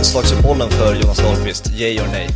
[0.00, 1.70] landslagsuppehållen för Jonas Dahlqvist?
[1.74, 2.28] Yay or nej?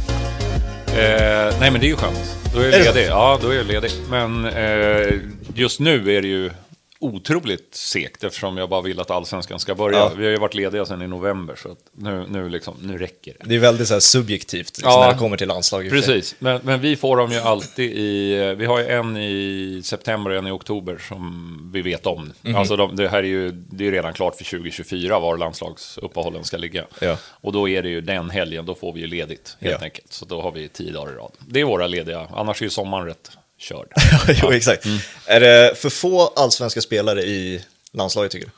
[0.87, 2.37] Eh, nej men det är ju skönt.
[2.54, 3.06] Då är jag ledig.
[3.08, 3.90] Ja, då är jag ledig.
[4.10, 5.12] Men eh,
[5.54, 6.50] just nu är det ju
[6.99, 9.99] otroligt segt eftersom jag bara vill att allsvenskan ska börja.
[9.99, 10.13] Ja.
[10.17, 13.49] Vi har ju varit lediga sedan i november så nu, nu, liksom, nu räcker det.
[13.49, 15.01] Det är väldigt så subjektivt liksom, Ja.
[15.01, 15.91] när det kommer till landslag.
[15.91, 18.55] Precis, men, men vi får dem ju alltid i...
[18.55, 22.33] Vi har ju en i september och en i oktober som vi vet om.
[22.42, 22.56] Mhm.
[22.56, 26.56] Alltså de, det här är ju det är redan klart för 2024 var landslagsuppehållen ska
[26.56, 26.84] ligga.
[27.01, 27.16] Ja.
[27.40, 30.12] Och då är det ju den helgen, då får vi ju ledigt helt enkelt.
[30.12, 31.32] Så då har vi tio dagar i rad.
[31.48, 33.88] Det är våra lediga, annars är ju sommaren rätt körd.
[34.42, 34.84] jo, exakt.
[34.84, 34.98] Mm.
[35.26, 38.52] Är det för få allsvenska spelare i landslaget tycker du?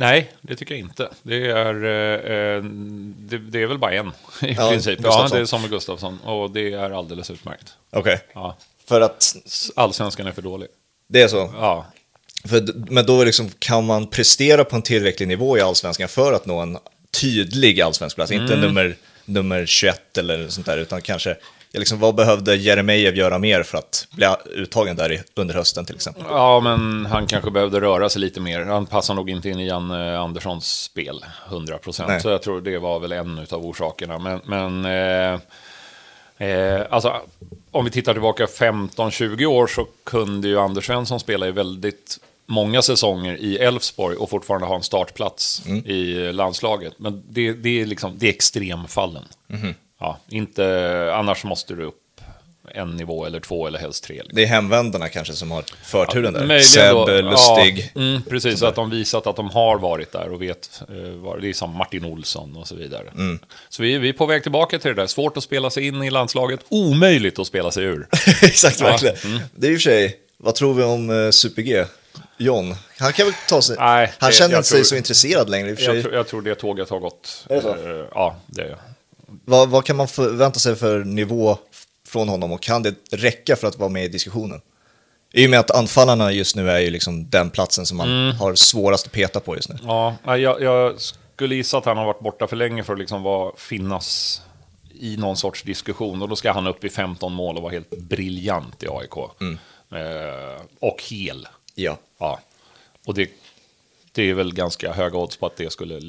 [0.00, 1.08] Nej, det tycker jag inte.
[1.22, 2.62] Det är, eh, eh,
[3.18, 4.06] det, det är väl bara en
[4.42, 4.98] i Ja, princip.
[5.02, 7.72] Ja, det är Samuel Gustafsson och det är alldeles utmärkt.
[7.90, 8.20] Okej.
[8.34, 8.56] Ja.
[8.86, 9.36] För att
[9.76, 10.68] Allsvenskan är för dålig.
[11.08, 11.52] det är så?
[11.56, 11.86] Ja,
[12.44, 16.46] För, men då liksom, kan man prestera på en tillräcklig nivå i allsvenskan för att
[16.46, 16.78] nå en
[17.20, 18.32] tydlig allsvensk plats?
[18.32, 18.60] Inte Mm.
[18.66, 21.36] nummer, nummer 21 eller sånt där, utan kanske,
[21.72, 25.84] ja, liksom, vad behövde Jeremejeff göra mer för att bli uttagen där i, under hösten
[25.84, 26.24] till exempel?
[26.28, 28.64] Ja, men han kanske behövde röra sig lite mer.
[28.64, 31.82] Han passar nog inte in i Janne Anderssons spel, 100 Nej.
[31.82, 32.22] procent.
[32.22, 34.18] Så jag tror det var väl en av orsakerna.
[34.18, 35.40] Men, men eh,
[36.48, 37.16] eh, alltså,
[37.70, 42.82] om vi tittar tillbaka 15-20 år så kunde ju Anders Svensson spela i väldigt många
[42.82, 46.94] säsonger i Elfsborg och fortfarande ha en startplats i landslaget.
[46.96, 49.24] Men det, det, är liksom, det är extremfallen.
[50.00, 51.94] Ja, inte, annars måste du upp
[52.74, 54.14] en nivå eller två eller helst tre.
[54.14, 54.36] liksom.
[54.36, 56.40] Det är hemvändarna kanske som har förturen där.
[56.40, 57.90] Möjligen Seb, då, Lustig.
[57.94, 60.82] Ja, mm, precis, så att de visat att de har varit där och vet.
[60.88, 63.08] Eh, var, det är som Martin Olsson och så vidare.
[63.14, 63.38] Mm.
[63.68, 65.06] Så vi, vi är på väg tillbaka till det där.
[65.06, 68.06] Svårt att spela sig in i landslaget, omöjligt att spela sig ur.
[68.42, 69.16] Exakt, Ja, verkligen.
[69.24, 69.38] mm.
[69.54, 71.84] Det är i och för sig, vad tror vi om uh, Super-G?
[72.40, 73.76] John, han kan väl ta sig...
[73.78, 75.68] Nej, han det- känner jag inte sig så intresserad längre.
[75.68, 77.46] Jag, tror- jag tror det tåget har gått.
[77.50, 77.68] Är det så?
[77.68, 78.76] Eh, ja, det
[79.44, 81.58] Vad, vad kan man förvänta sig för nivå
[82.06, 84.60] från honom och kan det räcka för att vara med i diskussionen?
[85.32, 88.36] I och med att anfallarna just nu är ju liksom den platsen som man Mm.
[88.36, 89.76] har svårast att peta på just nu.
[89.82, 93.22] Ja, jag, jag skulle gissa att han har varit borta för länge för att liksom
[93.22, 94.42] vara, finnas
[95.00, 96.22] i någon sorts diskussion.
[96.22, 99.16] Och då ska han upp i 15 mål och vara helt briljant i AIK.
[99.92, 101.48] Eh, och hel.
[101.74, 101.98] Ja.
[102.18, 102.40] Ja.
[103.06, 103.30] Och det,
[104.18, 106.00] det är väl ganska höga odds på att det skulle,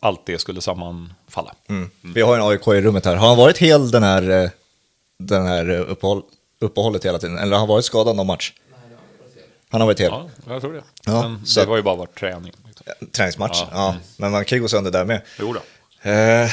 [0.00, 1.54] allt det skulle sammanfalla.
[1.68, 1.90] Mm.
[2.00, 3.16] Vi har en AIK i rummet här.
[3.16, 4.50] Har han varit hel den här, eh,
[5.18, 6.22] den här eh, uppehåll,
[6.60, 7.38] uppehållet hela tiden?
[7.38, 8.52] Eller har han varit skadad någon match?
[9.70, 10.10] Han har varit hel.
[10.10, 10.82] Ja, jag tror det.
[11.06, 12.52] Ja, Men så det var ju bara varit träning.
[12.66, 13.08] Liksom.
[13.12, 13.68] Träningsmatch, ja.
[13.72, 13.96] Ja.
[14.16, 15.22] Men man kan ju gå sönder där med.
[15.38, 16.10] Jo då.
[16.10, 16.50] Eh,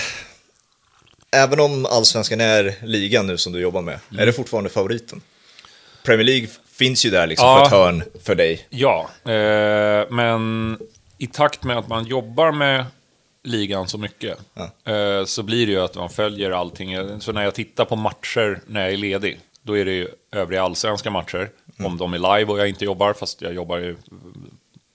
[1.31, 4.21] även om allsvenskan är ligan nu som du jobbar med, Mm.
[4.21, 5.21] är det fortfarande favoriten?
[6.03, 7.57] Premier League finns ju där liksom Ja.
[7.59, 8.67] på ett hörn för dig.
[8.69, 10.77] Ja, eh, men
[11.17, 12.85] i takt med att man jobbar med
[13.43, 14.37] ligan så mycket
[14.85, 17.21] eh, så blir det ju att man följer allting.
[17.21, 20.63] Så när jag tittar på matcher när jag är ledig, då är det ju övriga
[20.63, 21.49] allsvenska matcher.
[21.79, 23.95] Om de är live och jag inte jobbar, fast jag jobbar ju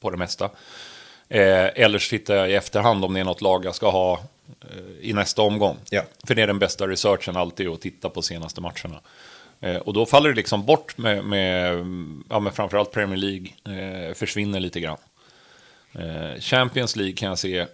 [0.01, 0.51] på det mesta.
[1.29, 4.21] Eh, eller så tittar jag i efterhand om det är något lag jag ska ha
[4.61, 5.77] eh, i nästa omgång.
[5.91, 6.03] Ja.
[6.27, 9.01] För det är den bästa researchen alltid att titta på senaste matcherna.
[9.61, 11.75] Eh, och då faller det liksom bort med, med,
[12.29, 14.99] ja, med framförallt Premier League, försvinner lite grann.
[15.93, 17.67] Eh, Champions League kan jag se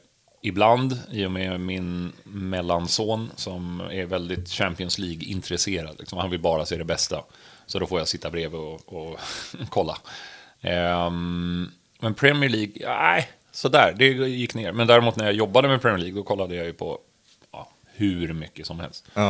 [0.43, 5.97] ibland, i och med min mellanson som är väldigt Champions League-intresserad.
[5.99, 7.25] Liksom, han vill bara se det bästa.
[7.67, 9.19] Så då får jag sitta bredvid och, och
[9.69, 9.99] kolla.
[10.61, 14.73] Ehm, men Premier League, nej, sådär, det gick ner.
[14.73, 16.99] Men däremot när jag jobbade med Premier League, då kollade jag ju på
[17.53, 19.05] ja, hur mycket som helst.
[19.15, 19.29] Ja.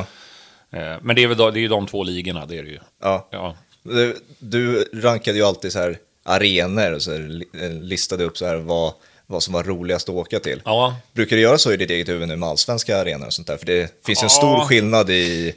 [0.71, 2.71] Eh, men det är, väl, då- det är ju de två ligorna, det är det
[2.71, 2.79] ju.
[3.01, 3.29] Ja.
[3.31, 3.57] Ja.
[3.83, 8.57] Du, du rankade ju alltid så här arenor och så eh, listade upp så här
[8.57, 8.93] vad,
[9.27, 10.63] vad som var roligast att åka till.
[10.65, 13.49] Ja, Brukar du göra så i ditt eget huvud nu med allsvenska arenor och sånt
[13.49, 13.57] där?
[13.57, 14.37] För det finns ju en Ja.
[14.39, 15.55] stor skillnad i,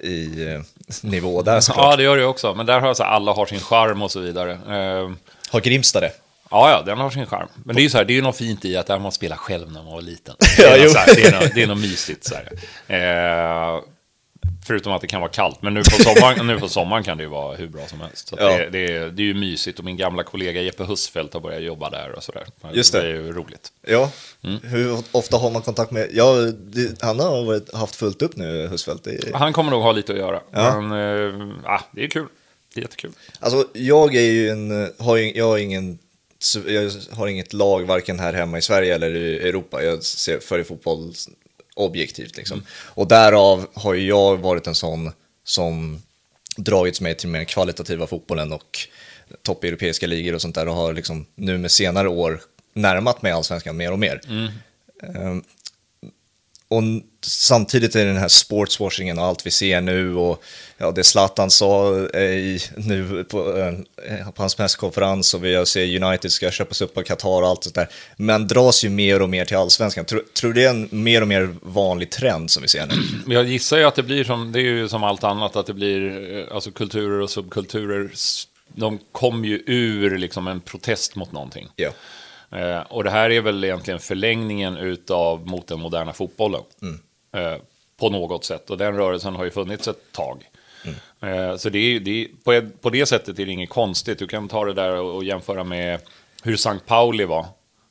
[0.00, 0.60] i eh,
[1.02, 1.96] nivå där ja, såklart.
[1.96, 2.54] det gör det också.
[2.54, 4.52] Men där har jag så här, alla har sin charm och så vidare.
[4.52, 5.10] Eh,
[5.50, 6.12] Har Grimsta det?
[6.50, 7.48] Ja, ja, den har sin charm.
[7.64, 9.12] Men det är ju så här, det är ju något fint i att där man
[9.12, 10.34] spelar själv när man var liten.
[10.56, 10.82] Det Ja, är, jo.
[10.84, 12.24] något, så här, det är, något, det är något mysigt.
[12.24, 12.34] Så.
[12.92, 13.80] Eh,
[14.64, 15.62] förutom att det kan vara kallt.
[15.62, 18.32] Men nu på sommaren, nu på sommaren kan det ju vara hur bra som helst.
[18.38, 18.58] Ja.
[18.58, 21.62] det, det, är, det är ju mysigt och min gamla kollega Jeppe Husfeldt har börjat
[21.62, 22.46] jobba där och sådär.
[22.72, 23.02] Just det.
[23.02, 23.72] Det är ju roligt.
[23.86, 24.10] Ja.
[24.42, 24.60] Mm.
[24.62, 26.08] Hur ofta har man kontakt med...
[26.12, 26.34] Ja,
[27.00, 29.06] han har varit, haft fullt upp nu, Husfeldt.
[29.06, 29.32] Är...
[29.34, 30.40] Han kommer nog ha lite att göra.
[30.50, 30.80] Ja.
[30.80, 32.26] Men eh, ah, det är kul.
[32.74, 33.12] Det är jättekul.
[33.40, 34.92] Alltså, jag är ju en...
[34.98, 35.98] Har ju, jag har ingen...
[36.66, 39.82] Jag har inget lag varken här hemma i Sverige eller i Europa.
[39.82, 41.14] Jag ser, följer fotboll
[41.74, 42.62] objektivt liksom.
[42.70, 45.10] Och därav har ju jag varit en sån
[45.44, 46.02] som
[46.56, 48.78] dragits med till mer kvalitativa fotbollen och
[49.42, 52.40] toppeuropeiska ligor och sånt där och har liksom nu med senare år
[52.74, 54.20] närmat mig allsvenskan mer och mer.
[54.28, 55.42] Mm.
[56.72, 56.82] Och
[57.24, 60.42] samtidigt är det den här sportswashingen och allt vi ser nu och
[60.78, 63.58] ja, det Zlatan sa eh, i, nu på,
[64.06, 67.64] eh, på hans presskonferens och vi ser United ska köpas upp av Qatar och allt
[67.64, 67.88] sånt där.
[68.16, 70.04] Men dras ju mer och mer till allsvenskan.
[70.04, 72.94] Tror, tror du det är en mer och mer vanlig trend som vi ser nu?
[73.34, 75.74] Jag gissar ju att det blir som, det är ju som allt annat, att det
[75.74, 78.10] blir, eh, alltså kulturer och subkulturer,
[78.66, 81.68] de kom ju ur liksom en protest mot någonting.
[81.76, 81.90] Ja.
[82.52, 86.62] Eh, och det här är väl egentligen förlängningen utav mot den moderna fotbollen.
[87.36, 87.56] Eh,
[87.96, 88.70] på något sätt.
[88.70, 90.48] Och den rörelsen har ju funnits ett tag.
[91.20, 94.18] Eh, så det är, det är, på, på det sättet är det inget konstigt.
[94.18, 96.00] Du kan ta det där och, och jämföra med
[96.42, 96.78] hur St.
[96.86, 97.46] Pauli var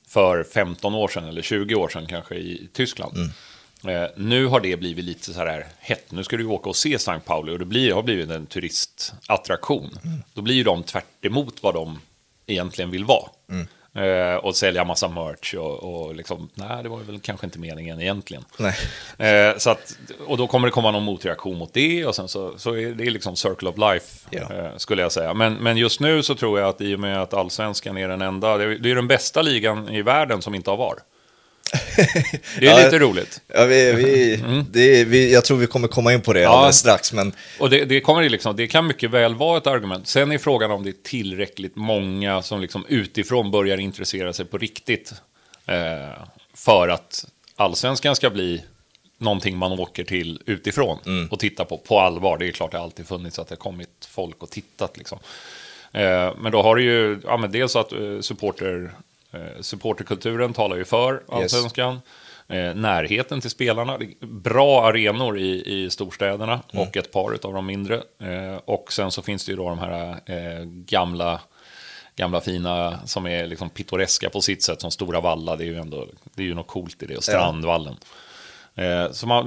[0.07, 3.17] för 15 år sedan, eller 20 år sedan kanske i Tyskland.
[3.87, 6.11] Eh, nu har det blivit lite så här hett.
[6.11, 7.19] Nu ska du åka och se St.
[7.25, 9.89] Pauli och det blir, har blivit en turistattraktion.
[10.33, 11.99] Då blir ju de tvärt emot vad de
[12.47, 13.29] egentligen vill vara.
[13.95, 18.01] Eh, och sälja massa merch och, och liksom, nej det var väl kanske inte meningen
[18.01, 18.45] egentligen.
[19.17, 19.97] Eh, så att,
[20.27, 23.09] och då kommer det komma någon motreaktion mot det och sen så, så är det
[23.09, 24.39] liksom circle of life Ja.
[24.55, 25.33] eh, skulle jag säga.
[25.33, 28.21] Men, men just nu så tror jag att i och med att allsvenskan är den
[28.21, 30.95] enda, det är, det är den bästa ligan i världen som inte har VAR.
[32.59, 33.41] Det är Ja, lite roligt.
[33.47, 34.35] Ja, vi, vi,
[34.71, 36.51] det, är- vi, jag tror vi kommer komma in på det Mm.
[36.51, 36.57] Ja.
[36.57, 40.07] alldeles strax, men Och det, det, kommer liksom, det kan mycket väl vara ett argument.
[40.07, 44.57] Sen är frågan om det är tillräckligt många som liksom utifrån börjar intressera sig på
[44.57, 45.13] riktigt
[45.65, 46.17] eh,
[46.53, 47.25] för att
[47.55, 48.63] allsvenskan ska bli
[49.17, 52.37] någonting man åker till utifrån och tittar på på allvar.
[52.37, 54.97] Det är klart det har alltid funnits att det har kommit folk och tittat.
[54.97, 55.19] Liksom.
[55.93, 58.91] Eh, men då har det ju, ja, men dels att eh, supporter,
[59.31, 61.99] eh, supporterkulturen talar ju för allsvenskan.
[62.47, 67.95] Eh, närheten till spelarna, bra arenor i, i storstäderna och ett par av de mindre.
[68.19, 71.41] Eh, och sen så finns det ju då de här eh, gamla,
[72.15, 75.55] gamla fina som är liksom pittoreska på sitt sätt, som Stora Valla.
[75.55, 77.95] Det är ju ändå det är ju något coolt i det, och Strandvallen.
[78.75, 79.45] Eh, så man,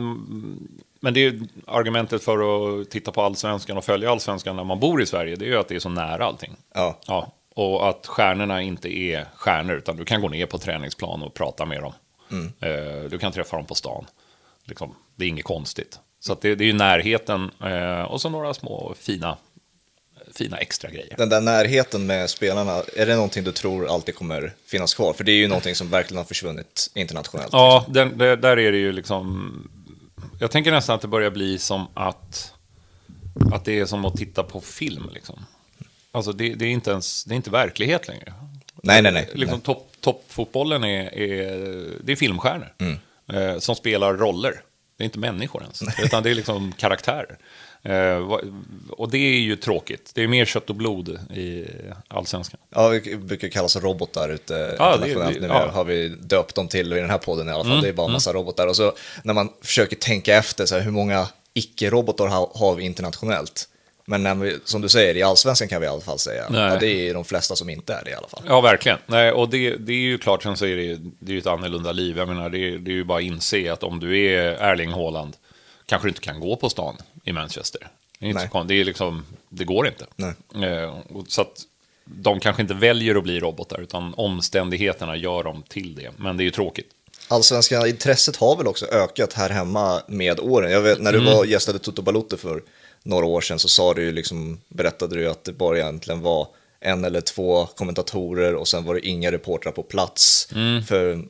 [1.01, 2.39] men det är ju argumentet för
[2.81, 5.59] att titta på allsvenskan och följa allsvenskan när man bor i Sverige, det är ju
[5.59, 6.57] att det är så nära allting.
[6.75, 6.99] ja.
[7.07, 11.35] Ja, och att stjärnorna inte är stjärnor, utan du kan gå ner på träningsplan och
[11.35, 11.93] prata med dem.
[12.61, 14.07] Eh, Du kan träffa dem på stan.
[14.65, 15.99] Liksom, det är inget konstigt.
[16.21, 19.37] Så det, det är ju närheten eh, och så några små fina,
[20.35, 21.15] fina extra grejer.
[21.19, 25.13] Den där närheten med spelarna, är det någonting du tror alltid kommer finnas kvar?
[25.13, 27.53] För det är ju någonting som verkligen har försvunnit internationellt.
[27.53, 29.69] Ja, den, det, där är det ju liksom...
[30.41, 32.53] Jag tänker nästan att det börjar bli som att...
[33.53, 35.47] Att det är som att titta på film, liksom.
[36.15, 37.25] Alltså, det, det är inte ens...
[37.25, 38.33] Det är inte verklighet längre.
[38.83, 39.29] Nej, nej, nej.
[39.35, 42.69] Liksom topp, toppfotbollen är, är, det är filmstjärnor
[43.33, 44.61] eh, som spelar roller.
[44.97, 47.39] Det är inte människor ens, utan det är liksom karaktärer.
[47.83, 48.33] Eh,
[48.91, 50.11] och det är ju tråkigt.
[50.15, 51.67] Det är mer kött och blod i
[52.09, 52.61] allsvenskan.
[52.71, 55.35] Ja, vi brukar kallas robotar ute Ja, det- internationellt.
[55.35, 55.63] det- nu ja.
[55.63, 57.83] Mm, har vi döpt dem till i den här podden i alla fall.
[57.83, 58.67] Det är bara en massa robotar.
[58.67, 62.27] Och så när man försöker tänka efter, så här, hur många icke-robotar
[62.59, 63.69] har vi internationellt?
[64.07, 66.61] Men när vi, som du säger, i allsvenskan kan vi i alla fall säga Nej.
[66.61, 68.43] ja, det är de flesta som inte är det i alla fall.
[68.47, 68.99] Ja, verkligen.
[69.07, 71.47] Nej, och det, det är ju klart, sen så är det, det är ju ett
[71.47, 72.19] annorlunda liv.
[72.19, 75.37] Jag menar, det, det är ju bara att inse att om du är Erling Haaland,
[75.87, 77.89] kanske du inte kan gå på stan i Manchester.
[78.19, 80.07] Det är, inte så det är liksom, det går inte.
[80.17, 80.71] Nej.
[80.71, 80.95] Eh,
[81.29, 81.63] så att
[82.05, 86.11] de kanske inte väljer att bli robotar, utan omständigheterna gör dem till det.
[86.17, 86.91] Men det är ju tråkigt.
[87.29, 90.71] Allsvenska intresset har väl också ökat här hemma med åren.
[90.73, 91.33] Jag vet, när du Mm.
[91.35, 92.63] var gästade Toto Balotto för
[93.03, 96.49] några år sedan så sa du liksom, berättade du att det bara egentligen var
[96.81, 100.83] en eller två kommentatorer och sen var det inga reportrar på plats Mm.
[100.83, 101.25] för,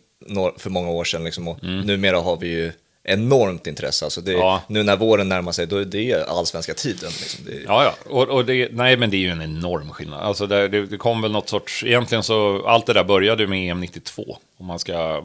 [0.58, 1.24] för många år sedan.
[1.24, 1.48] Liksom.
[1.48, 2.72] Och Numera har vi ju
[3.04, 4.04] enormt intresse.
[4.04, 4.62] Alltså det, Ja.
[4.66, 7.10] Nu när våren närmar sig, då är det allsvenska tiden.
[7.20, 7.44] Liksom.
[7.44, 7.94] Det, Ja, ja.
[8.10, 10.20] Och, och det, nej, men det är ju en enorm skillnad.
[10.20, 11.84] Alltså det, det, kom väl något sorts...
[11.84, 12.66] Egentligen så...
[12.66, 14.38] Allt det där började med EM 92.
[14.58, 15.24] Om man ska,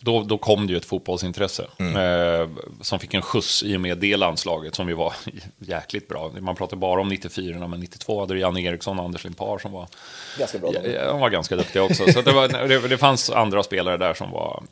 [0.00, 1.66] då, då kom det ju ett fotbollsintresse.
[1.78, 2.48] Eh,
[2.80, 5.14] som fick en skjuts i och med det landslaget som ju var
[5.58, 6.32] jäkligt bra.
[6.40, 9.72] Man pratar bara om 94, men 92 hade du Janne Eriksson och Anders Limpar som
[9.72, 9.88] var...
[10.38, 10.72] Ganska bra.
[10.74, 12.12] Ja, de var ganska duktiga också.
[12.12, 14.62] Så det, var, det fanns andra spelare där som var,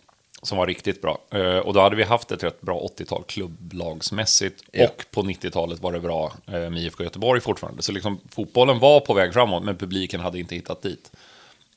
[0.44, 1.18] som var riktigt bra.
[1.30, 4.64] Eh, och då hade vi haft ett rätt bra 80-tal klubblagsmässigt.
[4.72, 4.84] Ja.
[4.84, 7.82] Och på 90-talet var det bra eh, med IFK Göteborg fortfarande.
[7.82, 11.12] Så liksom, fotbollen var på väg framåt, men publiken hade inte hittat dit.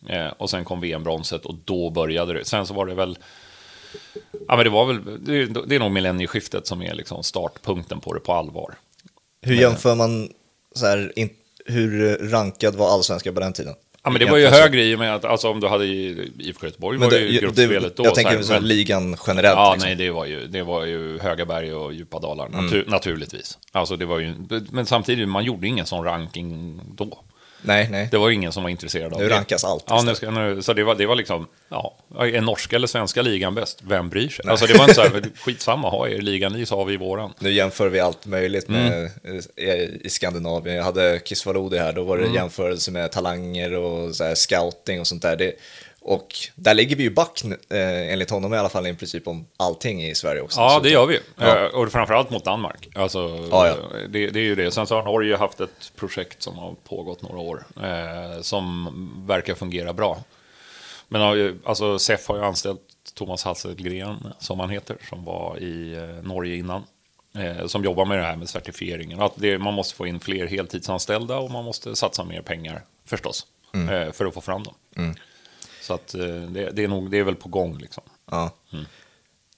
[0.10, 2.46] Eh, och sen kom VM-bronset och då började det.
[2.46, 3.18] Sen så var det väl...
[4.48, 5.26] Ja, men det var väl...
[5.26, 8.76] Det, det är nog millennieskiftet som är liksom startpunkten på det på allvar.
[9.42, 10.30] Hur jämför man,
[10.76, 11.30] så här, in,
[11.66, 13.76] hur rankad var allsvenska på den tiden?
[14.04, 16.32] Ja, men det var ju högre i och med att alltså, om du hade i
[16.40, 18.06] IFK Göteborg var det, ju gruppspelet då.
[18.06, 19.56] jag tänker så här, men- ligan generellt.
[19.58, 19.88] Ja, liksom.
[19.88, 22.66] nej, det var ju, det var ju höga berg och djupa dalar, Mm.
[22.68, 23.58] natu- naturligtvis.
[23.72, 24.34] Alltså, det var ju,
[24.72, 27.20] men samtidigt, man gjorde ingen sån ranking då.
[27.62, 28.08] Nej, nej.
[28.12, 29.36] Det var ingen som var intresserad av Nu det.
[29.36, 32.76] rankas allt Ja, nu ska, nu, så det var, det var liksom, ja, är norska
[32.76, 33.80] eller svenska ligan bäst?
[33.88, 34.46] Vem bryr sig?
[34.48, 37.34] Alltså det var inte så här, skitsamma, ha er ligan ni så har vi våran.
[37.40, 39.42] Nu jämför vi allt möjligt med, Mm.
[39.56, 40.76] i, i Skandinavien.
[40.76, 42.36] Jag hade Kisvalodi här, då var det Mm.
[42.36, 45.36] jämförelse med talanger och så här, scouting och sånt där.
[45.36, 45.54] Det,
[46.08, 49.48] och där ligger vi ju back, eh, enligt honom i alla fall, i princip om
[49.58, 50.60] allting i Sverige också.
[50.60, 51.20] Ja, det gör vi.
[51.36, 51.58] Ja.
[51.58, 52.88] Eh, Och framförallt mot Danmark.
[52.96, 53.76] Alltså, Ja, ja.
[54.10, 54.72] Det, det är ju det.
[54.72, 58.90] Sen så har Norge haft ett projekt som har pågått några år, eh, som
[59.28, 60.24] verkar fungera bra.
[61.08, 61.22] Men
[61.66, 62.82] alltså, SEF har ju anställt
[63.14, 66.84] Thomas Hasselgren, som han heter, som var i eh, Norge innan.
[67.36, 69.22] Eh, som jobbar med det här med certifieringen.
[69.22, 73.46] Att det, man måste få in fler heltidsanställda och man måste satsa mer pengar, förstås,
[73.74, 74.76] eh, för att få fram dem.
[75.88, 78.04] Så att, eh, det, det, är nog, det är väl på gång liksom.
[78.32, 78.52] Ja.
[78.74, 78.86] Mm.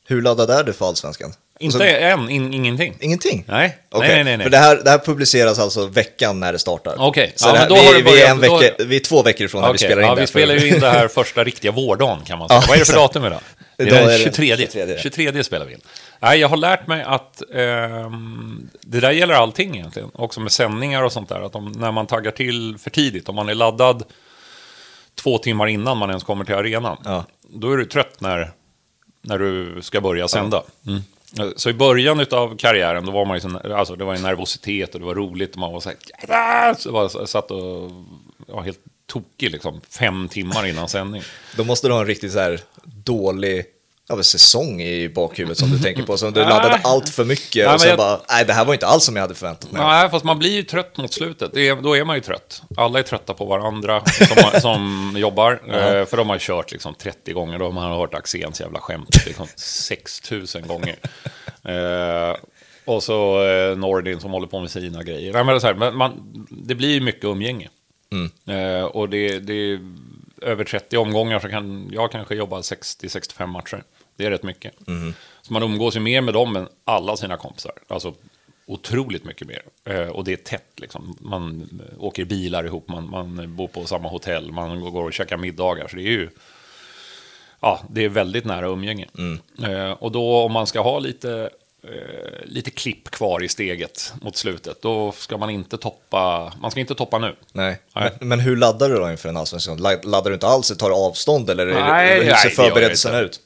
[0.07, 1.33] Hur laddad är du för Allsvenskan?
[1.59, 2.97] Inte Alltså, än, in, ingenting.
[3.01, 3.43] Ingenting?
[3.47, 4.43] Nej, Okej, nej, nej, nej.
[4.45, 6.95] För det här, det här publiceras alltså veckan när det startar.
[6.97, 9.23] Okej, Så ja, här, har vi, vi, är en börjat- vecka, då- vi är två
[9.23, 10.21] veckor ifrån när vi spelar in ja, det.
[10.21, 12.59] vi spelar ju in det här första riktiga vårdagen kan man säga.
[12.61, 13.39] Ja, Vad är det för datum idag?
[13.77, 14.57] Det är den är det 23.
[14.57, 14.97] 23.
[14.99, 15.81] 23 spelar vi in.
[16.19, 20.09] Nej, jag har lärt mig att ehm, det där gäller allting egentligen.
[20.13, 21.41] Också med sändningar och sånt där.
[21.45, 24.03] Att om, när man taggar till för tidigt, om man är laddad
[25.19, 26.97] två timmar innan man ens kommer till arenan.
[27.03, 27.25] Ja.
[27.49, 28.51] Då är du trött när,
[29.21, 30.63] när du ska börja sända.
[30.87, 31.01] Mm.
[31.55, 34.93] Så i början av karriären, då var man ju så, alltså det var en nervositet
[34.93, 37.91] och det var roligt och man var så här, så var, satt och
[38.47, 41.21] var helt tokig liksom, fem timmar innan sändning.
[41.57, 43.65] Då måste du ha en riktigt så här dålig
[44.09, 46.17] ja, men säsong i bakhuvudet som du tänker på.
[46.17, 48.73] Som du laddade allt för mycket Nej, och sen jag- bara, nej det här var
[48.73, 49.81] inte alls som jag hade förväntat mig.
[49.81, 51.57] Nej, fast man blir ju trött mot slutet.
[51.57, 52.61] Är, då är man ju trött.
[52.77, 55.51] Alla är trötta på varandra som, som jobbar.
[55.67, 57.57] Eh, för de har kört liksom 30 gånger.
[57.59, 60.95] Man har hört Axéns jävla skämt liksom 6000 gånger.
[61.63, 62.35] Eh,
[62.85, 65.33] och så eh, Nordin som håller på med sina grejer.
[65.33, 66.11] Nej, men det, så här, men man,
[66.49, 67.69] det blir ju mycket umgänge.
[68.47, 69.79] Eh, och det, det är
[70.41, 73.83] över 30 omgångar så kan jag kanske jobba 60-65 matcher.
[74.19, 74.73] Det är rätt mycket.
[75.41, 77.71] Så man umgås ju mer med dem än alla sina kompisar.
[77.87, 78.13] Alltså
[78.65, 79.61] otroligt mycket mer.
[79.85, 81.17] Eh, och det är tätt liksom.
[81.19, 85.37] Man eh, åker bilar ihop, man, man bor på samma hotell, man går och käkar
[85.37, 85.87] middagar.
[85.87, 86.29] Så det är ju...
[87.61, 89.07] Ja, det är väldigt nära umgänge.
[89.63, 91.49] Eh, och då om man ska ha lite,
[92.43, 96.95] lite klipp kvar i steget mot slutet, då ska man inte toppa, man ska inte
[96.95, 97.35] toppa nu.
[97.53, 97.79] Nej.
[97.95, 98.11] Nej.
[98.19, 99.77] Men, men hur laddar du då inför en allsvenskan?
[99.77, 103.41] La- Laddar du inte alls, tar du avstånd eller Nej, hur ser förberedelserna ut?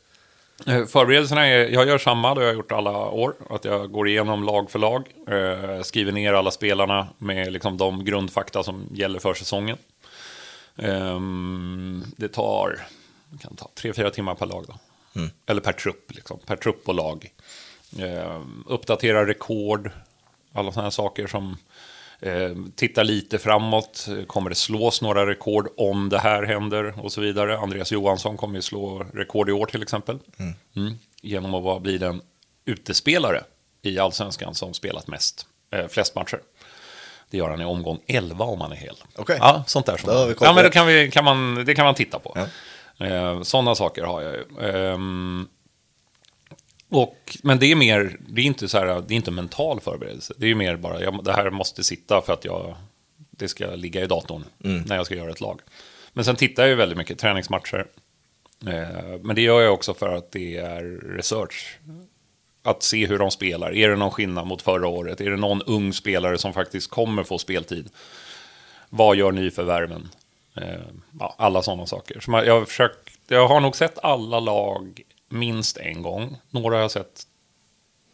[0.68, 3.36] Eh, Förberedelserna är, jag gör samma, det har jag gjort alla år.
[3.50, 8.06] Att jag går igenom lag för lag, eh, skriver ner alla spelarna med liksom de
[8.06, 9.78] grundfakta som gäller för säsongen.
[10.76, 12.88] Ehm, det tar,
[13.42, 14.74] kan ta tre, fyra timmar per lag då.
[15.46, 16.40] Eller per trupp, liksom.
[16.46, 17.32] per trupp och lag.
[18.00, 19.92] Ehm, uppdatera rekord,
[20.54, 21.58] alla sådana här saker som
[22.24, 24.08] eh, tittar lite framåt.
[24.27, 27.58] Kommer det slås några rekord om det här händer och så vidare.
[27.58, 30.20] Andreas Johansson kommer ju slå rekord i år till exempel.
[30.75, 30.94] Mm.
[31.22, 32.22] Genom att bli den
[32.65, 33.44] utespelare
[33.82, 36.39] i allsvenskan som spelat mest, eh, flest matcher.
[37.30, 38.96] Det gör han i omgång 11 om han är hel.
[39.15, 39.38] Okej.
[39.39, 39.98] Ja, sånt där.
[39.98, 40.70] Som Då koll ja, men det.
[40.70, 42.38] då kan, vi, kan man, det kan man titta på.
[42.98, 43.06] Ja.
[43.06, 44.70] Eh, sådana saker har jag ju.
[44.70, 45.48] Ehm,
[46.94, 50.34] och, men det är mer, det är inte så här, det är inte mental förberedelse.
[50.38, 52.76] Det är mer bara, jag, det här måste sitta för att jag,
[53.18, 55.62] det ska ligga i datorn när jag ska göra ett lag.
[56.14, 57.88] Men sen tittar jag ju väldigt mycket träningsmatcher.
[58.68, 60.84] Eh, men det gör jag också för att det är
[61.16, 61.80] research.
[62.64, 63.76] Att se hur de spelar.
[63.76, 65.22] Är det någon skillnad mot förra året?
[65.22, 67.90] Är det någon ung spelare som faktiskt kommer få speltid?
[68.90, 70.10] Vad gör nyförvärven?
[70.56, 70.82] Eh,
[71.20, 72.20] ja, alla sådana saker.
[72.20, 75.02] Så man, jag, har försökt, jag har nog sett alla lag
[75.34, 76.38] minst en gång.
[76.50, 77.24] Några har jag sett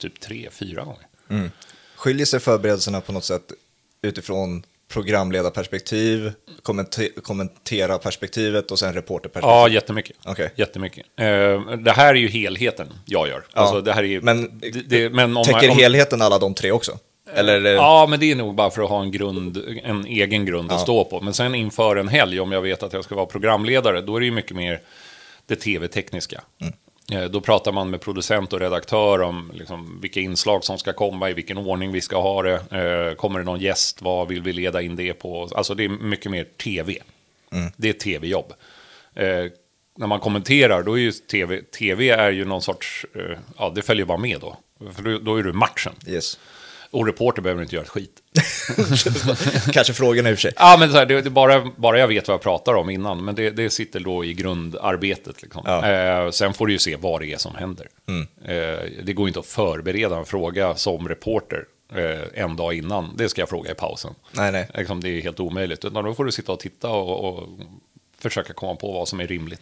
[0.02, 1.52] typ tre, fyra gånger.
[1.96, 3.52] Skiljer sig förberedelserna på något sätt
[4.02, 6.32] utifrån programledarperspektiv,
[6.64, 9.50] kommenter- kommentera perspektivet och sen reporterperspektiv?
[9.50, 10.18] Ja, jättemycket.
[10.26, 10.52] Okej.
[10.56, 11.06] jättemycket.
[11.16, 11.26] Eh,
[11.78, 13.44] det här är ju helheten jag gör.
[13.54, 16.40] Ja, Alltså, det här är ju, men det, det, men om, Täcker om, helheten alla
[16.40, 16.98] de tre också?
[17.34, 17.72] Eller det...
[17.72, 20.78] Ja, men det är nog bara för att ha en, grund, en egen grund att
[20.78, 20.84] Ja.
[20.84, 21.22] stå på.
[21.22, 24.20] Men sen inför en helg, om jag vet att jag ska vara programledare, då är
[24.20, 24.82] det ju mycket mer
[25.46, 26.42] det tv-tekniska.
[26.62, 26.68] Eh,
[27.30, 31.34] Då pratar man med producent och redaktör om liksom, vilka inslag som ska komma, i
[31.34, 32.54] vilken ordning vi ska ha det.
[32.54, 35.50] Eh, Kommer det någon gäst, vad vill vi leda in det på?
[35.56, 36.98] Alltså det är mycket mer tv.
[37.78, 38.54] Det är tv-jobb.
[39.16, 39.46] Eh,
[39.98, 43.82] när man kommenterar, då är ju tv, tv är ju någon sorts, eh, ja det
[43.82, 44.58] följer bara med då.
[44.96, 45.94] För då, då är du matchen.
[46.08, 46.40] Yes.
[46.92, 48.22] Och reporter behöver inte göra ett skit.
[49.74, 50.54] Kanske frågorna i och för sig.
[50.56, 53.26] Ja, men så här, det, det bara, bara jag vet vad jag pratar om innan,
[53.26, 55.42] men det, det sitter då i grundarbetet.
[55.42, 55.62] Liksom.
[55.66, 55.92] Ja.
[55.92, 57.88] Eh, sen får du ju se vad det är som händer.
[58.46, 61.64] Eh, det går inte att förbereda en fråga som reporter
[61.96, 63.14] eh, en dag innan.
[63.18, 64.14] Det ska jag fråga i pausen.
[64.32, 64.70] Nej, nej.
[64.74, 65.86] Liksom, det är helt omöjligt.
[65.86, 67.50] Utan då får du sitta och titta och, och
[68.20, 69.62] försöka komma på vad som är rimligt.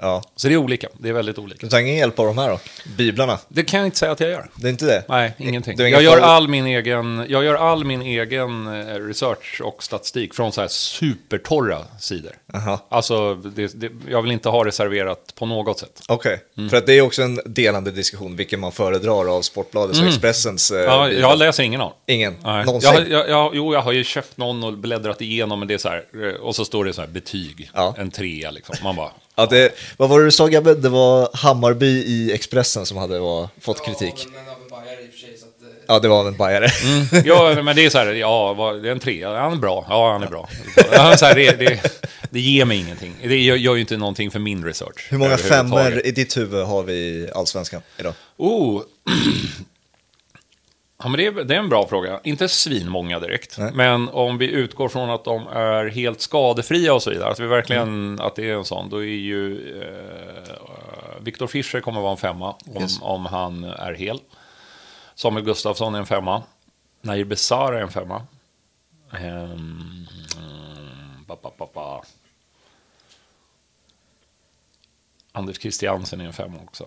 [0.00, 0.22] Ja.
[0.36, 0.88] Så det är olika.
[0.98, 1.58] Det är väldigt olika.
[1.60, 2.58] Du tar ingen hjälp av de här då?
[2.96, 3.38] Biblarna?
[3.48, 4.50] Det kan jag inte säga att jag gör.
[4.54, 5.04] Det är inte det?
[5.08, 5.72] Nej, ingenting.
[5.80, 9.82] Ingen Jag gör, fall- all min egen, jag gör all min egen eh, research och
[9.82, 12.32] statistik från så här supertorra sidor.
[12.54, 12.86] Aha.
[12.88, 16.02] Alltså, det, det, jag vill inte ha reserverat på något sätt.
[16.08, 16.70] Okej, Mm.
[16.70, 20.70] för att det är också en delande diskussion vilken man föredrar av Sportbladets och Expressens
[20.70, 20.90] eh, Mm.
[20.92, 21.92] Ja, jag läser ingen av.
[22.06, 22.36] Ingen?
[22.44, 22.64] Nej.
[22.64, 22.90] Någonsin?
[22.94, 25.78] Jag, jag, jag, jo, jag har ju köpt någon och bläddrat igenom, men det är
[25.78, 27.94] så här, eh, och så står det så här betyg, Ja.
[27.98, 28.76] en trea liksom.
[28.82, 30.74] Man bara, Ja, det, vad var det du sa Gabbe?
[30.74, 34.14] Det var Hammarby i Expressen som hade var, fått kritik.
[34.16, 34.90] Ja, eh,
[35.86, 36.66] Ja, det var en bajare.
[36.84, 37.26] Mm.
[37.26, 40.12] ja, men det är så här, ja, det är en trea, han är bra, ja,
[40.12, 40.48] han är bra.
[41.16, 41.80] Så här, det, det,
[42.30, 43.14] det ger mig ingenting.
[43.22, 45.06] Det gör, gör ju inte någonting för min research.
[45.10, 48.14] Hur många femmor i ditt huvud har vi i Allsvenskan idag?
[48.36, 48.82] Oh.
[51.02, 52.20] Ja, men det, är, det är en bra fråga.
[52.24, 53.58] Inte svinmånga direkt.
[53.58, 53.72] Nej.
[53.74, 57.30] Men om vi utgår från att de är helt skadefria och så vidare.
[57.30, 58.88] Att vi verkligen, att det är en sån.
[58.90, 62.52] Då är ju eh, Viktor Fischer kommer vara en femma.
[62.66, 62.98] Om, Yes.
[63.02, 64.20] om han är hel.
[65.14, 66.42] Samuel Gustafsson är en femma.
[67.02, 68.26] Nair Besara är en femma.
[69.12, 70.06] Ehm,
[71.26, 72.02] ba, ba, ba.
[75.32, 76.86] Anders Christiansen är en femma också.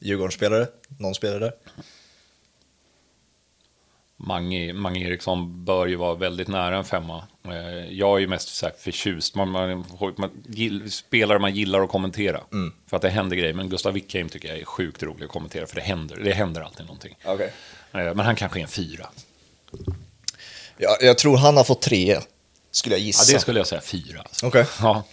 [0.00, 0.66] Djurgårdsspelare?
[0.98, 1.52] Någon spelare där?
[4.20, 7.24] Mange, Mange Eriksson bör ju vara väldigt nära en femma.
[7.44, 7.52] Eh,
[7.92, 9.34] Jag är ju mest så här förtjust.
[9.34, 9.84] Man, man,
[10.16, 12.40] man gill, spelare man gillar att kommentera.
[12.86, 13.54] För att det händer grejer.
[13.54, 15.66] Men Gustav Wickheim tycker jag är sjukt rolig att kommentera.
[15.66, 17.16] För det händer, det händer alltid någonting.
[17.24, 17.52] Okej.
[17.92, 19.10] Eh, Men han kanske är en fyra.
[20.78, 22.18] Ja, jag tror han har fått tre,
[22.70, 23.32] skulle jag Ja, gissa.
[23.32, 24.20] det skulle jag säga fyra.
[24.20, 24.46] Alltså.
[24.46, 24.66] Okej.
[24.80, 25.04] Ja.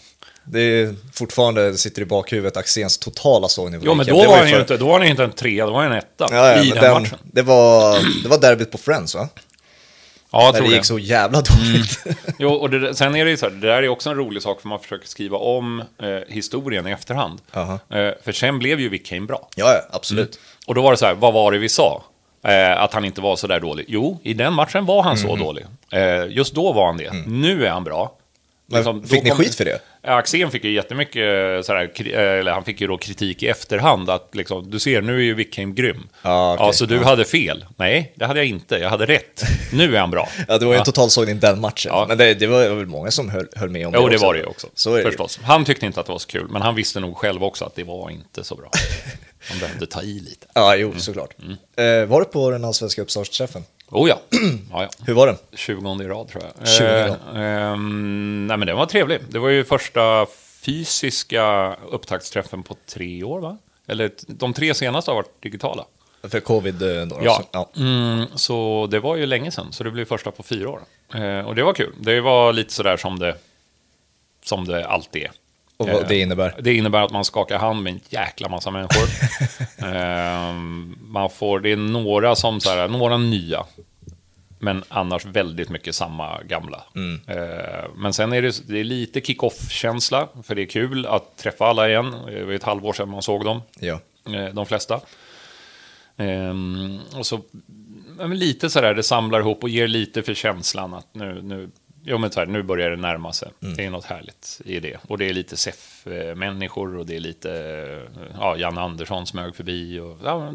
[0.47, 3.83] Det är fortfarande, det sitter i bakhuvudet, Axéns totala sågnivå.
[3.85, 5.65] Jo, men då var, ju han ju för- inte, då var han inte en trea,
[5.65, 6.27] då var han en etta.
[6.31, 7.17] Ja, ja, I den, den, matchen.
[7.23, 9.27] det, var, det var derbyt på Friends va?
[10.31, 11.99] Ja, jag tror det gick så jävla dåligt.
[12.39, 14.41] Jo, och det, sen är det ju så här, det där är också en rolig
[14.43, 17.41] sak för man försöker skriva om eh, historien i efterhand.
[17.53, 17.73] Aha.
[17.73, 19.49] Eh, för sen blev ju Wickheim bra.
[19.55, 20.39] ja, ja, absolut.
[20.67, 22.03] Och då var det så här, vad var det vi sa?
[22.47, 23.85] Eh, att han inte var så där dålig.
[23.87, 25.29] Jo, i den matchen var han Mm.
[25.29, 25.65] så dålig.
[25.91, 27.13] Eh, just då var han det.
[27.27, 28.13] Nu är han bra.
[28.67, 29.79] Liksom, fick ni kom- skit för det?
[30.01, 33.43] Ja, Axén fick ju jättemycket, så här, kri- eh, eller han fick ju då kritik
[33.43, 36.07] i efterhand att liksom, du ser, nu är ju Wickheim grym.
[36.21, 36.65] Ja, okej.
[36.65, 37.65] ja, så du hade fel.
[37.77, 38.75] Nej, det hade jag inte.
[38.77, 39.43] Jag hade rätt.
[39.73, 40.29] Nu är han bra.
[40.47, 41.91] Ja, det var ju en totalsågning den matchen.
[41.93, 42.05] Ja.
[42.07, 44.33] Men det, det var väl många som höll, höll med om det Jo, det var
[44.33, 44.67] det ju också.
[44.73, 45.39] Så är det förstås.
[45.43, 47.75] Han tyckte inte att det var så kul, men han visste nog själv också att
[47.75, 48.69] det var inte så bra.
[49.49, 50.47] Han behövde ta i lite.
[50.53, 51.29] Ja, jo, såklart.
[51.77, 53.63] Eh, var du på den allsvenska uppstartsträffen?
[53.91, 54.19] Oh ja.
[54.71, 54.89] ja, ja.
[55.05, 55.37] Hur var den?
[55.53, 56.67] 20 i rad tror jag.
[56.67, 57.17] 20 i rad.
[57.35, 59.19] Eh, ehm, nej men den var trevlig.
[59.29, 60.25] Det var ju första
[60.65, 63.57] fysiska upptaktsträffen på tre år va?
[63.87, 65.85] Eller de tre senaste har varit digitala.
[66.23, 67.19] För covid eh, då?
[67.23, 67.49] Ja, alltså.
[67.51, 67.69] ja.
[67.77, 69.71] Mm, så det var ju länge sedan.
[69.71, 70.81] Så det blev första på fyra år.
[71.13, 71.93] Eh, och det var kul.
[71.99, 73.35] Det var lite sådär som det,
[74.43, 75.31] som det alltid är.
[75.77, 76.55] Och vad Eh, det innebär?
[76.59, 79.09] Det innebär att man skakar hand med en jäkla massa människor.
[79.85, 83.65] Ehm, man får, det är några som så här, några nya.
[84.59, 86.83] Men annars väldigt mycket samma gamla.
[86.95, 90.27] Ehm, men sen är det, det är lite kick-off-känsla.
[90.43, 92.15] För det är kul att träffa alla igen.
[92.27, 93.61] Det var ett halvår sedan man såg dem.
[93.79, 93.99] Ja.
[94.35, 94.99] eh, De flesta.
[96.17, 97.41] Ehm, och så
[98.33, 101.69] lite sådär, det samlar ihop och ger lite för känslan att nu, nu,
[102.05, 103.49] jo, men så här, nu börjar det närma sig.
[103.59, 104.97] Det är något härligt i det.
[105.07, 109.99] Och det är lite SEF-människor och det är lite, eh, ja, Jan Andersson smög förbi.
[109.99, 110.53] Och, ja,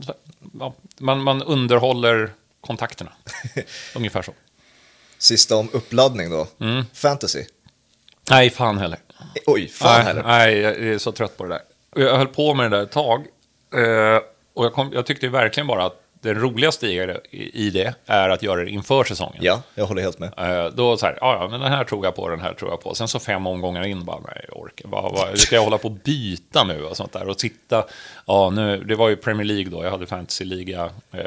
[0.60, 3.12] ja, man, man underhåller kontakterna.
[3.96, 4.32] Ungefär så.
[5.18, 6.46] Sista om uppladdning då.
[6.60, 6.84] Mm.
[6.94, 7.44] Fantasy.
[8.30, 8.98] Nej, fan heller.
[9.46, 10.22] Oj, fan nej, heller.
[10.22, 11.62] nej, jag är så trött på det där.
[12.04, 13.20] Jag höll på med det där ett tag.
[13.74, 14.20] eh,
[14.54, 16.86] Och jag, kom, jag tyckte verkligen bara att det roligaste
[17.32, 19.38] i det- är att göra det inför säsongen.
[19.42, 20.32] Ja, jag håller helt med.
[20.36, 22.80] Eh, Då så här, ja, men den här tror jag på, den här tror jag
[22.82, 22.94] på.
[22.94, 24.88] Sen så fem omgångar in, bara, nej, jag orkar.
[24.88, 27.28] Vad, vad, ska jag hålla på och byta nu och sånt där?
[27.28, 27.84] Och sitta,
[28.26, 31.22] ja, nu, det var ju Premier League då, jag hade fantasy-liga eh,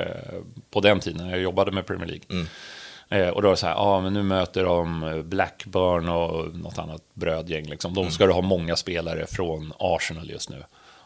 [0.72, 2.46] på den tiden, jag jobbade med Premier League.
[3.10, 6.78] Eh, och då är det så här, ja, men nu möter de Blackburn och något
[6.80, 7.94] annat brödgäng, liksom.
[7.94, 10.64] Då ska du ha många spelare från Arsenal just nu.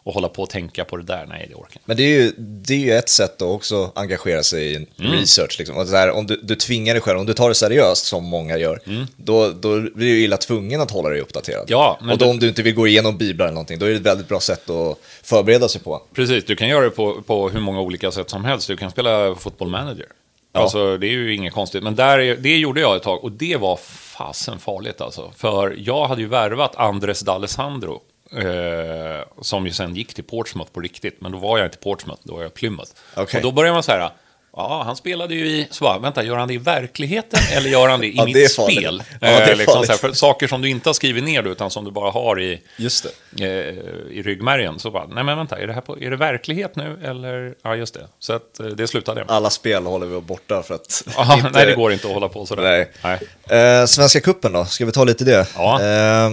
[0.07, 1.81] Och hålla på och tänka på det där, nej, det orkar.
[1.85, 5.11] Men det är ju, det är ju ett sätt att också engagera sig i Mm.
[5.11, 5.55] research.
[5.59, 5.77] Liksom.
[5.77, 8.25] Och så här, om du, du tvingar dig själv, om du tar det seriöst som
[8.25, 8.79] många gör,
[9.17, 11.59] då, då blir du illa tvungen att hålla dig uppdaterad.
[11.59, 11.65] Mm.
[11.69, 13.89] Ja, och då du- om du inte vill gå igenom biblar eller någonting, då är
[13.89, 16.01] det ett väldigt bra sätt att förbereda sig på.
[16.13, 18.67] Precis, du kan göra det på, på hur många olika sätt som helst.
[18.67, 20.05] Du kan spela fotboll manager.
[20.53, 20.59] Ja.
[20.61, 21.83] Alltså, det är ju inget konstigt.
[21.83, 23.75] Men där, är- det gjorde jag ett tag och det var
[24.17, 25.31] fasen farligt alltså.
[25.37, 27.99] För jag hade ju värvat Andres D'Alessandro
[28.35, 31.21] Eh, som ju sen gick till Portsmouth på riktigt.
[31.21, 32.91] Men då var jag inte Portsmouth, då var jag Plymouth.
[33.15, 33.37] Okej.
[33.37, 34.09] Och då började man så här,
[34.55, 37.87] ja, han spelade ju i, så bara, vänta, gör han det i verkligheten eller gör
[37.89, 39.03] han det i Ja, mitt det spel?
[39.21, 41.43] Ja, det är Eh, liksom så här, för saker som du inte har skrivit ner
[41.43, 43.45] då, utan som du bara har i, Just det.
[43.45, 44.79] eh, i ryggmärgen.
[44.79, 47.55] Så bara, nej men vänta, är det, här på, är det verklighet nu eller?
[47.63, 48.07] Ja, just det.
[48.19, 49.25] Så att, eh, det slutade.
[49.27, 51.03] Alla spel håller vi borta för att...
[51.17, 52.87] Aha, inte- Nej, det går inte att hålla på sådär.
[53.03, 53.19] Nej.
[53.59, 55.47] Eh, Svenska kuppen då, ska vi ta lite det?
[55.55, 55.81] Ja.
[55.81, 56.31] Eh,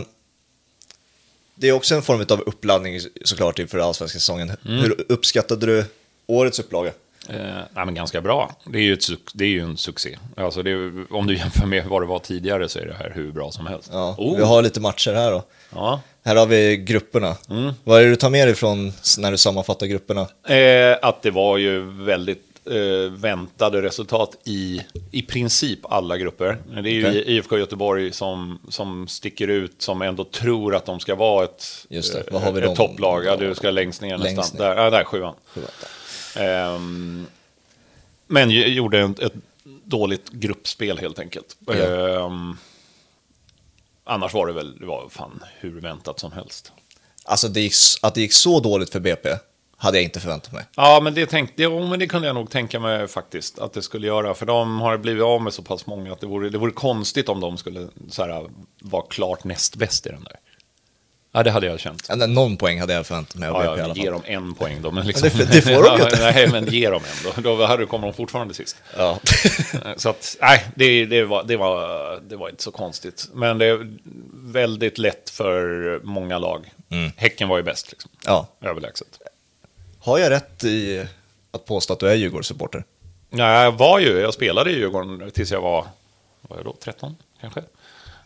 [1.54, 4.50] det är också en form av uppladdning såklart inför allsvenska säsongen.
[4.66, 4.78] Mm.
[4.80, 5.84] Hur uppskattade du
[6.26, 6.92] årets upplaga?
[7.28, 7.36] Eh,
[7.74, 8.56] nej, men ganska bra.
[8.64, 10.18] Det är ju, ett, det är ju en succé.
[10.36, 13.32] Alltså är, om du jämför med vad det var tidigare så är det här hur
[13.32, 13.88] bra som helst.
[13.92, 15.42] Ja, Oh, Vi har lite matcher här då.
[15.74, 16.00] ja.
[16.24, 17.36] Här har vi grupperna.
[17.50, 17.72] Mm.
[17.84, 20.20] Vad är det du tar med dig från när du sammanfattar grupperna?
[20.48, 22.44] Eh, att det var ju väldigt
[23.10, 26.58] väntade resultat i, i princip alla grupper.
[26.82, 27.36] Det är ju Okej.
[27.36, 32.56] IFK Göteborg som, som sticker ut, som ändå tror att de ska vara ett, eh,
[32.56, 33.24] ett topplag.
[33.24, 34.60] Ja, du ska längst ner Längst nästan.
[34.60, 34.74] ner.
[34.74, 35.34] Där, ja, där, sjuan.
[36.36, 37.26] Ehm,
[38.26, 39.34] men gjorde ett, ett
[39.84, 41.56] dåligt gruppspel helt enkelt.
[41.66, 41.74] Ja.
[41.74, 42.56] Ehm,
[44.04, 46.72] annars var det väl, det var fan hur väntat som helst.
[47.24, 49.28] Alltså det gick, att det gick så dåligt för BP
[49.84, 50.64] hade jag inte förväntat mig.
[50.76, 53.82] Ja, men det, tänkte, jo, men det kunde jag nog tänka mig faktiskt att det
[53.82, 54.34] skulle göra.
[54.34, 57.28] För de har blivit av med så pass många att det vore, det vore konstigt
[57.28, 58.46] om de skulle så här,
[58.80, 60.36] vara klart näst bäst i den där.
[61.36, 62.10] Ja, det hade jag känt.
[62.10, 64.04] Eller Någon poäng hade jag förväntat mig av Ja, BP i alla ja, fall.
[64.04, 64.90] ge dem en poäng då.
[64.90, 66.16] Men liksom, det- det får de ju inte.
[66.34, 67.56] Nej, men ge dem en då.
[67.56, 68.76] Då hade- kommer de fortfarande sist.
[68.96, 69.18] Ja.
[69.96, 73.28] Så att, nej, det, det, var, det, var, det var inte så konstigt.
[73.32, 73.92] Men det är
[74.34, 76.72] väldigt lätt för många lag.
[77.16, 78.10] Häcken var ju bäst, liksom.
[78.26, 78.46] ja.
[78.62, 79.18] överlägset.
[80.04, 81.06] Har jag rätt i
[81.50, 82.84] att påstå att du är Djurgårdssupporter?
[83.30, 85.86] Ja, jag var ju, jag spelade i Djurgården tills jag var,
[86.40, 87.62] var jag då, 13 kanske.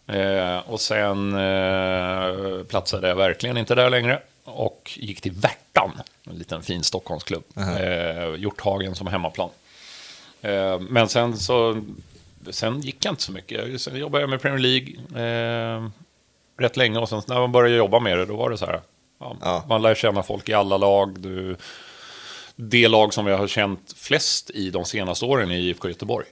[0.06, 4.22] Eh, och sen eh, platsade jag verkligen inte där längre.
[4.44, 5.92] Och gick till Värtan,
[6.24, 7.44] en liten fin Stockholmsklubb.
[7.56, 9.50] Eh, Hjorthagen som hemmaplan.
[10.40, 11.82] Eh, men sen så,
[12.50, 13.80] sen gick jag inte så mycket.
[13.80, 15.88] Sen jobbade jag med Premier League eh,
[16.58, 16.98] rätt länge.
[16.98, 18.80] Och sen när man började jobba med det, då var det så här.
[19.20, 19.64] Ja, Ja.
[19.68, 21.20] Man lär känna folk i alla lag.
[21.20, 21.56] Du,
[22.56, 26.26] det lag som jag har känt flest i de senaste åren är IFK Göteborg.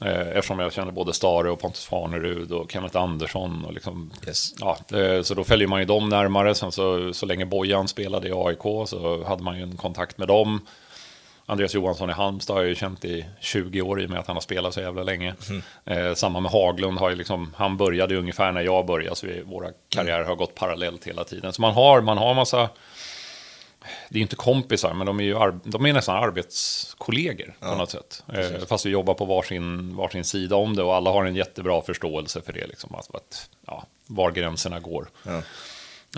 [0.00, 3.64] Eh, Eftersom jag känner både Stare och Pontus Farnerud och Kenneth Andersson.
[3.64, 4.54] Och liksom, Yes.
[4.60, 6.54] ja, eh, så då följer man ju dem närmare.
[6.54, 10.28] Sen så, så länge Bojan spelade i AIK så hade man ju en kontakt med
[10.28, 10.60] dem.
[11.48, 14.26] Andreas Johansson i Halmstad har jag ju känt i 20 år i och med att
[14.26, 15.34] han har spelat så jävla länge.
[15.84, 19.42] Eh, samma med Haglund, har ju liksom, han började ungefär när jag började, så vi,
[19.42, 21.52] våra karriärer har gått parallellt hela tiden.
[21.52, 22.68] Så man har, man har massa,
[24.08, 28.24] det är inte kompisar, men de är ju de är nästan arbetskollegor på något sätt.
[28.34, 31.82] Eh, fast vi jobbar på varsin, varsin sida om det och alla har en jättebra
[31.82, 35.08] förståelse för det, liksom, att, att, ja, var gränserna går.
[35.22, 35.42] Ja.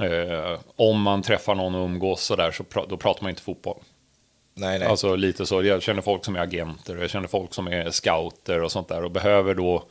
[0.06, 3.42] Eh, om man träffar någon och umgås så där, så pra- då pratar man inte
[3.42, 3.78] fotboll.
[4.58, 4.88] Nej, nej.
[4.88, 7.90] Alltså lite så, jag känner folk som är agenter och jag känner folk som är
[7.90, 9.84] scouter och sånt där och behöver då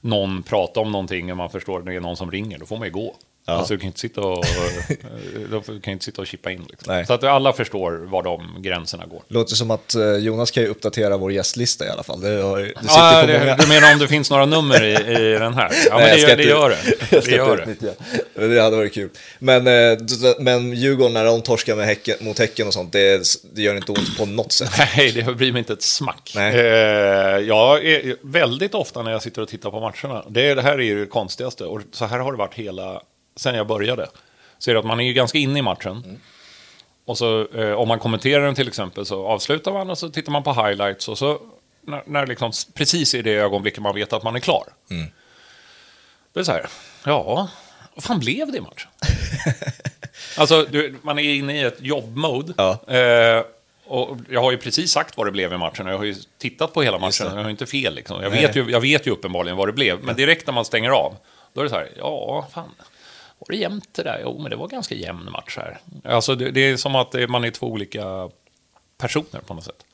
[0.00, 2.76] någon prata om någonting och man förstår att det är någon som ringer, då får
[2.76, 3.16] man ju gå.
[3.46, 3.52] Ja.
[3.52, 4.44] Alltså du kan inte sitta och,
[5.50, 6.66] då kan ju inte sitta och chippa in.
[6.70, 7.04] Liksom.
[7.06, 9.22] Så att alla förstår var de gränserna går.
[9.28, 12.20] Låter som att eh, Jonas kan ju uppdatera vår gästlista i alla fall.
[12.20, 15.54] Det, har, Ja, på det, du menar om det finns några nummer i, i den
[15.54, 15.70] här?
[15.90, 16.76] Ja, Nej, men det, det inte- gör det.
[17.24, 17.66] Det gör
[18.34, 18.48] det.
[18.48, 19.10] Det hade varit kul.
[19.38, 19.98] Men, eh,
[20.38, 23.22] men Djurgården, när de torskar med häcken, mot Häcken och sånt, det,
[23.54, 24.70] det gör inte ont på något sätt.
[24.96, 26.32] Nej, det bryr mig inte ett smack.
[26.34, 26.54] Nej.
[26.54, 30.72] Eh, jag är väldigt ofta när jag sitter och tittar på matcherna, det, det här
[30.78, 33.00] är ju det konstigaste, och så här har det varit hela,
[33.36, 34.08] sen jag började.
[34.58, 36.20] Så är det att man är ju ganska inne i matchen.
[37.04, 40.32] Och så eh, om man kommenterar den till exempel så avslutar man och så tittar
[40.32, 41.40] man på highlights och så
[41.80, 44.64] när, när liksom, precis i det ögonblicket man vet att man är klar.
[46.32, 46.66] Det är så här,
[47.04, 47.48] ja,
[47.94, 48.90] vad fan blev det i matchen?
[50.38, 52.52] alltså, du, man är inne i ett jobbmode.
[52.56, 52.94] Ja.
[52.94, 53.44] Eh,
[53.86, 56.14] och jag har ju precis sagt vad det blev i matchen och jag har ju
[56.38, 57.26] tittat på hela matchen.
[57.26, 57.32] det.
[57.32, 58.22] Jag har ju inte fel liksom.
[58.22, 58.42] Jag Nej.
[58.42, 60.04] vet, ju, jag vet ju uppenbarligen vad det blev.
[60.04, 61.16] Men direkt när man stänger av,
[61.52, 62.70] då är det så här, ja, fan.
[63.38, 64.20] Var det jämnt det där?
[64.22, 65.78] Jo, men det var ganska jämn match här.
[66.04, 68.30] Alltså, det, det är som att man är två olika
[68.98, 69.84] personer på något sätt.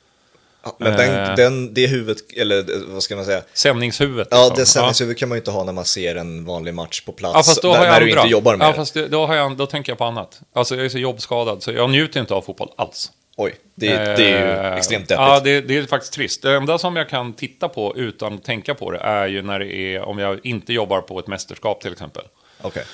[0.63, 1.35] Ja, Men den, Eh.
[1.37, 3.43] den, det huvudet, eller eh, vad ska man säga?
[3.53, 4.29] Sändningshuvudet.
[4.31, 4.57] Ja, liksom.
[4.57, 7.35] det sändningshuvudet kan man ju inte ha när man ser en vanlig match på plats.
[7.35, 9.35] Ja, fast då har jag när du inte jobbar med ja, fast det, då, har
[9.35, 10.41] jag, då tänker jag på annat.
[10.53, 13.13] Alltså, jag är så jobbskadad, så jag njuter inte av fotboll alls.
[13.37, 15.21] Oj, det, det är ju Eh, extremt deppigt.
[15.21, 16.43] Ja, det, det är faktiskt trist.
[16.43, 19.59] Det enda som jag kan titta på utan att tänka på det är ju när
[19.59, 22.23] det är, om jag inte jobbar på ett mästerskap till exempel.
[22.63, 22.85] Okej,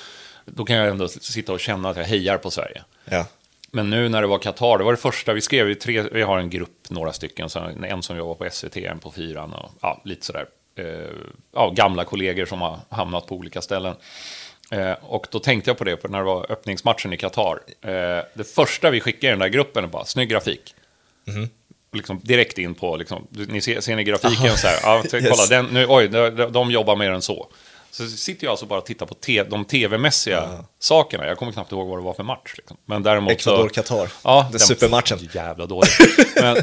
[0.47, 2.83] Då kan jag ändå sitta och känna att jag hejar på Sverige.
[3.05, 3.27] ja.
[3.71, 5.67] Men nu när det var Qatar, det var det första vi skrev.
[5.67, 7.49] Vi, tre, vi har en grupp, några stycken,
[7.85, 10.47] en som jobbar på SVT, en på Fyran och ja, lite sådär.
[10.79, 10.85] Eh,
[11.55, 13.95] ja, gamla kollegor som har hamnat på olika ställen.
[14.71, 17.61] Eh, och då tänkte jag på det, för när det var öppningsmatchen i Qatar.
[17.83, 17.91] Eh,
[18.35, 20.75] det första vi skickade i den där gruppen är bara, snygg grafik.
[21.93, 25.49] Liksom direkt in på, liksom, ni ser, ser ni grafiken så här, ja, kolla, Yes.
[25.49, 27.49] den, nu, oj, de- de jobbar mer än så.
[27.97, 31.27] Så sitter jag alltså bara och tittar på te, de tv-mässiga sakerna.
[31.27, 32.55] Jag kommer knappt ihåg vad det var för match.
[32.57, 32.77] Liksom.
[32.85, 33.33] Men däremot.
[33.33, 34.13] Ecuador-Qatar.
[34.25, 35.19] Ja, Den supermatchen.
[35.33, 35.99] Jävla dåligt.
[36.41, 36.57] Men,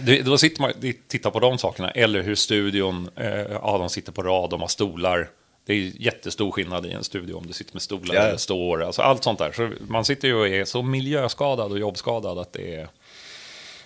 [0.00, 0.76] det, då sitter man och
[1.08, 1.90] tittar på de sakerna.
[1.90, 5.30] Eller hur studion, eh, ja de sitter på rad, de har stolar.
[5.66, 8.20] Det är jättestor skillnad i en studio om du sitter med stolar ja.
[8.20, 8.82] eller står.
[8.82, 9.52] Alltså allt sånt där.
[9.52, 12.88] Så man sitter ju och är så miljöskadad och jobbskadad att det är...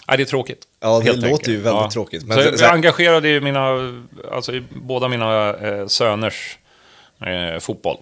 [0.09, 0.65] Nej, det är tråkigt.
[0.81, 1.49] Ja, det låter enkelt.
[1.49, 2.27] ju väldigt tråkigt.
[2.27, 3.69] Men så jag så är här- engagerad i mina,
[4.33, 6.59] alltså i båda mina eh, söners
[7.21, 7.97] eh, fotboll.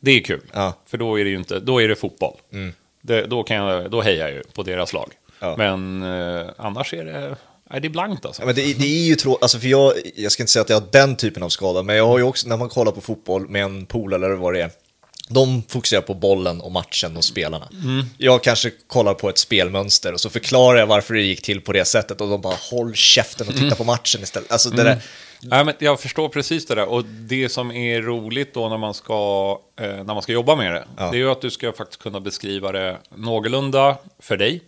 [0.00, 0.72] Det är kul, Ja.
[0.86, 2.36] för då är det ju inte, då är det fotboll.
[3.02, 5.12] Det, då, kan jag, då hejar jag ju på deras lag.
[5.40, 5.54] Ja.
[5.58, 7.36] Men eh, annars är det,
[7.70, 8.42] nej, det är blankt alltså.
[8.42, 10.70] Ja, men det, det är ju tråkigt, alltså för jag, jag ska inte säga att
[10.70, 13.00] jag har den typen av skada, men jag har ju också, när man kollar på
[13.00, 14.70] fotboll med en pool eller vad det är,
[15.30, 17.68] de fokuserar på bollen och matchen och spelarna.
[18.18, 21.72] Jag kanske kollar på ett spelmönster och så förklarar jag varför det gick till på
[21.72, 24.52] det sättet och de bara håll käften och titta på matchen istället.
[24.52, 25.02] Alltså det där,
[25.42, 26.86] Nej, men jag förstår precis det där.
[26.86, 30.72] Och det som är roligt då när man ska, eh, när man ska jobba med
[30.72, 31.10] det, Ja.
[31.10, 34.62] det är ju att du ska faktiskt kunna beskriva det någorlunda för dig.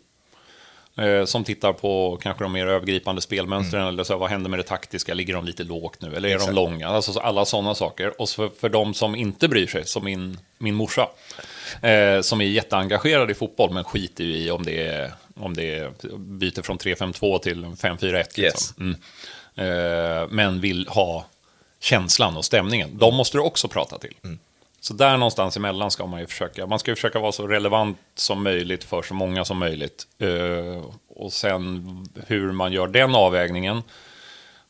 [0.97, 4.59] Eh, som tittar på kanske de mer övergripande spelmönstren, eller så här, vad händer med
[4.59, 6.51] det taktiska, ligger de lite lågt nu, eller är Exakt.
[6.51, 6.89] de långa?
[6.89, 8.21] Alltså så alla sådana saker.
[8.21, 11.09] Och så för, för de som inte bryr sig, som min, min morsa,
[11.83, 15.75] eh, som är jätteengagerad i fotboll, men skiter ju i om det är, om det
[15.75, 18.25] är, byter från 3-5-2 till 5-4-1.
[18.37, 18.45] Liksom.
[18.45, 18.75] Yes.
[18.79, 18.97] Mm.
[19.57, 21.27] Eh, men vill ha
[21.81, 22.99] känslan och stämningen.
[22.99, 24.15] De måste du också prata till.
[24.83, 26.67] Så där någonstans emellan ska man ju försöka.
[26.67, 30.07] Man ska ju försöka vara så relevant som möjligt för så många som möjligt.
[30.19, 31.87] Eh, och sen
[32.27, 33.83] hur man gör den avvägningen.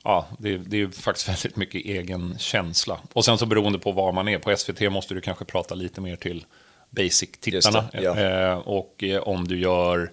[0.05, 2.98] Ja, det, det är faktiskt väldigt mycket egen känsla.
[3.12, 4.38] Och sen så beroende på var man är.
[4.38, 6.44] På SVT måste du kanske prata lite mer till
[6.90, 7.85] basic-tittarna.
[7.92, 8.18] Ja.
[8.18, 10.12] Eh, och eh, om du gör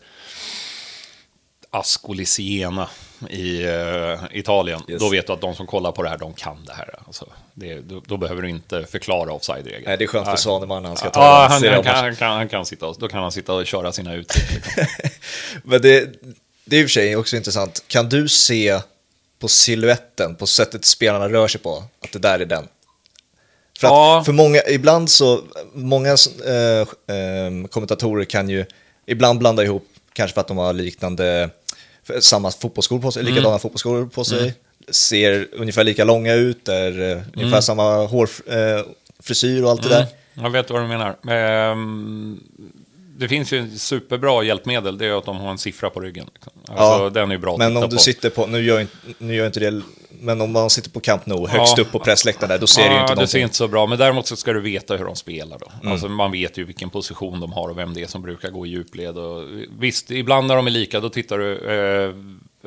[1.70, 2.90] Ascoli Siena
[3.30, 5.00] i eh, Italien, Yes.
[5.02, 6.90] då vet du att de som kollar på det här, de kan det här.
[7.08, 9.84] Alltså, det, då, då behöver du inte förklara offside-regeln.
[9.86, 12.16] nej, det är skönt för Svaneman när han ska ta Ja, han, han, kan, han,
[12.16, 14.52] kan, han kan sitta då kan han sitta och köra sina uttryck.
[14.56, 14.84] Liksom.
[15.64, 16.10] Men det,
[16.66, 17.84] det är i och för sig också intressant.
[17.88, 18.80] Kan du se
[19.40, 22.68] på siluetten, på sättet spelarna rör sig på, att det där är den?
[23.80, 24.24] För, att, Ja.
[24.26, 25.42] för många, ibland så,
[25.74, 26.10] många
[26.46, 28.66] eh, eh, kommentatorer kan ju
[29.06, 31.50] ibland blanda ihop, kanske för att de har liknande,
[32.20, 33.60] samma fotbollsskor på sig, likadana Mm.
[33.60, 34.54] fotbollsskor på sig,
[34.92, 40.06] ser ungefär lika långa ut, är eh, ungefär samma hårfrisyr eh, och allt det där.
[40.34, 41.16] Jag vet vad du menar.
[41.32, 42.40] Ehm,
[43.20, 46.28] det finns ju en superbra hjälpmedel, det är att de har en siffra på ryggen.
[46.34, 46.54] Liksom.
[46.68, 48.02] Alltså, Ja, den är ju bra Men om du på.
[48.02, 51.26] sitter på, nu gör, inte, nu gör inte det, men om man sitter på Camp
[51.26, 51.82] Nou, högst Ja.
[51.84, 53.44] upp på pressläktaren där, då ser det ju inte det ser någonting.
[53.44, 55.72] inte så bra, men däremot så ska du veta hur de spelar då.
[55.82, 55.92] Mm.
[55.92, 58.66] Alltså man vet ju vilken position de har och vem det är som brukar gå
[58.66, 59.18] i djupled.
[59.18, 59.44] Och,
[59.80, 62.10] visst, ibland när de är lika, då tittar du eh,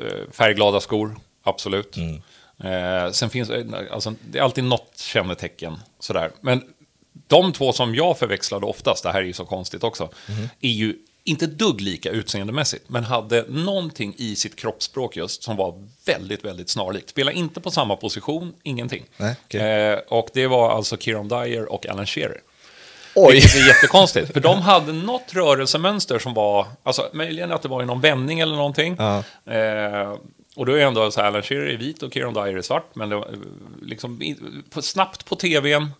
[0.07, 1.97] eh, färgglada skor, absolut.
[1.97, 2.21] Mm.
[2.63, 6.31] Eh, sen finns eh, alltså, det är alltid något kännetecken sådär.
[6.41, 6.63] Men
[7.41, 10.49] de två som jag förväxlade oftast, det här är ju så konstigt också, Mm.
[10.61, 15.83] är ju inte dugg lika utseendemässigt, men hade någonting i sitt kroppsspråk just som var
[16.05, 17.09] väldigt, väldigt snarlikt.
[17.09, 19.03] Spela inte på samma position, ingenting.
[19.17, 19.61] Nej, okej.
[19.61, 22.41] Eh, och det var alltså Kieran Dyer och Alan Shearer.
[23.15, 23.31] Oj!
[23.33, 27.83] Vilket är jättekonstigt, för de hade något rörelsemönster som var, alltså möjligen att det var
[27.83, 28.95] i någon vändning eller någonting.
[28.99, 29.23] Ja.
[29.53, 30.13] Eh,
[30.55, 32.95] och då är ändå så här, Alan Shearer är vit och Kieran Dyer är svart,
[32.95, 33.33] men det var, eh,
[33.81, 34.35] liksom,
[34.81, 35.91] snabbt på tvn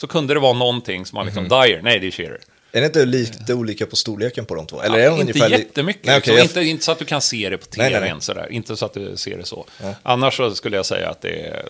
[0.00, 1.62] så kunde det vara någonting som man liksom, Mhm.
[1.62, 2.40] Dyer, nej det är Shearer.
[2.72, 4.82] Är det inte lite olika på storleken på de två?
[4.82, 6.36] Eller är de inte ungefär jättemycket, Nej, okej, liksom.
[6.36, 8.20] jag- inte, inte så att du kan se det på Nej, tvn nej, nej.
[8.22, 8.52] sådär.
[8.52, 9.66] Inte så att du ser det så.
[9.82, 9.94] Ja.
[10.02, 11.64] Annars så skulle jag säga att det är...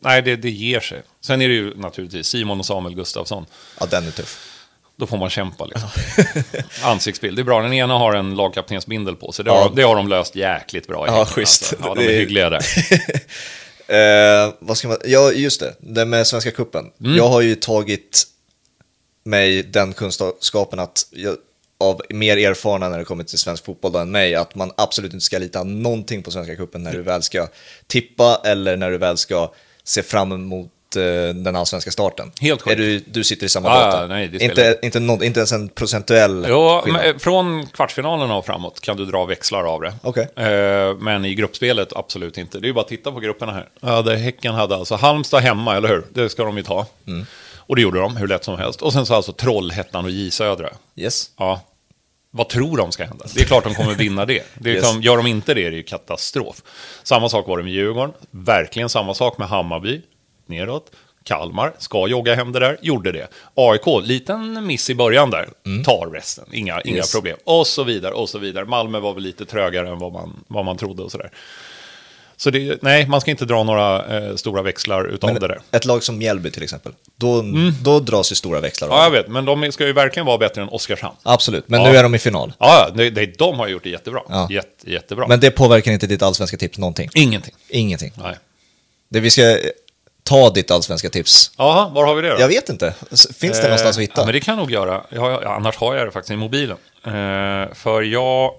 [0.00, 1.02] Nej, det, det ger sig.
[1.20, 3.46] Sen är det ju naturligtvis Simon och Samuel Gustafsson.
[3.80, 4.52] Ja, den är tuff.
[4.96, 5.88] Då får man kämpa liksom.
[6.82, 7.62] Ansiktsbild, det är bra.
[7.62, 9.44] Den ena har en lagkaptensbindel på sig.
[9.44, 9.62] Det, Ja.
[9.62, 11.62] har, det har de löst jäkligt bra i Ja, schysst.
[11.72, 11.88] Alltså.
[11.88, 12.62] Ja, de är Det är- hyggliga där.
[13.86, 14.96] Eh, vad ska man...
[15.04, 15.74] Ja, just det.
[15.80, 16.90] Det med Svenska Cupen.
[17.00, 17.16] Mm.
[17.16, 18.26] Jag har ju tagit
[19.24, 21.36] mig den kunskapen att jag,
[21.78, 25.24] av mer erfarna när det kommer till svensk fotboll än mig, att man absolut inte
[25.24, 27.48] ska lita någonting på Svenska Cupen när du väl ska
[27.86, 29.52] tippa eller när du väl ska
[29.84, 30.70] se fram emot
[31.34, 32.32] den allsvenska starten.
[32.40, 32.78] Helt Är korrekt.
[32.78, 34.08] du, du sitter i samma Ah, båt?
[34.08, 37.02] nej, det spelar inte, inte, någon, inte ens en procentuell Jo, skillnad?
[37.02, 39.94] men, eh, från kvartsfinalerna och framåt kan du dra växlar av det.
[40.02, 40.28] Okej.
[40.36, 42.58] Eh, Men i gruppspelet absolut inte.
[42.58, 43.68] Det är ju bara att titta på grupperna här.
[43.80, 46.04] Ja, där Häcken hade alltså Halmstad hemma, eller hur?
[46.12, 46.86] Det ska de ju ta.
[47.06, 47.26] Mm.
[47.56, 48.82] Och det gjorde de, hur lätt som helst.
[48.82, 50.68] Och sen så alltså Trollhättan och J Södra.
[50.96, 51.30] Yes.
[51.38, 51.60] Ja.
[52.30, 53.24] Vad tror de ska hända?
[53.34, 54.42] Det är klart de kommer vinna det.
[54.54, 54.82] det är Yes.
[54.82, 56.62] liksom, gör de inte det är det ju katastrof.
[57.02, 58.12] Samma sak var det med Djurgården.
[58.30, 60.02] Verkligen samma sak med Hammarby.
[60.46, 60.90] Neråt.
[61.24, 63.26] Kalmar ska jogga hem det där, gjorde det.
[63.54, 65.48] AIK, liten miss i början där,
[65.84, 67.12] tar resten, inga, inga Yes.
[67.12, 67.36] problem.
[67.44, 68.64] Och så vidare, och så vidare.
[68.64, 71.30] Malmö var väl lite trögare än vad man, vad man trodde och sådär.
[72.38, 75.60] Så det, nej, man ska inte dra några eh, stora växlar utav det där.
[75.70, 77.44] Ett lag som Mjällby till exempel, då,
[77.82, 78.94] då dras ju stora växlar av.
[78.94, 81.16] Ja, jag vet, men de ska ju verkligen vara bättre än Oskarshamn.
[81.22, 81.90] Absolut, men Ja.
[81.92, 82.52] nu är de i final.
[82.58, 84.20] Ja, det, det, de har gjort det jättebra.
[84.28, 84.48] Ja.
[84.50, 85.26] Jätte, jättebra.
[85.28, 87.10] Men det påverkar inte ditt allsvenska tips någonting.
[87.14, 87.54] Ingenting.
[87.68, 88.12] Ingenting.
[88.16, 88.34] Nej.
[89.08, 89.58] Det vi ska
[90.26, 91.50] ta ditt allsvenska tips.
[91.58, 92.40] Jaha, var har vi det då?
[92.40, 92.94] Jag vet inte.
[93.10, 94.20] Finns det någonstans att hitta?
[94.20, 95.02] Ja, men det kan jag nog göra.
[95.10, 96.76] Jag ja, annars har jag det faktiskt i mobilen.
[97.04, 98.50] Eh, för jag...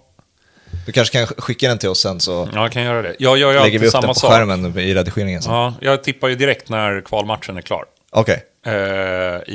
[0.85, 3.15] Du kanske kan sk- skicka den till oss sen så Ja, jag kan göra det.
[3.19, 4.31] Jag gör ju lägger vi upp den samma på sak.
[4.31, 5.53] skärmen i redigeringen sen.
[5.53, 7.85] Ja, jag tippar ju direkt när kvalmatchen är klar.
[8.11, 8.73] Okej, Eh,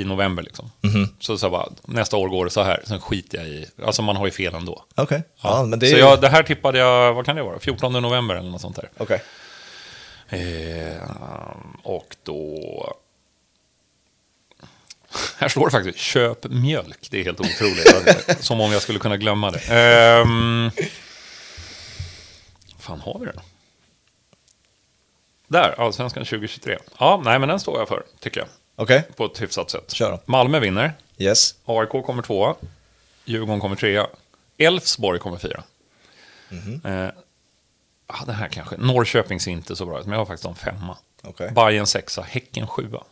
[0.00, 0.70] I november liksom.
[0.80, 1.08] Mhm.
[1.20, 3.66] Så, så bara, nästa år går det så här, sen skiter jag i...
[3.86, 4.84] Alltså man har ju fel ändå.
[4.96, 5.22] okej.
[5.42, 7.92] Ja, men det är Så jag, det här tippade jag, vad kan det vara, 14
[7.92, 8.88] november eller något sånt där.
[8.98, 9.22] Okej.
[10.32, 11.02] Eh,
[11.82, 12.96] och då...
[15.38, 17.08] Här står det faktiskt, köp mjölk.
[17.10, 18.36] Det är helt otroligt.
[18.44, 19.58] Som om jag skulle kunna glömma det.
[19.70, 20.70] Ehm,
[22.78, 23.40] fan har vi det?
[25.48, 26.78] Där, Allsvenskan 2023.
[26.98, 28.48] Ja, nej men den står jag för, tycker jag.
[28.76, 29.90] Okej, På ett hyfsat sätt.
[29.92, 30.20] Kör då.
[30.24, 30.92] Malmö vinner.
[31.18, 31.54] yes.
[31.64, 32.54] AIK kommer tvåa.
[33.24, 34.06] Djurgården kommer trea.
[34.58, 35.62] Elfsborg kommer fyra.
[36.48, 36.80] Mhm.
[36.84, 37.08] Eh,
[38.18, 38.76] ja, det här kanske.
[38.76, 40.96] Norrköping ser inte så bra ut, men jag har faktiskt dem femma.
[41.22, 41.50] Okej.
[41.50, 43.02] Bayern sexa, Häcken sjua.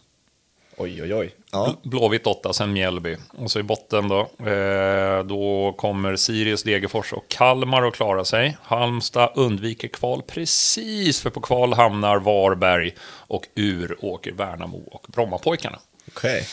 [0.77, 1.35] Oj, oj, oj.
[1.53, 1.77] Ja.
[1.83, 3.17] Blåvitt åtta, sen Mjällby.
[3.39, 8.57] Och så i botten då, eh, då kommer Sirius, Degerfors och Kalmar att klara sig.
[8.63, 15.79] Halmstad undviker kval precis, för på kval hamnar Varberg och ur åker Värnamo och Brommapojkarna.
[16.09, 16.47] Okej.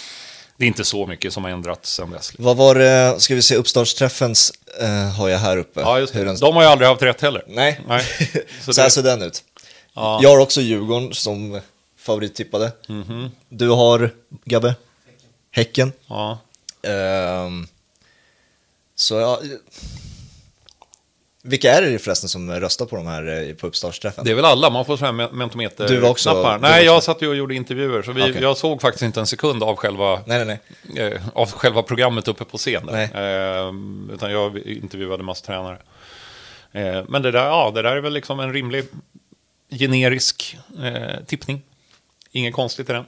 [0.57, 2.31] Det är inte så mycket som har ändrats sen dess.
[2.37, 5.81] Vad var det, ska vi se, uppstartsträffens eh, har jag här uppe.
[5.81, 6.23] Ja, just det.
[6.23, 7.43] Den- De har ju aldrig haft rätt heller.
[7.47, 8.03] Nej, Nej.
[8.65, 9.43] så, Så här det- ser den ut.
[9.93, 10.19] Ja.
[10.23, 11.61] Jag har också Djurgården som
[11.97, 12.71] favorittippade.
[12.87, 13.31] Mhm.
[13.49, 14.11] Du har,
[14.45, 14.75] Gabbe?
[15.51, 15.91] Häcken.
[16.07, 16.39] Ja.
[16.83, 17.67] Ehm,
[18.95, 19.39] så ja...
[21.47, 24.25] Vilka är det förresten som röstar på de här eh, på uppstartsträffen?
[24.25, 26.59] Det är väl alla, man får så här mentometer Du var också- knappar.
[26.59, 28.37] Nej, jag satt ju och gjorde intervjuer, så vi, Okej.
[28.41, 31.05] jag såg faktiskt inte en sekund av själva, Nej, nej, nej.
[31.13, 32.85] eh, av själva programmet uppe på scen.
[32.85, 32.93] där.
[32.93, 33.09] Nej.
[34.07, 35.77] Eh, utan jag intervjuade massa tränare.
[36.71, 38.85] Eh, men det där, ja, det där är väl liksom en rimlig
[39.79, 41.61] generisk eh, tippning.
[42.31, 43.05] Inget konstigt i den.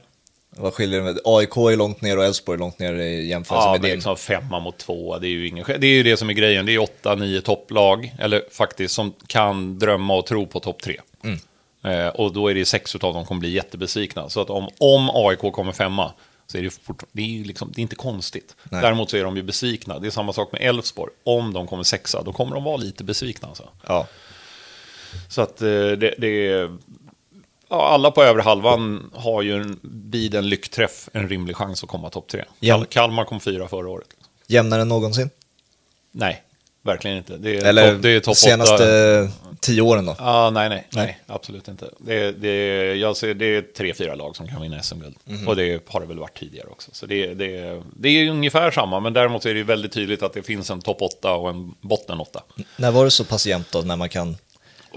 [0.56, 1.18] Vad skiljer det med?
[1.24, 3.94] AIK är långt ner och Elfsborg är långt ner i jämförelse Ja, med det.
[3.94, 6.66] liksom femma mot två, det är ju ingen Det är ju det som är grejen.
[6.66, 10.96] Det är åtta, nio topplag, eller faktiskt som kan drömma och tro på topp tre.
[11.24, 11.38] Mm.
[11.84, 14.28] Eh, och då är det sex utav dem som kommer bli jättebesvikna.
[14.28, 16.12] Så att om, om AIK kommer femma,
[16.46, 18.56] så är det, fort, det är ju liksom, det är inte konstigt.
[18.70, 18.82] Nej.
[18.82, 19.98] Däremot så är de ju besvikna.
[19.98, 21.12] Det är samma sak med Elfsborg.
[21.24, 23.48] Om de kommer sexa, då kommer de vara lite besvikna.
[23.48, 23.68] Alltså.
[23.86, 24.06] Ja.
[25.28, 26.76] Så att eh, det, det är...
[27.70, 29.80] Ja, alla på övre halvan har ju en,
[30.10, 32.44] vid en lyckträff en rimlig chans att komma topp tre.
[32.60, 34.06] Kal- Kalmar kom fyra förra året.
[34.46, 35.30] Jämnare än någonsin?
[36.12, 36.42] Nej,
[36.82, 37.36] verkligen inte.
[37.36, 38.74] Det är Eller topp, det är topp senaste
[39.22, 39.32] åtta.
[39.60, 40.16] tio åren då?
[40.18, 41.06] Ja, nej, nej, Nej.
[41.06, 41.90] nej, absolut inte.
[41.98, 42.56] Det, det,
[42.94, 45.16] jag ser, det är tre, fyra lag som kan vinna SM-guld.
[45.24, 45.48] Mhm.
[45.48, 46.90] Och det har det väl varit tidigare också.
[46.92, 50.42] Så det, det, det är ungefär samma, men däremot är det väldigt tydligt att det
[50.42, 52.42] finns en topp åtta och en botten åtta.
[52.76, 54.36] När var det så pass jämnt då, när man kan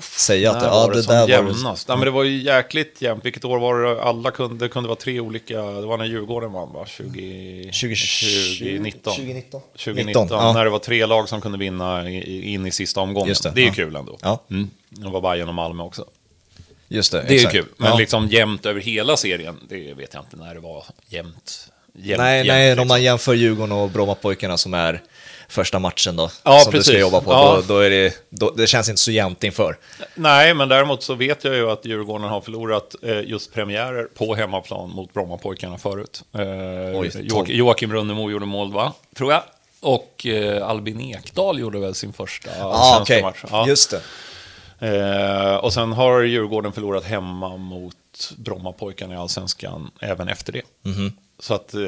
[0.01, 1.34] säga att ja, var det som där var det...
[1.34, 1.89] jämnast?
[1.89, 3.25] Ja, men det var ju jäkligt jämnt.
[3.25, 4.03] Vilket år var det?
[4.03, 5.62] Alla kunde, det kunde vara tre olika.
[5.62, 6.86] Det var när Djurgården vann, va?
[6.88, 9.13] 20, 2019.
[9.13, 9.62] 2019.
[9.62, 10.53] 2019, 19, ja.
[10.53, 13.29] när det var tre lag som kunde vinna in i sista omgången.
[13.29, 13.73] Just det, det, är ju ja.
[13.73, 14.17] kul ändå.
[14.21, 14.43] Ja.
[14.49, 14.69] Mm.
[14.89, 16.06] Det var Bayern och Malmö också.
[16.88, 17.53] Just det, Det är ju exakt.
[17.53, 17.65] kul.
[17.77, 17.97] Men ja.
[17.97, 21.69] liksom jämnt över hela serien, det vet jag inte när det var jämnt.
[21.93, 22.82] jämnt Nej, jämnt, nej, liksom.
[22.82, 25.01] om man jämför Djurgården och Brommapojkarna som är
[25.53, 26.93] första matchen då, Ja, som du precis.
[26.93, 27.55] ska jobba på, Ja.
[27.67, 29.77] då, då är det, då, det känns inte så jämnt inför.
[30.15, 34.35] Nej, men däremot så vet jag ju att Djurgården har förlorat eh, just premiärer på
[34.35, 36.23] hemmaplan mot Brommapojkarna förut.
[36.33, 36.39] Eh,
[36.99, 37.49] Oj, Joak-.
[37.49, 38.93] Joakim Runnemo gjorde mål, va?
[39.17, 39.41] Tror jag.
[39.81, 43.43] Och eh, Albin Ekdal gjorde väl sin första Ah, svenska okej, match.
[43.51, 43.67] Ja.
[43.67, 43.99] just det.
[45.61, 47.95] Och sen har Djurgården förlorat hemma mot
[48.37, 50.61] Brommapojkarna i Allsvenskan även efter det.
[50.81, 51.13] Mhm.
[51.43, 51.82] Så att, eh,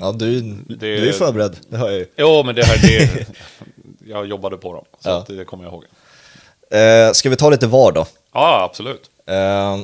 [0.00, 2.06] Ja, du, Det- du är förberedd, det hör jag ju.
[2.16, 3.26] jo men det här, det,
[4.06, 4.84] jag jobbade på dem.
[5.00, 5.16] Så Ja.
[5.18, 5.84] att det kommer jag ihåg.
[6.70, 8.06] Eh, ska vi ta lite VAR då?
[8.32, 9.10] Ja, absolut.
[9.26, 9.78] Eh,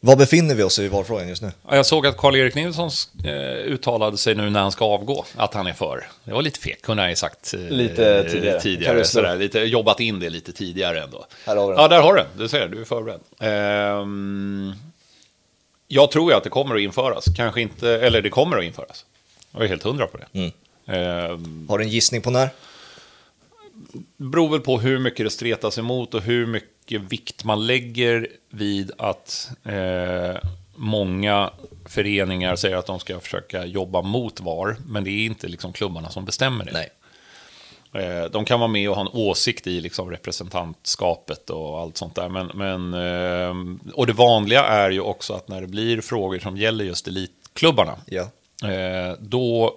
[0.00, 1.50] var befinner vi oss i VAR-frågan just nu?
[1.68, 2.90] Ja, Jag såg att Karl-Erik Nilsson
[3.24, 3.32] eh,
[3.72, 6.06] uttalade sig nu när han ska avgå, att han är för.
[6.24, 8.52] Det var lite fegt, kunde jag ju sagt eh, Lite tidigare.
[8.52, 11.26] Kan tidigare sådär, lite, jobbat in det lite tidigare ändå.
[11.46, 11.82] Här har vi den.
[11.82, 12.28] Ja, där har du den.
[12.38, 13.20] Du ser, du är förberedd.
[13.40, 14.72] Ehm,
[15.94, 17.24] jag tror ju att det kommer att införas.
[17.36, 19.04] Kanske inte, eller det kommer att införas.
[19.52, 20.26] Jag är helt hundra på det.
[20.38, 20.50] Mm.
[20.86, 22.48] Ehm, Har du en gissning på när?
[24.16, 28.90] beror väl på hur mycket det stretas emot och hur mycket vikt man lägger vid
[28.98, 31.50] att eh, många
[31.84, 36.10] föreningar säger att de ska försöka jobba mot VAR, men det är inte liksom klubbarna
[36.10, 36.72] som bestämmer det.
[36.72, 36.88] Nej.
[37.94, 42.14] Eh, De kan vara med och ha en åsikt i liksom representantskapet och allt sånt
[42.14, 42.28] där.
[42.28, 46.56] Men, men, eh, och det vanliga är ju också att när det blir frågor som
[46.56, 48.22] gäller just elitklubbarna, Ja.
[48.70, 49.74] eh, då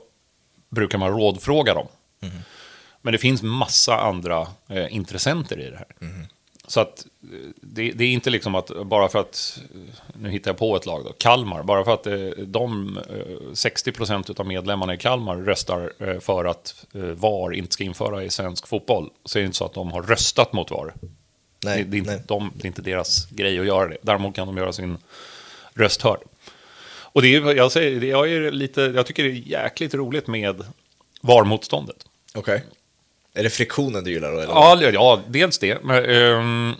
[0.69, 1.87] brukar man rådfråga dem.
[3.01, 4.47] Men det finns massa andra
[4.89, 5.87] intressenter i det här.
[6.67, 9.79] Så att eh, det, det är inte liksom att bara för att, eh,
[10.13, 14.39] nu hittar jag på ett lag då, Kalmar, bara för att eh, de, eh, 60%
[14.39, 18.67] av medlemmarna i Kalmar röstar eh, för att eh, VAR inte ska införa i svensk
[18.67, 20.93] fotboll, så är det inte så att de har röstat mot VAR.
[21.65, 23.97] Nej, det, det, är inte, de, det är inte deras grej att göra det.
[24.01, 24.97] Däremot kan de göra sin
[25.73, 26.19] röst hörd.
[27.15, 30.63] Och det är, jag, säger, jag, är lite, jag tycker det är jäkligt roligt med
[31.21, 32.05] VAR-motståndet.
[32.33, 32.63] Okej.
[33.35, 34.39] Är det friktionen du gillar då?
[34.39, 34.53] Eller?
[34.53, 35.83] Ja, ja, dels det.
[35.83, 36.73] Men, ehm,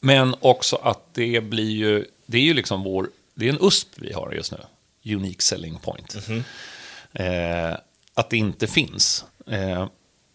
[0.00, 3.88] men också att det blir ju, det är ju liksom vår, det är en USP
[3.94, 4.58] vi har just nu.
[5.14, 6.16] Unique selling point.
[7.12, 7.76] Eh,
[8.14, 9.24] att det inte finns.
[9.46, 9.86] Eh,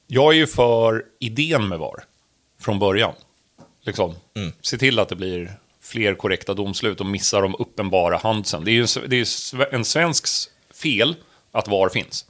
[0.08, 2.04] jag är ju för idén med VAR
[2.62, 3.14] från början.
[3.82, 4.16] Liksom,
[4.62, 8.66] Se till att det blir fler korrekta domslut och missa de uppenbara handsen.
[8.66, 11.16] Det är ju det är en svensks fel
[11.52, 12.26] att VAR finns.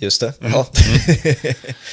[0.00, 0.40] Just det.
[0.40, 0.52] Mm.
[0.52, 0.66] Ja.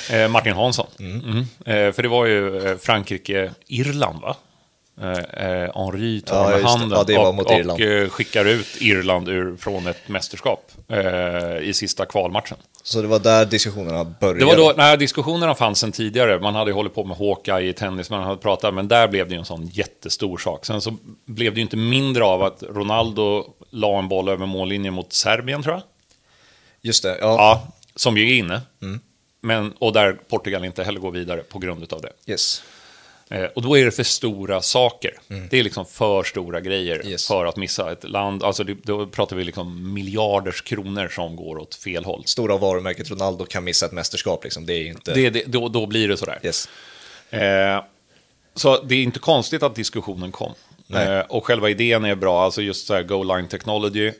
[0.15, 0.87] Eh, Martin Hansson.
[0.99, 1.39] Mm.
[1.65, 4.35] Eh, för det var ju eh, Frankrike-Irland, va?
[5.01, 10.07] Eh, Henry tar Ja, med handen Ja, och, och skickar ut Irland ur, från ett
[10.07, 12.57] mästerskap eh, i sista kvalmatchen.
[12.83, 14.39] Så det var där diskussionerna började?
[14.39, 16.39] Det var då, nej, diskussionerna fanns sen tidigare.
[16.39, 19.27] Man hade ju hållit på med Hawkeye i tennis, man hade pratat, men där blev
[19.27, 20.65] det ju en sån jättestor sak.
[20.65, 24.93] Sen så blev det ju inte mindre av att Ronaldo la en boll över mållinjen
[24.93, 25.83] mot Serbien, tror jag.
[26.81, 27.35] Just det, ja.
[27.37, 28.61] Ja, som ju är inne.
[28.81, 28.99] Mm.
[29.41, 32.31] Men, och där Portugal inte heller går vidare på grund av det.
[32.31, 32.63] Yes.
[33.29, 35.11] Eh, och då är det för stora saker.
[35.49, 37.07] Det är liksom för stora grejer Mm.
[37.07, 37.27] Yes.
[37.27, 38.43] för att missa ett land.
[38.43, 42.23] Alltså det, då pratar vi liksom miljarders kronor som går åt fel håll.
[42.25, 44.65] Stora varumärket Ronaldo kan missa ett mästerskap liksom.
[44.65, 45.13] Det är inte...
[45.13, 46.39] Det, det, då, då blir det sådär.
[46.43, 46.69] Yes.
[47.29, 47.83] Eh,
[48.55, 50.53] så det är inte konstigt att diskussionen kom.
[50.93, 54.13] Eh, och själva idén är bra, alltså just så här Go Line Technology eh,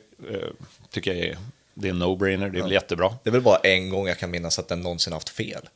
[0.90, 1.38] tycker jag är,
[1.78, 3.14] det är en no-brainer, det är väl jättebra.
[3.22, 5.68] Det är väl bara en gång jag kan minnas att den någonsin haft fel.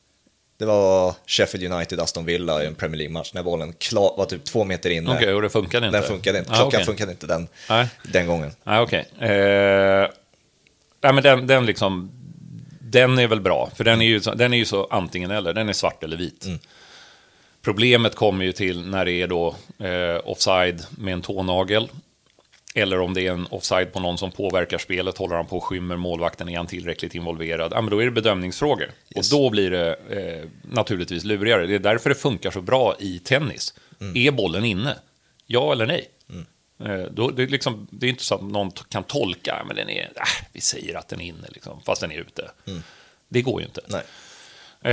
[0.58, 4.44] Det var Sheffield United, Aston Villa i en Premier League-match när bollen klar, var typ
[4.44, 5.14] två meter inne.
[5.16, 5.98] Okej, och det funkade inte?
[5.98, 6.50] Den funkade inte.
[6.50, 6.84] Ah, Klockan okej.
[6.84, 7.86] funkade inte den, Nej.
[8.12, 8.52] den gången.
[8.64, 9.06] Nej, okej.
[9.20, 10.08] Eh,
[11.00, 12.10] nej, men den, den liksom...
[12.80, 15.52] Den är väl bra, för den är ju den är ju så antingen eller.
[15.52, 16.46] Den är svart eller vit.
[17.62, 21.88] Problemet kommer ju till när det är då eh, offside med en tånagel.
[22.74, 25.64] Eller om det är en offside på någon som påverkar spelet, håller han på och
[25.64, 27.72] skymmer målvakten, är han tillräckligt involverad?
[27.74, 28.90] Ja, men då är det bedömningsfrågor.
[29.16, 29.32] Yes.
[29.32, 31.66] Och då blir det eh, naturligtvis lurigare.
[31.66, 33.74] Det är därför det funkar så bra i tennis.
[34.14, 34.96] Är bollen inne?
[35.46, 36.08] Ja eller nej?
[36.84, 39.90] Eh, då, det, är liksom, det är inte så att någon kan tolka, men den
[39.90, 42.50] är, äh, vi säger att den är inne, liksom, fast den är ute.
[43.28, 43.80] Det går ju inte.
[43.86, 44.02] Nej.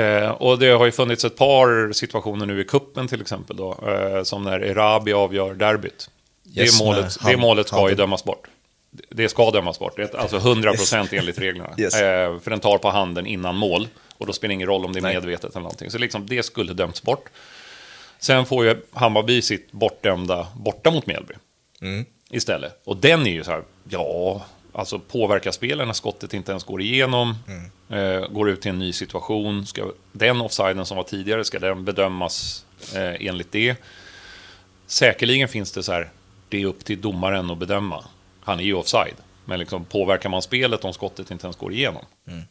[0.02, 3.80] Eh, och det har ju funnits ett par situationer nu i kuppen till exempel, då,
[3.88, 6.10] eh, som när Erabi avgör derbyt.
[6.56, 8.48] Yes, det, målet, med det målet ska ju dömas bort.
[9.10, 11.70] Det ska dömas bort, alltså 100% enligt reglerna.
[11.78, 11.96] Yes.
[11.96, 13.88] Eh, för den tar på handen innan mål,
[14.18, 15.14] och då spelar det ingen roll om det är Nej.
[15.14, 15.92] medvetet eller någonting.
[15.92, 17.30] Så liksom, det skulle dömts bort.
[18.20, 21.34] Sen får ju Hammarby sitt bortdömda borta mot Mjällby
[21.82, 22.06] Mm.
[22.30, 22.82] istället.
[22.84, 26.82] Och den är ju så här, ja, alltså påverka spelen när skottet inte ens går
[26.82, 28.22] igenom, Mm.
[28.22, 29.66] eh, går ut till en ny situation.
[29.66, 33.76] Ska, den offsiden som var tidigare, ska den bedömas eh, enligt det?
[34.88, 36.10] Säkerligen finns det så här,
[36.50, 38.04] det är upp till domaren att bedöma.
[38.44, 39.16] Han är ju offside.
[39.46, 42.06] Men liksom, påverkar man spelet om skottet inte ens går igenom?
[42.28, 42.44] Mm.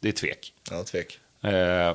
[0.00, 0.52] Det är tvek.
[0.70, 1.18] Ja, tvek.
[1.42, 1.94] Eh,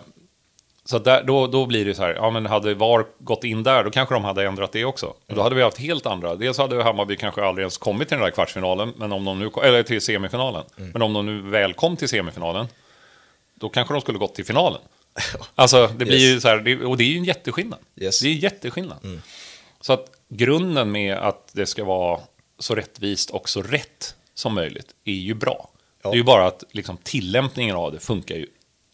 [0.86, 3.84] så där, då, då blir det så här, ja men hade VAR gått in där,
[3.84, 5.06] då kanske de hade ändrat det också.
[5.06, 8.18] Och Då hade vi haft helt andra, dels hade Hammarby kanske aldrig ens kommit till
[8.18, 10.64] den där kvartsfinalen, men om de nu, eller till semifinalen.
[10.76, 12.68] Men om de nu väl kom till semifinalen,
[13.56, 14.82] då kanske de skulle gått till finalen.
[15.56, 16.42] Alltså, det blir ju Yes.
[16.42, 17.80] så här, och det är ju en jätteskillnad.
[17.96, 18.20] Yes.
[18.20, 19.22] Det är en jätteskillnad.
[19.82, 22.20] Så att grunden med att det ska vara
[22.60, 25.70] så rättvist och så rätt som möjligt är ju bra.
[26.04, 26.10] Ja.
[26.10, 28.48] Det är ju bara att liksom, tillämpningen av det funkar ju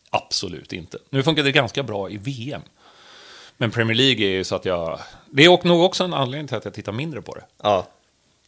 [0.10, 0.98] absolut inte.
[1.10, 2.62] Nu funkar det ganska bra i VM.
[3.58, 5.00] Men Premier League är ju så att jag...
[5.32, 7.44] Det är nog också en anledning till att jag tittar mindre på det.
[7.64, 7.88] Ja.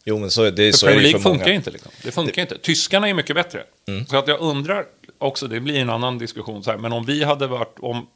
[0.04, 1.56] Jo, men så, är det, För så Premier det ju League för funkar många.
[1.56, 1.72] inte.
[1.72, 1.92] Liksom.
[2.04, 2.58] Det funkar inte.
[2.58, 3.64] Tyskarna är mycket bättre.
[4.10, 4.86] Så att jag undrar
[5.18, 8.08] också, det blir en annan diskussion, så här, men om vi hade varit, om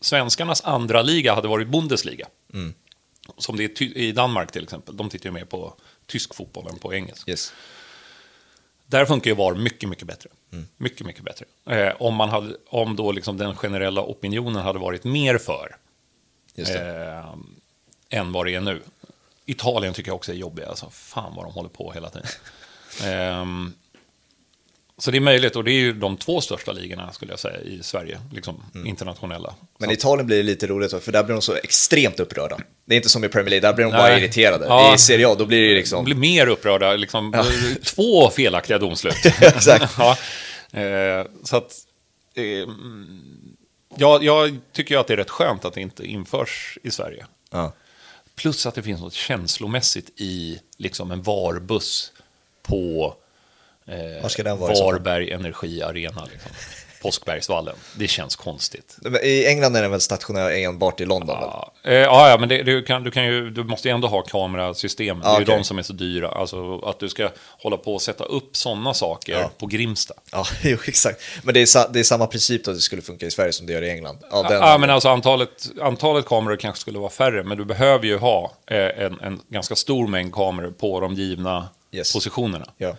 [0.00, 2.26] svenskarnas andra liga hade varit Bundesliga,
[3.36, 5.74] som det är i Danmark till exempel, de tittar ju mer på
[6.06, 7.28] tysk fotboll än på engelsk.
[7.28, 7.52] Yes.
[8.86, 10.30] Där funkar ju VAR mycket, mycket bättre.
[10.76, 11.46] Mycket, mycket bättre.
[11.66, 15.76] Eh, om, man hade, om då liksom den generella opinionen hade varit mer för
[16.56, 17.34] eh,
[18.10, 18.82] än vad det är nu.
[19.46, 20.68] Italien tycker jag också är jobbiga.
[20.68, 22.28] Alltså, fan vad de håller på hela tiden.
[23.04, 23.74] Ehm,
[25.00, 27.60] så det är möjligt, och det är ju de två största ligorna skulle jag säga
[27.60, 29.54] i Sverige, liksom internationella.
[29.78, 32.58] Men i Italien blir det lite roligt, för där blir de så extremt upprörda.
[32.84, 34.00] Det är inte som i Premier League, där blir de Nej.
[34.00, 34.66] bara irriterade.
[34.66, 34.94] Ja.
[34.94, 36.04] I Serie A, då blir det De liksom...
[36.04, 37.44] blir mer upprörda, liksom,
[37.82, 39.26] två felaktiga domslut.
[39.40, 39.94] Exakt.
[39.98, 40.16] ja,
[40.80, 41.76] eh, så att,
[42.34, 43.56] eh, mm,
[43.96, 47.26] ja, jag tycker ju att det är rätt skönt att det inte införs i Sverige.
[47.50, 47.72] Ja.
[48.34, 52.12] Plus att det finns något känslomässigt i liksom en varbuss
[52.62, 53.14] på
[53.88, 54.72] eh, Var ska den vara?
[54.74, 56.24] Varberg Energi Arena.
[56.32, 56.50] Liksom.
[57.02, 57.76] Påskbergsvallen.
[57.96, 58.96] Det känns konstigt.
[59.22, 61.36] I England är den väl stationär enbart i London?
[61.40, 64.08] Ja, eh, ja, ja, men det, du, kan, du, kan ju, du måste ju ändå
[64.08, 65.20] ha kamerasystem.
[65.20, 65.56] Det är Ja, ju okej.
[65.56, 66.28] de som är så dyra.
[66.28, 67.30] Alltså att du ska
[67.62, 69.50] hålla på och sätta upp sådana saker Ja.
[69.58, 70.14] på Grimsta.
[70.32, 71.22] Ja, jo, exakt.
[71.42, 73.72] Men det är, det är samma princip då det skulle funka i Sverige som det
[73.72, 74.18] gör i England.
[74.30, 78.04] Ja, den, Ja, men alltså antalet, antalet kameror kanske skulle vara färre, men du behöver
[78.06, 82.12] ju ha eh, en, en ganska stor mängd kameror på de givna Yes.
[82.12, 82.66] positionerna.
[82.78, 82.96] Ja.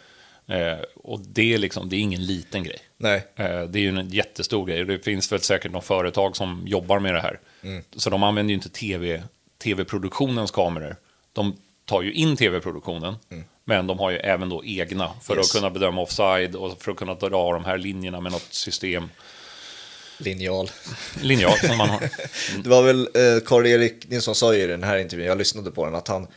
[0.50, 2.80] Eh, och det är, liksom, det är ingen liten grej.
[2.98, 3.28] Nej.
[3.36, 4.86] Eh, det är ju en jättestor grej.
[4.86, 7.40] Det finns väl säkert några företag som jobbar med det här.
[7.64, 7.84] Mm.
[7.96, 9.24] Så de använder ju inte TV,
[9.64, 10.96] tv-produktionens kameror.
[11.34, 13.16] De tar ju in tv-produktionen,
[13.66, 15.40] men de har ju även då egna för Mm.
[15.40, 15.56] Yes.
[15.56, 19.10] att kunna bedöma offside och för att kunna dra de här linjerna med något system.
[20.18, 20.70] Linjal.
[21.22, 22.10] Linjalt som man har.
[22.64, 25.86] Det var väl eh, Karl-Erik Nilsson sa ju i den här intervjun, jag lyssnade på
[25.86, 26.28] den, att han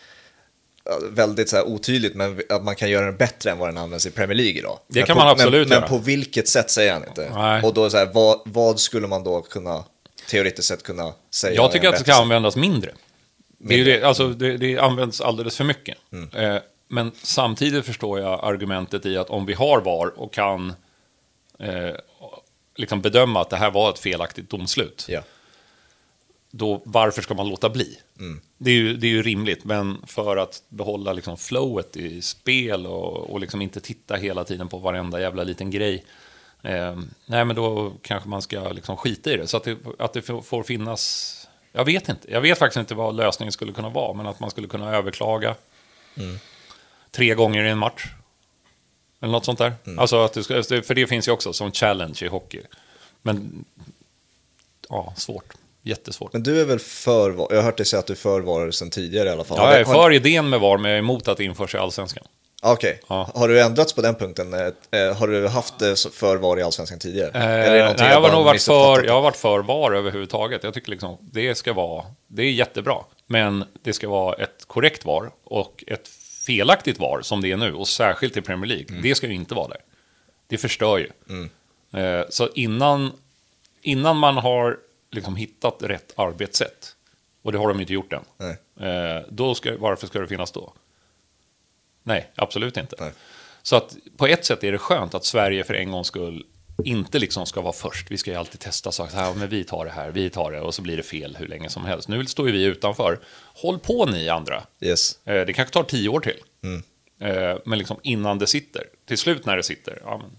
[1.10, 4.06] väldigt så här, otydligt, men att man kan göra den bättre än vad den används
[4.06, 4.78] i Premier League idag.
[4.88, 5.80] Det men kan på, man absolut men, göra.
[5.80, 7.30] men på vilket sätt säger han inte.
[7.34, 7.62] Nej.
[7.62, 9.84] Och då så här, vad, vad skulle man då kunna,
[10.30, 11.54] teoretiskt sett kunna säga?
[11.54, 12.20] Jag tycker att det ska sätt?
[12.20, 12.92] användas mindre.
[13.58, 15.98] Det, är ju det, alltså, det, det används alldeles för mycket.
[16.12, 16.54] Mm.
[16.54, 20.74] Eh, men samtidigt förstår jag argumentet i att om vi har VAR och kan
[21.58, 21.94] eh,
[22.76, 25.22] liksom bedöma att det här var ett felaktigt domslut, Ja.
[26.54, 27.98] Då varför ska man låta bli?
[28.58, 32.86] Det, är ju, det är ju rimligt, men för att behålla liksom flowet i spel
[32.86, 36.04] och, och liksom inte titta hela tiden på varenda jävla liten grej.
[36.62, 39.46] Eh, nej, men då kanske man ska liksom skita i det.
[39.46, 41.28] Så att det, att det får- finnas...
[41.72, 42.32] Jag vet inte.
[42.32, 45.54] Jag vet faktiskt inte vad lösningen skulle kunna vara, men att man skulle kunna överklaga
[47.10, 48.04] tre gånger i en match.
[49.20, 49.72] Eller något sånt där.
[49.98, 50.32] Alltså att
[50.68, 52.60] du för det finns ju också som challenge i hockey.
[53.22, 53.64] Men
[54.88, 55.52] ja, svårt.
[55.82, 56.32] Jättesvårt.
[56.32, 57.46] Men du är väl för VAR?
[57.50, 59.58] Jag har hört dig säga att du är för VAR sedan tidigare i alla fall.
[59.60, 61.74] Ja, jag är Har- för idén med VAR, men jag är emot att det införs
[61.74, 62.24] i allsvenskan.
[62.64, 63.00] Okej.
[63.08, 63.30] Ja.
[63.34, 64.54] Har du ändrats på den punkten?
[64.54, 64.60] Eh,
[65.00, 67.28] eh, Har du haft så- för VAR i Allsvenskan tidigare?
[67.28, 70.64] Eh, nej, jag, har nog varit för, jag har varit för VAR överhuvudtaget.
[70.64, 72.96] Jag tycker liksom det ska vara, det är jättebra.
[73.26, 76.08] Men det ska vara ett korrekt VAR och ett
[76.46, 77.74] felaktigt VAR som det är nu.
[77.74, 78.86] Och särskilt i Premier League.
[78.88, 79.02] Mm.
[79.02, 79.78] Det ska ju inte vara där.
[80.48, 81.10] Det förstör ju.
[82.00, 83.12] Eh, så innan,
[83.82, 84.76] innan man har
[85.12, 86.96] liksom hittat rätt arbetssätt,
[87.42, 88.56] och det har de inte gjort än, Nej.
[88.90, 90.72] eh, då ska, varför ska det finnas då?
[92.02, 92.96] Nej, absolut inte.
[93.00, 93.12] Nej.
[93.62, 96.46] Så att på ett sätt är det skönt att Sverige för en gångs skull
[96.84, 98.10] inte liksom ska vara först.
[98.10, 99.16] Vi ska ju alltid testa saker.
[99.16, 101.46] Här, men vi tar det här, vi tar det och så blir det fel hur
[101.46, 102.08] länge som helst.
[102.08, 103.18] Nu står ju vi utanför.
[103.54, 104.62] Håll på ni andra.
[104.80, 105.18] Yes.
[105.24, 106.38] Eh, Det kanske tar tio år till.
[106.62, 106.82] Mm.
[107.18, 108.86] Eh, Men liksom innan det sitter.
[109.06, 110.02] Till slut när det sitter.
[110.04, 110.30] Ja, men,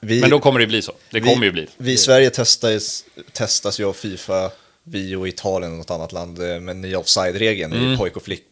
[0.00, 0.92] Vi, men då kommer det bli så.
[1.10, 1.66] Det vi, kommer ju bli.
[1.76, 4.50] Vi i Sverige testas, testas ju av Fifa,
[4.84, 8.44] vi och Italien och något annat land eh, med nya offside-regeln i pojk och flick.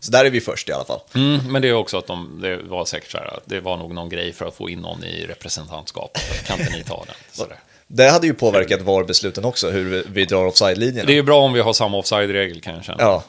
[0.00, 1.00] Så där är vi först i alla fall.
[1.14, 3.94] Mm, men det är också att de, det var säkert så här det var nog
[3.94, 6.46] någon grej för att få in någon i representantskapet.
[6.46, 7.46] Kan inte ni ta den?
[7.92, 11.06] Det hade ju påverkat VAR-besluten också, hur vi- drar offside-linjerna.
[11.06, 12.98] Det är ju bra om vi har samma offside-regel kan jag känna.
[13.02, 13.22] Ja.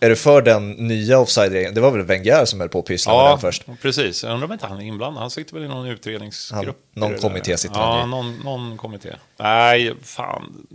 [0.00, 1.74] Är du för den nya offside-regeln?
[1.74, 3.64] Det var väl Wenger som höll på att pyssla med Ja, den först.
[3.82, 4.22] precis.
[4.24, 5.20] Jag undrar om inte han är inblandad.
[5.20, 6.76] Han sitter väl i någon utredningsgrupp?
[6.94, 8.08] Han- någon kommitté sitter han Ja, i.
[8.08, 9.08] någon, någon kommitté.
[9.38, 10.66] Nej, fan.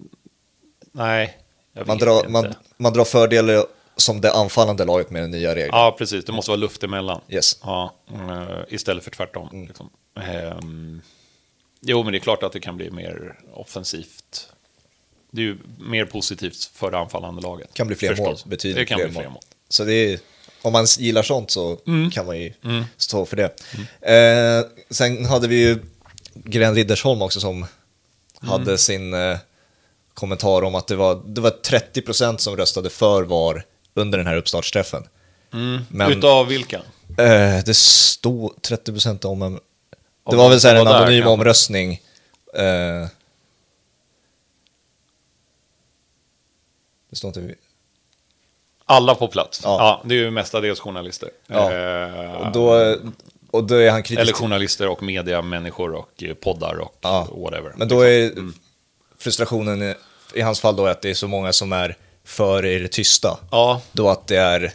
[0.91, 1.37] Nej,
[1.73, 2.29] jag Man vet drar, inte.
[2.29, 3.65] man, man drar fördelar
[3.97, 5.69] som det anfallande laget med den nya regeln.
[5.73, 6.25] Ja, precis.
[6.25, 7.21] Det måste vara luft emellan.
[7.29, 7.59] Yes.
[7.63, 9.49] Ja, eh, istället för tvärtom.
[9.53, 9.67] Mm.
[9.67, 9.89] Liksom.
[10.21, 11.01] Ehm,
[11.85, 14.49] jo, men det är klart att det kan bli mer offensivt.
[15.31, 17.73] Det är ju mer positivt för det anfallande laget.
[17.73, 18.45] kan bli fler förstås.
[18.45, 19.31] mål, betydligt Det kan fler bli fler mål.
[19.33, 19.41] mål.
[19.69, 20.19] Så det är,
[20.61, 22.11] om man gillar sånt så Mm.
[22.11, 22.53] kan man ju
[22.97, 23.45] stå för det.
[24.01, 25.79] Eh, sen hade vi ju
[26.33, 27.65] Gren Riddersholm också som Mm.
[28.51, 29.37] hade sin eh,
[30.13, 34.35] kommentar om att det var, det var 30% som röstade för VAR under den här
[34.37, 35.03] uppstartsträffen.
[35.89, 36.77] Men Utav vilka?
[37.17, 39.59] eh, det stod 30% om en...
[40.29, 41.29] Det var väl så här en anonym kanske.
[41.29, 41.91] omröstning.
[42.53, 43.07] Eh,
[47.09, 47.55] det står inte...
[48.85, 49.61] Alla på plats.
[49.63, 49.77] Ja.
[49.79, 51.29] Ja, det är ju mestadels journalister.
[51.47, 51.73] Ja.
[51.73, 52.95] Eh, Och då,
[53.51, 54.21] och då är han kritisk.
[54.21, 57.27] Eller journalister och mediamänniskor och eh, poddar och Ja.
[57.31, 57.73] whatever.
[57.75, 58.31] Men då är
[59.17, 59.95] frustrationen i,
[60.33, 63.37] i hans fall då att det är så många som är för i det tysta.
[63.51, 64.73] Ja, Då att det är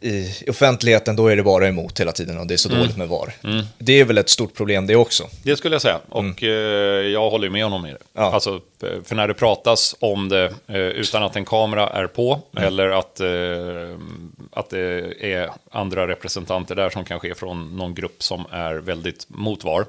[0.00, 3.08] i offentligheten, då är det bara emot hela tiden och det är så dåligt med
[3.08, 3.34] VAR.
[3.78, 5.28] Det är väl ett stort problem det också.
[5.42, 6.00] Det skulle jag säga.
[6.08, 6.48] Och eh,
[7.06, 7.98] jag håller med honom i det.
[8.12, 8.32] Ja.
[8.32, 12.40] Alltså, eh, för när det pratas om det eh, utan att en kamera är på
[12.56, 13.20] eller att,
[14.52, 19.26] att det är andra representanter där som kanske är från någon grupp som är väldigt
[19.28, 19.84] mot VAR.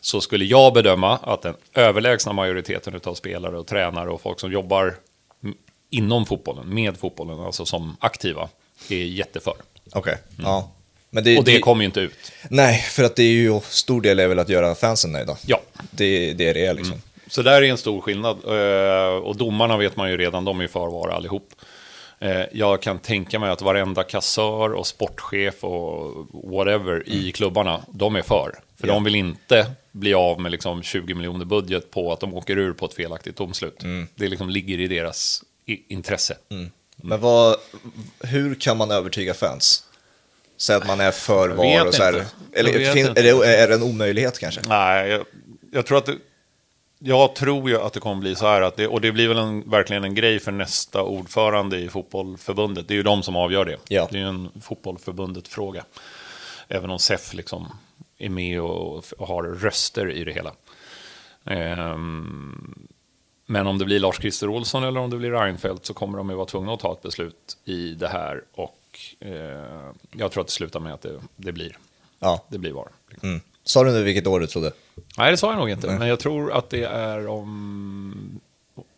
[0.00, 4.52] Så skulle jag bedöma att den överlägsna majoriteten av spelare och tränare och folk som
[4.52, 4.94] jobbar
[5.90, 8.48] inom fotbollen, med fotbollen, alltså som aktiva,
[8.88, 9.54] är jätteför.
[9.92, 10.72] Okej, ja.
[11.10, 12.32] Men det, Och det kommer ju inte ut.
[12.50, 15.36] Nej, för att det är ju stor del är väl att göra fansen nöjda.
[15.46, 15.60] Ja,
[15.90, 17.02] Det, det är det liksom.
[17.28, 18.36] Så där är en stor skillnad.
[18.44, 21.48] Eh, Och domarna vet man ju redan, de är ju för VAR allihop.
[22.18, 28.16] Eh, Jag kan tänka mig att varenda kassör och sportchef och whatever i klubbarna, de
[28.16, 28.58] är för.
[28.80, 28.94] För Ja.
[28.94, 32.72] de vill inte bli av med liksom 20 miljoner budget på att de åker ur
[32.72, 33.80] på ett felaktigt domslut.
[34.14, 35.42] Det liksom ligger i deras
[35.88, 36.36] intresse.
[36.96, 37.56] Men vad,
[38.20, 39.84] hur kan man övertyga fans?
[40.56, 42.24] Säg att man är för Jag VAR och så här.
[42.52, 44.60] Eller fin, är, det, är det en omöjlighet kanske?
[44.68, 45.26] Nej, jag,
[45.72, 46.16] jag tror att det,
[46.98, 49.38] jag tror ju att det kommer bli så här, att det, och det blir väl
[49.38, 52.88] en, verkligen en grej för nästa ordförande i fotbollförbundet.
[52.88, 53.76] Det är ju de som avgör det.
[53.88, 54.08] Ja.
[54.10, 55.84] Det är ju en fotbollförbundet-fråga.
[56.68, 57.78] Även om SEF liksom
[58.18, 60.52] är med och, och har röster i det hela.
[61.44, 62.88] Ehm,
[63.46, 66.36] men om det blir Lars-Christer Olsson eller om det blir Reinfeldt så kommer de ju
[66.36, 68.42] vara tvungna att ta ett beslut i det här.
[68.54, 71.78] Och eh, jag tror att det slutar med att det, det blir.
[72.18, 72.44] Ja.
[72.48, 72.88] Det blir VAR.
[73.22, 73.40] Mm.
[73.64, 74.72] Sa du nu vilket år du trodde?
[75.18, 75.86] Nej, det sa jag nog inte.
[75.98, 78.40] Men jag tror att det är om...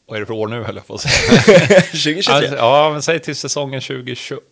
[0.07, 1.41] Vad är det för år nu, höll jag på att säga.
[1.81, 2.35] 2023?
[2.35, 4.43] Alltså, ja, men säg till säsongen 2028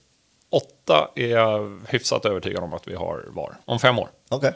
[1.14, 3.56] är jag hyfsat övertygad om att vi har VAR.
[3.64, 4.08] Om fem år.
[4.28, 4.52] Okej.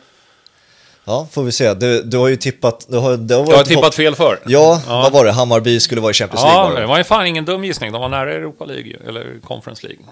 [1.05, 1.75] Ja, får vi se.
[1.75, 2.87] Du, du har ju tippat...
[2.89, 4.39] Du har, det har Jag varit har tippat fel för.
[4.47, 5.33] Ja, vad var det?
[5.33, 6.59] Hammarby skulle vara i Champions League?
[6.61, 6.81] Ja, var det?
[6.81, 7.93] det var ju fan ingen dum gissning.
[7.93, 10.05] De var nära Europa League, eller Conference League.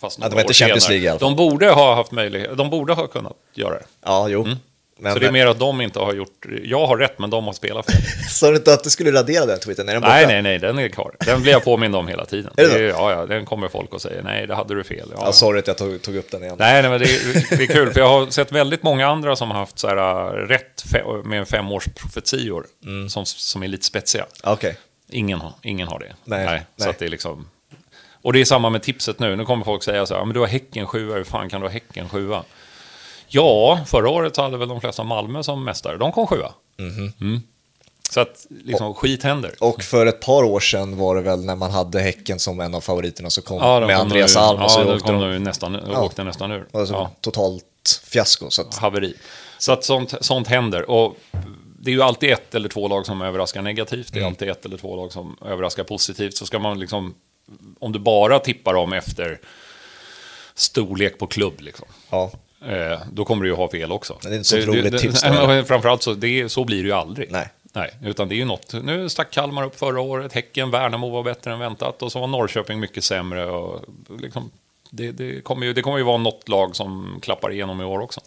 [0.00, 0.94] Fast Ja, det några var inte Champions senare.
[0.98, 1.36] League i alla fall.
[1.36, 3.84] De borde ha haft möjlighet, de borde ha kunnat göra det.
[4.04, 4.46] ja jo.
[4.98, 5.12] Men.
[5.12, 7.52] Så det är mer att de inte har gjort, jag har rätt men de har
[7.52, 8.02] spelat fel.
[8.30, 9.88] Sa du inte att du skulle radera den tweeten?
[9.88, 10.12] Är den borta?
[10.14, 11.14] Nej, nej, nej, den är kvar.
[11.26, 12.52] Den blir jag påmind om hela tiden.
[12.56, 12.78] Är det?
[12.78, 15.08] Det ja, ja, den kommer folk och säger nej, det hade du fel.
[15.16, 16.56] Ja, Ja, sorry att jag tog, tog upp den igen.
[16.58, 19.36] Nej, nej, men det är, det är kul, för jag har sett väldigt många andra
[19.36, 20.84] som har haft så här, äh, rätt
[21.24, 23.08] med femårsprofetior Mm.
[23.08, 24.26] som, som är lite spetsiga.
[24.42, 24.76] Okej.
[25.10, 26.12] Ingen ingen har det.
[26.24, 26.94] Nej, Så nej.
[26.98, 27.46] det är liksom...
[28.22, 29.36] Och det är samma med tipset nu.
[29.36, 31.60] Nu kommer folk säga så här, "Ja, men du har Häcken sjua, hur fan kan
[31.60, 32.44] du ha Häcken sjua?
[33.34, 35.96] Ja, förra året hade väl de flesta Malmö som mästare.
[35.96, 36.52] De kom sjua.
[36.78, 37.12] Mhm.
[37.20, 37.42] Mm.
[38.10, 39.54] Så att liksom, skit händer.
[39.60, 42.74] Och för ett par år sedan var det väl när man hade Häcken som en
[42.74, 45.20] av favoriterna så kom Ja, med kom Andreas Alm och så ja, åkte de...
[45.20, 46.02] de nästan, Ja.
[46.02, 46.66] åkte nästan ur.
[46.72, 47.10] Alltså, Ja.
[47.20, 48.50] Totalt fiasko.
[48.50, 49.14] Så att, haveri.
[49.58, 50.90] Så att sånt, sånt händer.
[50.90, 51.16] Och
[51.78, 54.12] det är ju alltid ett eller två lag som överraskar negativt.
[54.12, 56.36] Det är alltid ett eller två lag som överraskar positivt.
[56.36, 57.14] Så ska man liksom,
[57.78, 59.38] om du bara tippar dem efter
[60.54, 62.30] storlek på klubb, liksom, ja.
[62.68, 64.18] Eh, då kommer du ju ha fel också.
[64.22, 67.30] Det är inte så roligt tips men Framförallt så, det, så blir det ju aldrig.
[67.30, 67.48] Nej.
[67.76, 68.72] Nej, utan det är ju något.
[68.82, 72.26] Nu stack Kalmar upp förra året, Häcken, Värnamo var bättre än väntat och så var
[72.26, 73.46] Norrköping mycket sämre.
[73.46, 73.84] Och
[74.20, 74.50] liksom,
[74.90, 78.00] det, det, kommer ju, det kommer ju vara något lag som klappar igenom i år
[78.00, 78.20] också.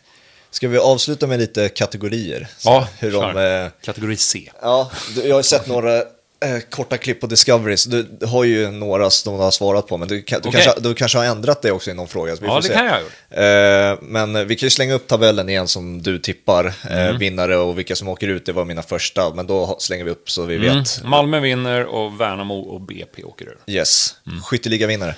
[0.50, 2.48] Ska vi avsluta med lite kategorier?
[2.58, 4.52] Så Ja, hur de, eh, Kategori C.
[4.62, 4.92] ja,
[5.24, 6.04] jag har sett några
[6.46, 9.98] eh, korta klipp på Discovery, så du har ju några som du har svarat på,
[9.98, 10.62] men du, kan, du, Okej.
[10.64, 12.36] kanske, du kanske har ändrat det också i någon fråga.
[12.36, 12.74] Så vi Ja, får det se.
[12.74, 14.02] kan jag ha gjort.
[14.02, 17.18] Eh, men vi kan ju slänga upp tabellen igen som du tippar, eh, Mm.
[17.18, 20.30] vinnare och vilka som åker ut, det var mina första, men då slänger vi upp
[20.30, 20.78] så vi Mm.
[20.78, 21.04] vet.
[21.04, 23.58] Malmö vinner och Värnamo och BP åker ur.
[23.68, 24.42] Yes, Mm.
[24.44, 25.16] skytteliga-vinnare.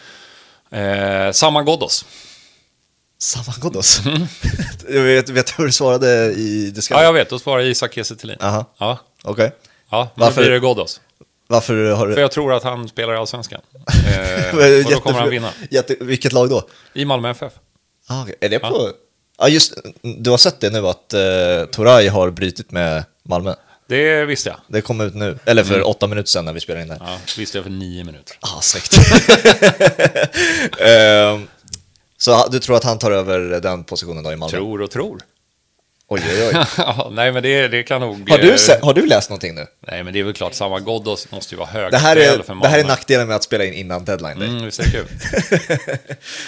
[0.72, 2.06] Eh, Samma Ghoddos.
[3.22, 4.02] Samma Ghoddos.
[4.90, 7.06] jag vet, vet hur du svarade i Ja, Discovery?
[7.06, 7.30] jag vet.
[7.30, 8.16] Då svarar Isak Kiese.
[8.40, 9.52] Ja, Okej.
[9.92, 10.42] ja nu Varför?
[10.42, 11.02] blir det Ghoddos.
[11.52, 12.14] Varför har du...
[12.14, 13.62] För jag tror att han spelar i Allsvenskan.
[14.10, 15.50] Eh, och då kommer han vinna.
[15.70, 15.96] Jätte...
[16.00, 16.68] Vilket lag då?
[16.94, 17.54] I Malmö FF.
[18.08, 18.26] Ah.
[18.42, 18.92] Är det på...
[19.38, 23.56] Ja, just Du har sett det nu att uh, Toray har brutit med Malmö.
[23.88, 24.58] Det visste jag.
[24.68, 26.98] Det kom ut nu, eller för åtta minuter sedan när vi spelade in det.
[27.00, 28.38] Ja, visste jag för nio minuter.
[28.40, 28.98] Ah, snyggt.
[30.80, 31.48] Ehm,
[32.18, 34.58] så du tror att han tar över den positionen då i Malmö?
[34.58, 35.22] Tror och tror.
[36.12, 36.66] Oj, oj, oj.
[36.78, 38.30] Ja, nej, men det, det kan nog...
[38.30, 38.80] Har du, eh, se...
[38.82, 39.66] har du läst någonting nu?
[39.88, 40.54] Nej, men det är väl klart.
[40.54, 43.36] Samma Ghoddos måste ju vara hög Det här, är, för det här är nackdelen med
[43.36, 44.48] att spela in innan deadline day.
[44.48, 45.08] Mm, visst är det kul.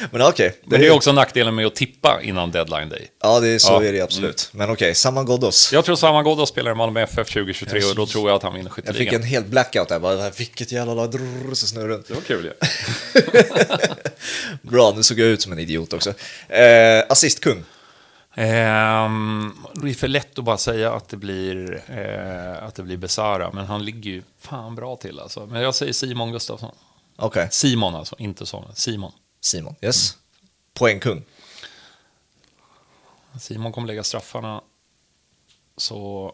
[0.12, 0.53] Men okej.
[0.66, 3.07] Men det är också nackdelen med att tippa innan deadline day.
[3.24, 3.84] Ja, det är så Ja.
[3.84, 4.49] är det absolut.
[4.51, 5.74] Men okej, Saman Ghoddos.
[5.74, 8.53] Jag tror Samma Ghoddos spelar i Malmö FF 2023 och då tror jag att han
[8.53, 9.22] vinner Jag fick skytteligan.
[9.22, 12.07] en helt blackout där, bara vilket jävla lag, drrrr, så snurrar runt.
[12.07, 12.51] Det var kul ju.
[14.70, 16.09] Bra, nu såg jag ut som en idiot också.
[16.49, 17.64] Eh, assistkung.
[18.34, 22.98] Ehm, det är för lätt att bara säga att det blir, eh, att det blir
[22.98, 25.46] Besara, men han ligger ju fan bra till alltså.
[25.46, 26.76] Men jag säger Simon Gustafsson.
[27.16, 28.76] Okej, Simon alltså, inte Son.
[28.76, 29.12] Simon.
[29.42, 29.76] Simon.
[29.82, 30.18] Yes.
[30.74, 31.24] poängkung.
[33.40, 34.62] Simon kommer lägga straffarna.
[35.78, 36.34] Så...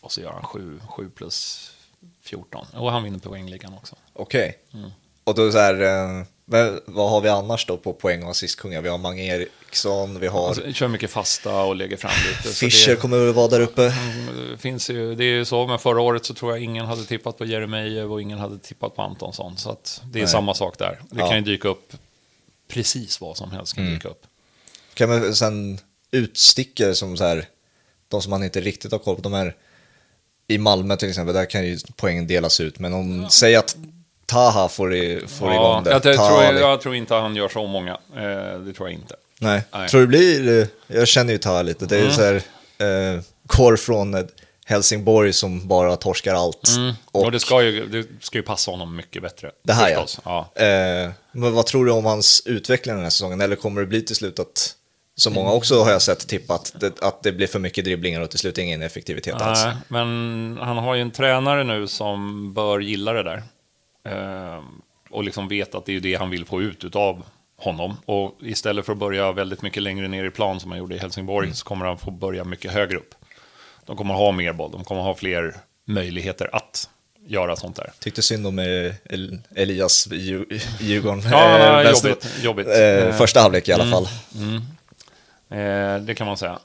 [0.00, 1.70] Och så gör han 7, 7 plus
[2.20, 2.66] 14.
[2.74, 3.96] Och han vinner poängligan också.
[4.12, 4.58] Okej.
[4.74, 4.90] Mm.
[5.28, 8.80] Och då så här, eh, men vad har vi annars då på poäng och assistkungar?
[8.82, 12.54] Vi har Mange Eriksson, vi har Alltså, kör mycket fasta och lägger fram lite.
[12.54, 13.82] Fischer det, kommer att vara där uppe.
[14.50, 17.04] det finns ju, det är ju så, men förra året så tror jag ingen hade
[17.04, 19.56] tippat på Jeremejeff och ingen hade tippat på Antonsson.
[19.56, 20.32] Så att det är Nej.
[20.32, 21.00] samma sak där.
[21.10, 21.28] Det Ja.
[21.28, 21.92] kan ju dyka upp
[22.68, 23.94] precis vad som helst kan Mm.
[23.94, 24.22] dyka upp.
[24.94, 25.78] Kan man sen
[26.10, 27.44] utstickare som så här,
[28.08, 29.54] de som man inte riktigt har koll på, de här
[30.48, 32.78] i Malmö till exempel, där kan ju poängen delas ut.
[32.78, 33.76] Men om, säg att
[34.28, 35.90] Taha får, i, får igång det.
[35.90, 37.92] jag, tror, Taha, jag tror inte han gör så många.
[38.16, 39.14] Eh, det tror jag inte.
[39.40, 39.62] Nej.
[39.72, 39.88] Nej.
[39.88, 42.12] tror det blir, jag känner ju Taha lite, det är Mm.
[42.12, 42.34] så här,
[43.14, 44.28] eh, går från
[44.66, 46.68] Helsingborg som bara torskar allt.
[46.76, 46.94] Mm.
[47.12, 49.50] Och, det, ska ju, det ska ju passa honom mycket bättre.
[49.64, 50.20] Det här förstås.
[50.24, 50.50] ja.
[50.54, 50.62] ja.
[50.62, 53.40] Eh, men vad tror du om hans utveckling den här säsongen?
[53.40, 54.74] Eller kommer det bli till slut att,
[55.16, 58.30] som många också har jag sett tippat, det, att det blir för mycket dribblingar och
[58.30, 59.64] till slut ingen effektivitet alls?
[59.64, 63.42] Nej, men han har ju en tränare nu som bör gilla det där.
[64.12, 64.62] Eh,
[65.10, 67.22] och liksom vet att det är det han vill få ut av
[67.56, 67.96] honom.
[68.04, 70.98] Och istället för att börja väldigt mycket längre ner i plan som han gjorde i
[70.98, 71.54] Helsingborg Mm.
[71.54, 73.14] så kommer han få börja mycket högre upp.
[73.86, 75.54] De kommer ha mer boll, de kommer ha fler
[75.84, 76.88] möjligheter att
[77.26, 77.90] göra sånt där.
[77.98, 78.64] Tyckte synd om eh,
[79.04, 81.22] El Elias i Djur- i Djurgården.
[81.30, 82.66] Ja, Eh, jobbigt, jobbigt.
[82.68, 84.08] Eh, första halvlek i alla fall.
[85.50, 86.58] Eh, det kan man säga.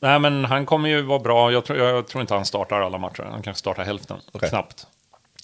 [0.00, 1.52] Nej, men han kommer ju vara bra.
[1.52, 3.22] Jag tror, jag tror inte han startar alla matcher.
[3.30, 4.48] Han kanske startar hälften, Okej.
[4.48, 4.86] knappt.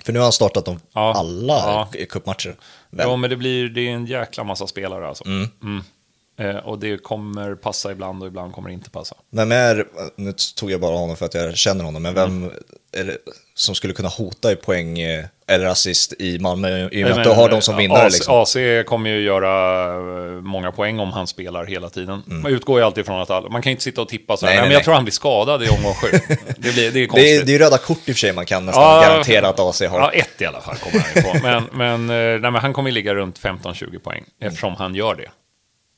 [0.07, 1.15] För nu har han startat dem Ja.
[1.17, 2.07] alla Ja.
[2.11, 2.57] cupmatcher.
[2.91, 5.27] Ja, men det blir det är en jäkla massa spelare alltså.
[5.27, 5.49] Mm.
[5.63, 5.85] Mm.
[6.39, 9.15] Eh, och det kommer passa ibland och ibland kommer det inte passa.
[9.33, 12.53] Vem är, nu tog jag bara honom för att jag känner honom, men vem Mm.
[12.97, 13.17] är det
[13.55, 17.19] som skulle kunna hota i poäng eh, eller assist i Malmö i och med Men,
[17.19, 18.07] att du har dem som eh, vinnare?
[18.07, 18.35] AC, Liksom.
[18.35, 18.57] AC
[18.87, 22.23] kommer ju göra eh, många poäng om han spelar hela tiden.
[22.27, 24.53] Man utgår ju alltid från att alla, man kan inte sitta och tippa så här,
[24.53, 24.85] Nej, nej, nej, men jag nej.
[24.85, 26.07] tror han blir skadad i omgång sju.
[26.59, 27.41] Det, blir, det är Det konstigt.
[27.43, 29.49] är, det är ju röda kort i och för sig man kan nästan Ja, garantera
[29.49, 30.01] att AC har.
[30.01, 31.35] Ja, ett i alla fall kommer han ju få.
[31.43, 32.07] Men, men,
[32.43, 35.29] nej, men han kommer ju ligga runt 15-20 poäng eftersom han gör det.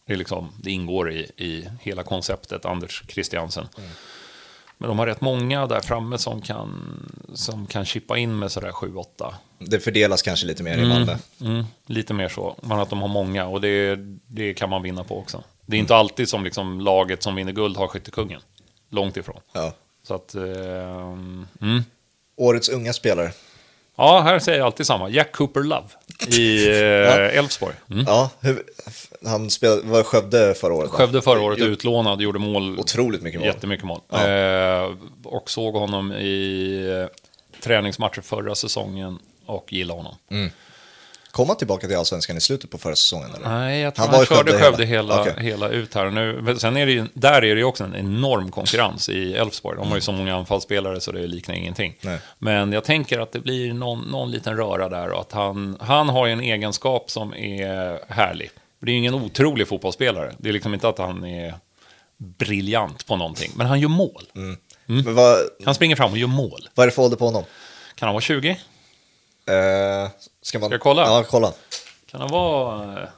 [0.08, 3.68] Det, är liksom, det ingår i, i hela konceptet, Anders Christiansen.
[4.78, 7.00] Men de har rätt många där framme som kan,
[7.34, 9.34] som kan chippa in med sådär 7-8.
[9.58, 11.16] Det fördelas kanske lite mer i Malmö.
[11.40, 15.04] Mm, lite mer så, men att de har många och det, det kan man vinna
[15.04, 15.42] på också.
[15.66, 18.40] Det är inte alltid som liksom laget som vinner guld har skyttekungen.
[18.90, 19.40] Långt ifrån.
[19.52, 19.72] Ja.
[20.02, 20.42] Så att, eh,
[21.60, 21.84] mm.
[22.36, 23.32] Årets unga spelare.
[23.98, 25.08] Ja, här säger jag alltid samma.
[25.08, 25.84] Jack Cooper Love
[26.38, 27.74] i eh, Elfsborg.
[27.90, 28.04] Mm.
[28.08, 28.30] Ja,
[29.26, 30.90] han spelade, var Skövde förra året?
[30.90, 33.46] Skövde förra året utlånad, gjorde mål, Otroligt mycket mål.
[33.46, 34.00] jättemycket mål.
[34.08, 34.28] Ja.
[34.28, 34.90] Eh,
[35.24, 40.14] och såg honom i eh, träningsmatcher förra säsongen och gillade honom.
[41.38, 43.30] Kom han tillbaka till Allsvenskan i slutet på förra säsongen?
[43.34, 43.48] Eller?
[43.48, 45.44] Nej, jag tror Han han, var körde Skövde Skövde hela- hela, Okej.
[45.44, 46.10] hela ut här.
[46.10, 49.32] Nu, men sen är det ju, där är det ju också en enorm konkurrens i
[49.34, 49.78] Elfsborg.
[49.78, 51.94] De har ju så många anfallsspelare så det liknar ingenting.
[52.00, 52.18] Nej.
[52.38, 56.08] Men jag tänker att det blir någon, någon liten röra där och att han, han
[56.08, 58.50] har ju en egenskap som är härlig.
[58.80, 60.34] Det är ju ingen otrolig fotbollsspelare.
[60.38, 61.54] Det är liksom inte att han är
[62.18, 64.24] briljant på någonting, men han gör mål.
[64.36, 64.56] Mm.
[64.86, 66.68] Men vad, Han springer fram och gör mål.
[66.74, 67.44] vad är det för ålder på honom?
[67.94, 68.58] Kan han vara 20?
[69.48, 70.08] Eh,
[70.42, 70.68] ska, man...
[70.68, 71.02] Ska jag kolla?
[71.02, 71.52] Ja, kolla.
[72.10, 73.08] Kan han vara eh,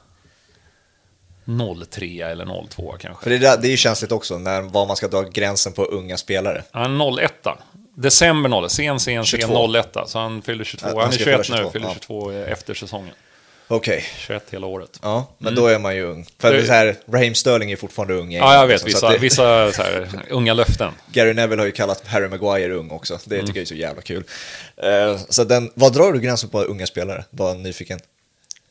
[1.89, 3.23] 03 eller 02 kanske?
[3.23, 5.83] För det, där, det är ju känsligt också, när, var man ska dra gränsen på
[5.83, 6.63] unga spelare.
[6.71, 7.47] Han är 01.
[7.95, 8.71] December 01.
[8.71, 9.75] Sen, sen, sen 22.
[9.75, 9.97] 01.
[10.05, 10.87] Så han fyller 22.
[10.87, 11.93] Ja, han, han är ska 21 fylla nu, 22, fyller ja.
[11.93, 13.13] 22 efter säsongen.
[13.71, 14.99] Okej, 21 hela året.
[15.01, 16.25] ja, men då är man ju ung.
[16.39, 16.67] För Det- det...
[16.67, 18.31] så här, Raheem Sterling är fortfarande ung.
[18.31, 18.83] Ja, jag vet.
[18.83, 20.91] liksom, Vissa, det- vissa så här, unga löften.
[21.13, 23.19] Gary Neville har ju kallat Harry Maguire ung också.
[23.25, 23.45] Det Mm.
[23.47, 24.23] tycker jag är så jävla kul.
[24.77, 27.25] Eh, så den, vad drar du gränsen på unga spelare?
[27.29, 27.99] Bara nyfiken.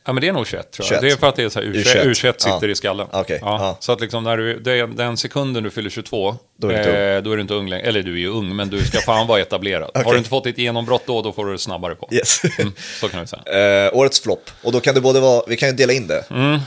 [0.04, 0.88] Ja, men det är nog 21 tror jag.
[0.88, 1.00] 21.
[1.00, 2.04] Det är för att det är så här U21, U21.
[2.04, 2.68] U21 sitter Ja.
[2.68, 3.06] i skallen.
[3.12, 3.76] Okej, ja.
[3.80, 7.32] Så att liksom när du, är den sekunden du fyller 22, Då är eh, då
[7.32, 7.86] är du inte ung längre.
[7.86, 9.82] Eller du är ju ung, men du ska fan vara etablerad.
[9.94, 10.12] Har Okej.
[10.12, 12.08] du inte fått ditt genombrott då, då får du det snabbare på.
[12.12, 12.42] Yes.
[12.58, 13.86] Mm, så kan vi säga.
[13.86, 14.50] Eh, årets flopp.
[14.62, 16.24] Och då kan det både vara, vi kan ju dela in det.
[16.30, 16.60] Eh, Mm.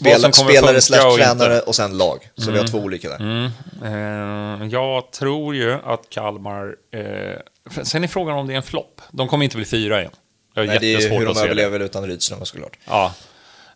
[0.00, 1.66] Vad spela, spelare slash och tränare inte.
[1.66, 2.28] och sen lag.
[2.36, 3.16] Så vi har två olika där.
[3.20, 3.50] Mm.
[4.62, 6.74] Eh, jag tror ju att Kalmar...
[6.94, 9.00] Eh, sen är frågan om det är en flopp.
[9.10, 10.12] De kommer inte bli fyra igen.
[10.54, 11.46] Jag Nej, det är hur de se det.
[11.46, 12.78] överlever utan Rydström såklart.
[12.84, 13.14] Ja.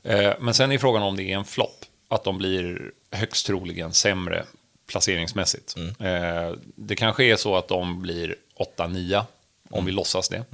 [0.03, 1.85] Eh, men sen är frågan om det är en flopp.
[2.09, 4.45] Att de blir högst troligen sämre
[4.87, 5.77] placeringsmässigt.
[6.01, 8.37] Eh, det kanske är så att de blir
[8.77, 9.25] 8-9,
[9.71, 10.45] om vi låtsas det.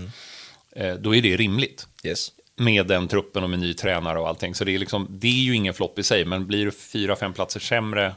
[0.72, 1.86] Eh, då är det rimligt.
[2.04, 2.32] Yes.
[2.56, 4.54] Med den truppen och med ny tränare och allting.
[4.54, 7.16] Så det är, liksom, det är ju ingen flopp i sig, men blir det fyra,
[7.16, 8.14] fem platser sämre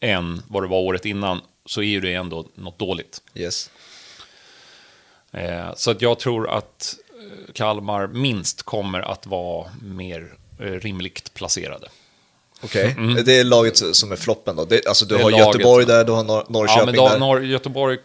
[0.00, 3.22] än vad det var året innan så är ju det ändå något dåligt.
[3.34, 3.70] Yes.
[5.74, 6.96] Så att jag tror att
[7.52, 11.88] Kalmar minst kommer att vara mer eh, rimligt placerade.
[12.62, 14.64] Okej, det är laget som är floppen då?
[14.64, 15.30] Det, alltså du Mm.
[15.30, 17.18] Det har Göteborg där, du har Nor- Ja, Norrköping men då, där.
[17.18, 17.98] Norr, Göteborg,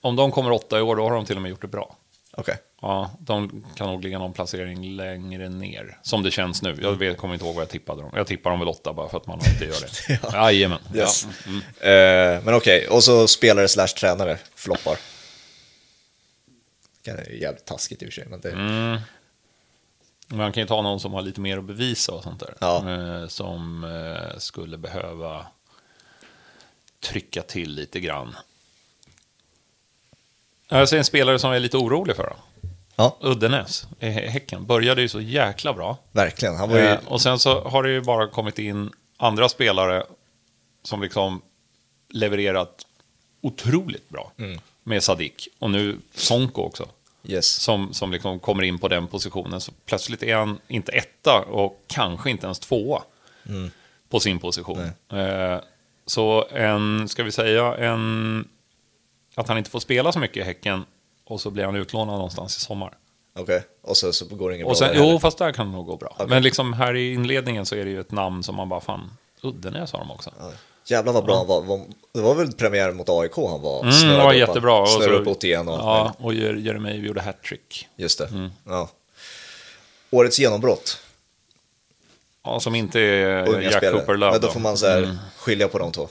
[0.00, 1.96] om de kommer åtta i år, då har de till och med gjort det bra.
[2.38, 6.78] Okej, Ja, de kan nog ligga någon placering längre ner, som det känns nu.
[6.82, 8.10] Jag vet, kommer inte ihåg vad jag tippade dem.
[8.14, 10.18] Jag tippar dem väl åtta bara för att man alltid gör det.
[10.32, 10.50] ja.
[10.52, 10.78] Jajamän.
[10.94, 11.26] yes.
[11.46, 11.50] Ja.
[11.80, 12.36] Mm.
[12.38, 14.96] Eh, men okej, och så spelare slash tränare floppar.
[17.14, 18.50] Det är jävligt taskigt i och för sig, men det...
[18.52, 18.98] Mm.
[20.28, 22.54] Man kan ju ta någon som har lite mer att bevisa och sånt där.
[22.60, 22.90] Ja.
[22.90, 25.46] Eh, som eh, skulle behöva
[27.00, 28.36] trycka till lite grann.
[30.68, 32.22] Jag ser en spelare som jag är lite orolig för.
[32.24, 32.36] Då.
[32.96, 35.96] Ja, Uddenäs, i Hä- Häcken, började ju så jäkla bra.
[36.12, 36.56] verkligen.
[36.56, 36.84] Han var ju...
[36.84, 40.04] Eh, och sen så har det ju bara kommit in andra spelare
[40.82, 41.42] som liksom
[42.08, 42.86] levererat
[43.40, 44.32] otroligt bra.
[44.36, 44.60] Mm.
[44.82, 46.88] Med Sadik och nu Sonko också.
[47.28, 47.46] Yes.
[47.46, 49.60] Som, som liksom kommer in på den positionen.
[49.60, 53.02] Så plötsligt är han inte etta och kanske inte ens tvåa
[54.08, 54.80] på sin position.
[55.12, 55.58] Eh,
[56.06, 58.48] så en, ska vi säga, en,
[59.34, 60.84] att han inte får spela så mycket i Häcken
[61.24, 62.96] och så blir han utlånad någonstans i sommar.
[63.38, 65.12] Okej, och så, så går det inget Och bra sen, där heller.
[65.12, 66.16] jo, fast där kan det nog gå bra.
[66.28, 69.10] Men liksom här i inledningen så är det ju ett namn som man bara, fan,
[69.42, 70.30] Uddenäs har de också.
[70.38, 70.50] Ja.
[70.86, 71.62] Jävlar vad bra han var.
[71.62, 73.80] Var- Det var väl premiär mot AIK han var?
[73.80, 74.80] Mm, snurrade var upp- jättebra.
[74.80, 77.88] Och Snurrade upp 81 och Ja, och Jer- Jeremejeff gjorde hattrick.
[77.96, 78.26] Just det.
[78.26, 78.50] Mm.
[78.64, 78.88] Ja.
[80.10, 80.98] Årets genombrott.
[82.44, 83.82] Ja, som inte är Unga Jack.
[83.92, 84.32] Cooper Love.
[84.32, 86.08] Men då får man så här skilja på de två.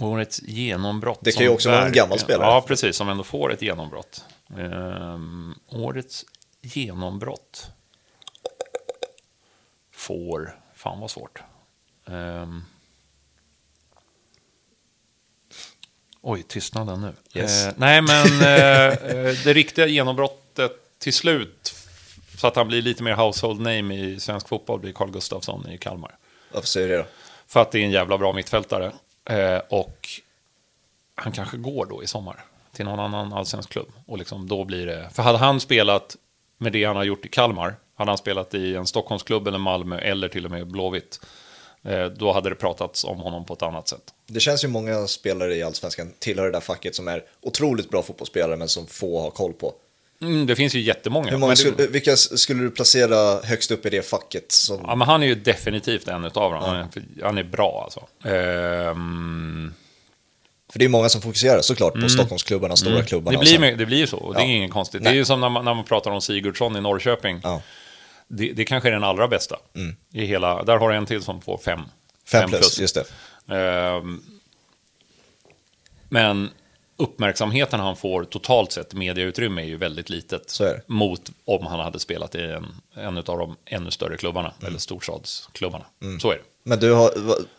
[0.00, 1.18] Årets genombrott.
[1.22, 2.46] Det kan ju också vara en gammal spelare.
[2.46, 4.24] Ja, precis, som ändå får ett genombrott.
[4.58, 6.24] Ehm, årets
[6.62, 7.66] genombrott
[9.92, 10.58] får...
[10.74, 11.42] Fan vad svårt.
[12.06, 12.64] Ehm,
[16.22, 17.40] oj, tystnaden nu.
[17.40, 17.66] Yes.
[17.66, 21.74] Eh, nej, men eh, eh, det riktiga genombrottet till slut,
[22.38, 25.78] så att han blir lite mer household name i svensk fotboll, blir Carl Gustafsson i
[25.78, 26.16] Kalmar.
[26.52, 27.06] Varför säger du det då?
[27.46, 28.92] För att det är en jävla bra mittfältare.
[29.30, 30.08] Eh, och
[31.14, 33.92] han kanske går då i sommar till någon annan allsvensk klubb.
[34.06, 35.10] Och liksom då blir det...
[35.12, 36.16] För hade han spelat
[36.58, 39.98] med det han har gjort i Kalmar, hade han spelat i en Stockholmsklubb eller Malmö
[39.98, 41.20] eller till och med Blåvitt,
[42.16, 44.02] då hade det pratats om honom på ett annat sätt.
[44.26, 48.02] Det känns ju många spelare i Allsvenskan tillhör det där facket som är otroligt bra
[48.02, 49.72] fotbollsspelare men som få har koll på.
[50.20, 51.30] Mm, det finns ju jättemånga.
[51.30, 54.52] Hur många det- skulle, vilka skulle du placera högst upp i det facket?
[54.52, 56.62] Som, Ja, men han är ju definitivt en utav dem.
[56.62, 56.88] Han, är,
[57.22, 58.00] han är bra alltså.
[58.28, 59.74] Ehm,
[60.72, 63.38] För det är många som fokuserar såklart på Stockholmsklubbarna, stora klubbarna.
[63.38, 63.46] Mm.
[63.48, 64.50] det, och blir, det blir ju så, och det är Ja.
[64.50, 65.02] inget konstigt.
[65.02, 65.18] Det är Nej.
[65.18, 67.40] ju som när man, när man pratar om Sigurdsson i Norrköping.
[67.42, 67.62] Ja.
[68.34, 69.56] Det, det kanske är den allra bästa.
[70.12, 71.78] I hela, där har du en till som får fem.
[71.78, 71.90] Mm.
[72.26, 73.04] Fem plus, just det.
[73.56, 74.22] Ehm,
[76.08, 76.50] men
[76.96, 80.58] uppmärksamheten han får totalt sett, mediautrymme, är ju väldigt litet.
[80.86, 84.68] Mot om han hade spelat i en, en av de ännu större klubbarna, Mm.
[84.68, 85.84] eller storstadsklubbarna.
[86.20, 86.42] Så är det.
[86.64, 87.10] Men du har,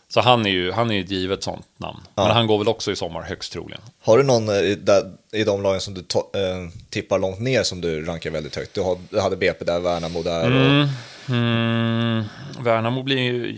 [0.08, 2.00] Så han är ju, han är ju ett givet sånt namn.
[2.14, 3.80] Men han går väl också i sommar, högst troligen.
[4.02, 7.40] har du någon eh, i, där, i de lagen som du to, eh, tippar långt
[7.40, 8.74] ner som du rankar väldigt högt?
[8.74, 10.88] Du, har, du hade BP där, Värnamo där och...
[11.34, 12.24] Mm,
[12.60, 13.52] Värnamo blir ju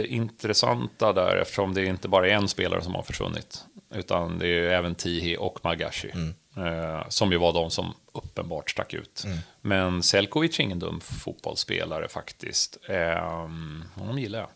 [0.00, 3.64] jätteintressanta där eftersom det inte bara är en spelare som har försvunnit.
[3.90, 6.10] Utan det är även Tihi och Magashi.
[6.56, 9.24] Eh, som ju var de som uppenbart stack ut.
[9.60, 12.78] Men Selkovic är ingen dum fotbollsspelare faktiskt.
[12.88, 13.48] Eh,
[13.94, 14.50] honom gillar jag.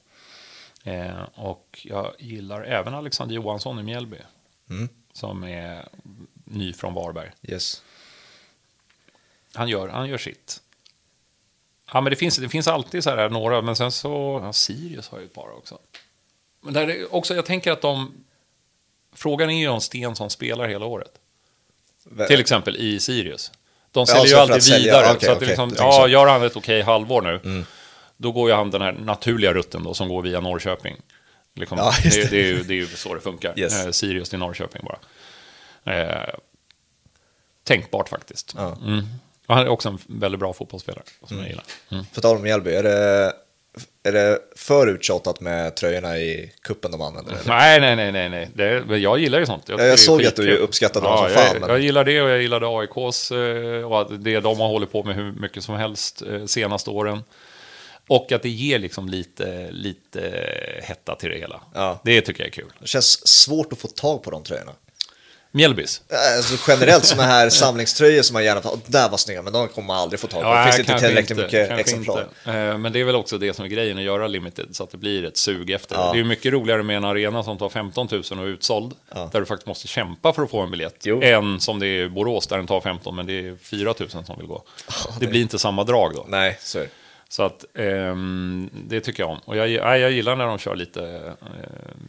[0.94, 4.18] Eh, och jag gillar även Alexander Johansson i Mjällby.
[5.12, 5.88] Som är
[6.44, 7.30] ny från Varberg.
[7.42, 7.82] Yes.
[9.54, 10.60] Han gör, han gör sitt.
[11.92, 14.40] Ja, men det finns, det finns alltid så här några, men sen så...
[14.44, 15.78] Ja, Sirius har ju ett par också.
[16.62, 18.12] Men där är också, jag tänker att de...
[19.14, 21.12] Frågan är ju om Stensson spelar hela året.
[22.04, 23.52] Vä- Till exempel i Sirius.
[23.92, 25.06] De Ja, säljer så ju alltid vidare.
[25.14, 25.98] okej, så att det okej, liksom, ja.
[26.00, 26.10] Mm.
[26.12, 27.64] gör han ett okej halvår nu,
[28.16, 30.96] då går ju han den här naturliga rutten då, som går via Norrköping.
[31.54, 32.30] Liksom, Ja, det, det.
[32.30, 33.58] det, är ju, det är ju så det funkar.
[33.58, 33.84] Yes.
[33.86, 34.98] Eh, Sirius till Norrköping bara.
[35.96, 36.34] Eh,
[37.64, 38.54] tänkbart faktiskt.
[38.56, 38.76] Ja.
[38.86, 39.04] Mm.
[39.50, 41.64] Och han är också en väldigt bra fotbollsspelare, som jag gillar.
[41.90, 42.04] Mm.
[42.12, 43.32] För tal om Mjällby, är det,
[44.02, 47.32] är det för uttjatat med tröjorna i kuppen de använder?
[47.32, 47.44] Eller?
[47.46, 48.48] Nej, nej, nej, nej, nej.
[48.54, 49.68] Det, jag gillar ju sånt.
[49.68, 52.04] jag det är såg att du uppskattade dem ja, som fan, Jag, men- jag gillar
[52.04, 55.64] det och jag gillade AIKs eh, och det de har hållit på med hur mycket
[55.64, 57.22] som helst eh, senaste åren.
[58.08, 60.20] Och att det ger liksom lite, lite
[60.82, 61.60] hetta till det hela.
[61.74, 62.00] Ja.
[62.04, 62.72] Det tycker jag är kul.
[62.80, 64.72] Det känns svårt att få tag på de tröjorna.
[65.52, 66.02] Mjällbys.
[66.36, 69.86] Alltså generellt sådana här samlingströjor som man gärna får, där var snygga, men de kommer
[69.86, 70.54] man aldrig få tag på.
[70.54, 72.26] det finns inte tillräckligt mycket kanske exemplar.
[72.44, 72.58] inte.
[72.58, 74.90] Eh, Men det är väl också det som är grejen, att göra limited så att
[74.90, 75.94] det blir ett sug efter.
[75.96, 76.02] Ja.
[76.12, 78.92] Det är ju mycket roligare med en arena som tar 15 000 och är utsåld,
[79.32, 81.22] där du faktiskt måste kämpa för att få en biljett, Jo.
[81.22, 84.08] än som det är i Borås där den tar 15 men det är 4 000
[84.10, 84.62] som vill gå.
[85.20, 86.24] det blir inte samma drag då.
[86.28, 86.88] Nej, så är det.
[87.30, 89.38] Så att ehm, det tycker jag om.
[89.44, 91.48] Och jag, ja, jag gillar när de kör lite eh,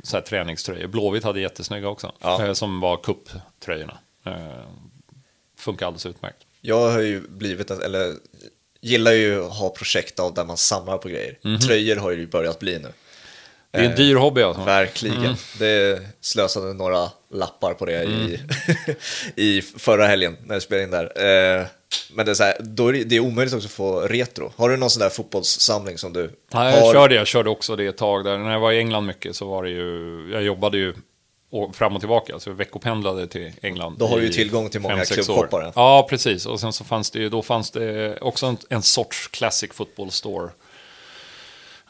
[0.03, 0.87] så här träningströjor.
[0.87, 2.11] Blåvitt hade jättesnygga också.
[2.21, 2.45] Ja.
[2.45, 3.97] Eh, som var kupptröjorna.
[4.25, 4.33] Eh,
[5.57, 6.37] funkar alldeles utmärkt.
[6.61, 8.13] Jag har ju blivit, eller
[8.81, 11.37] gillar ju att ha projekt av där man samlar på grejer.
[11.41, 11.59] Mhm.
[11.59, 12.93] Tröjor har ju börjat bli nu.
[13.71, 14.63] Det är en dyr hobby alltså.
[14.63, 15.17] Verkligen.
[15.17, 15.35] Mm.
[15.59, 18.39] Det slösade några lappar på det i,
[19.57, 21.71] i förra helgen när jag spelade in där.
[22.13, 24.53] Men det är, så här, då är det, det är omöjligt också att få retro.
[24.55, 26.93] Har du någon sån där fotbollssamling som du Ja, jag har?
[26.93, 28.37] körde, jag körde också det ett tag där.
[28.37, 30.93] När jag var i England mycket så var det ju, jag jobbade ju
[31.73, 33.95] fram och tillbaka, så jag veckopendlade till England.
[33.99, 35.71] Då har du ju tillgång till många klubbshoppare.
[35.75, 36.45] Ja, precis.
[36.45, 40.11] Och sen så fanns det ju, då fanns det också en, en sorts classic football
[40.11, 40.49] store.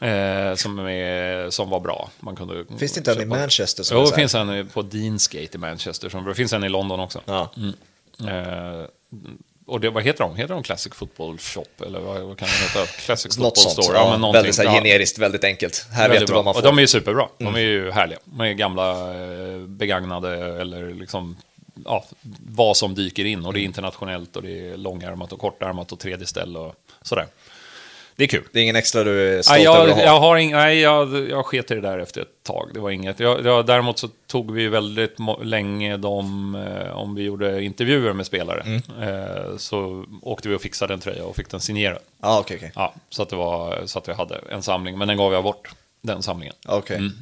[0.00, 2.10] Eh, som, är, som var bra.
[2.20, 5.48] Man kunde Finns det inte en i Manchester som Jo, det finns en på Deansgate
[5.54, 6.08] i Manchester.
[6.08, 7.20] Som, det finns en i London också.
[7.24, 7.52] Ja.
[8.20, 8.86] Eh,
[9.72, 10.36] och det, vad heter de?
[10.36, 11.64] Heter de Classic Football Shop?
[11.86, 12.92] Eller vad, vad kan det heta?
[12.92, 13.84] Classic Football sånt.
[13.84, 13.98] Store?
[13.98, 15.86] Ja, men väldigt så här, generiskt, väldigt enkelt.
[15.92, 16.62] Här Väldigt vet du vad man Och får.
[16.62, 16.76] Mm.
[16.76, 17.28] de är ju superbra.
[17.38, 18.18] De är ju härliga.
[18.24, 21.36] De är gamla, eh, begagnade eller liksom
[21.84, 22.04] ja,
[22.46, 23.32] vad som dyker in.
[23.32, 23.46] Mm.
[23.46, 27.26] Och det är internationellt och det är långärmat och kortärmat och tredje ställ och sådär.
[28.22, 28.48] Det är kul.
[28.52, 30.02] Det är ingen extra du är stolt Nej, över jag, att ha?
[30.04, 32.70] jag, har ing, nej jag, jag sket i det där efter ett tag.
[32.74, 33.20] Det var inget.
[33.20, 38.26] Jag, jag, däremot så tog vi väldigt länge de, eh, om vi gjorde intervjuer med
[38.26, 38.82] spelare, Mm.
[39.02, 41.98] eh, så åkte vi och fixade en tröja och fick den signerad.
[42.22, 42.72] Ja, okej, okej.
[42.74, 45.42] Ja, så att, det var, så att vi hade en samling, men den gav jag
[45.44, 45.68] bort,
[46.02, 46.54] den samlingen.
[46.66, 46.96] Okej.
[46.96, 47.12] Mm.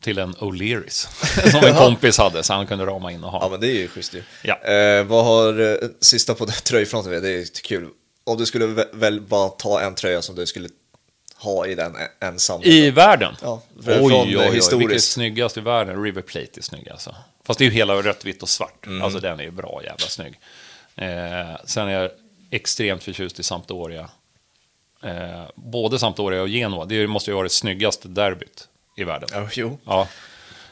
[0.00, 1.08] Till en O'Learys,
[1.50, 3.38] som en kompis hade, så han kunde rama in och ha.
[3.42, 4.22] Ja, men det är ju schysst ju.
[4.42, 4.54] Ja.
[4.54, 7.88] Eh, vad har, eh, sista på tröjfronten, det är kul.
[8.28, 10.68] Om du skulle vä- väl bara ta en tröja som du skulle
[11.36, 12.72] ha i den en- en samling.
[12.72, 13.34] I världen?
[13.42, 14.72] Ja, oj, oj, eh, oj, historiskt.
[14.72, 16.02] vilket är snyggast i världen?
[16.02, 17.14] River Plate är snygg alltså.
[17.44, 18.86] Fast det är ju hela rött, vitt och svart.
[18.86, 19.02] Mm.
[19.02, 20.38] Alltså den är ju bra jävla snygg.
[20.96, 22.10] Eh, sen är jag
[22.50, 24.10] extremt förtjust i Sampdoria.
[25.04, 29.28] Eh, både Sampdoria och Genoa, det måste ju vara det snyggaste derbyt i världen.
[29.32, 29.78] Ja, jo.
[29.84, 30.08] Ja,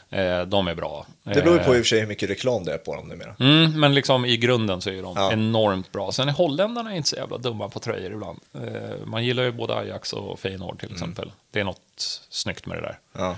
[0.09, 1.05] eh, de är bra.
[1.23, 2.95] Det beror ju på i Eh, och för sig hur mycket reklam det är på
[2.95, 3.35] dem numera.
[3.39, 5.31] Mm, men liksom i grunden så är de Ja.
[5.31, 6.11] enormt bra.
[6.11, 8.39] Sen är holländarna inte så jävla dumma på tröjor ibland.
[8.53, 10.77] Eh, man gillar ju både Ajax och Feyenoord Mm.
[10.77, 11.31] till exempel.
[11.51, 12.99] Det är något snyggt med det där.
[13.17, 13.35] Ja.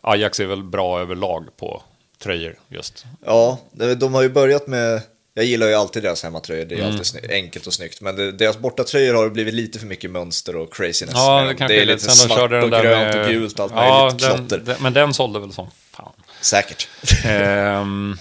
[0.00, 1.82] Ajax är väl bra överlag på
[2.18, 3.06] tröjor just.
[3.26, 3.58] Ja,
[3.96, 5.02] de har ju börjat med,
[5.38, 6.90] jag gillar ju alltid deras hemmatröjor, det är Mm.
[6.90, 8.00] alltid sny- enkelt och snyggt.
[8.00, 11.14] Men det, deras bortatröjor har det blivit lite för mycket mönster och craziness.
[11.14, 12.70] Ja, det det är lite sen svart och grönt
[13.14, 13.20] med...
[13.26, 14.58] och gult, allt ja, möjligt klotter.
[14.58, 16.12] den, men den sålde väl som fan.
[16.40, 16.88] Säkert.
[17.26, 18.16] Ehm,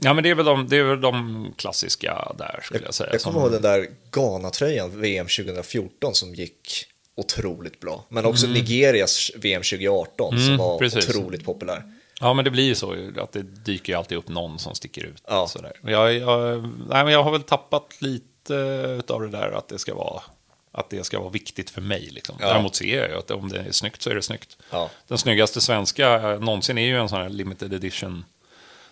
[0.00, 3.08] ja, men det är, väl de, det är väl de klassiska där, skulle jag, säga.
[3.12, 8.04] Jag som- kommer ihåg den där Ghana-tröjan, VM 2014, som gick otroligt bra.
[8.08, 11.08] Men också Nigerias VM 2018 som Mm, var precis.
[11.08, 11.82] otroligt populär.
[12.22, 15.04] Ja, men det blir ju så att det dyker ju alltid upp någon som sticker
[15.04, 15.22] ut.
[15.26, 15.46] Ja.
[15.48, 15.72] Sådär.
[15.82, 19.94] Jag, jag, nej, men jag har väl tappat lite av det där att det ska
[19.94, 20.22] vara,
[20.72, 22.08] att det ska vara viktigt för mig.
[22.10, 22.36] Liksom.
[22.40, 22.46] Ja.
[22.46, 24.56] Däremot ser jag ju att om det är snyggt så är det snyggt.
[24.70, 24.90] Ja.
[25.08, 28.24] Den snyggaste svenska någonsin är ju en sån här limited edition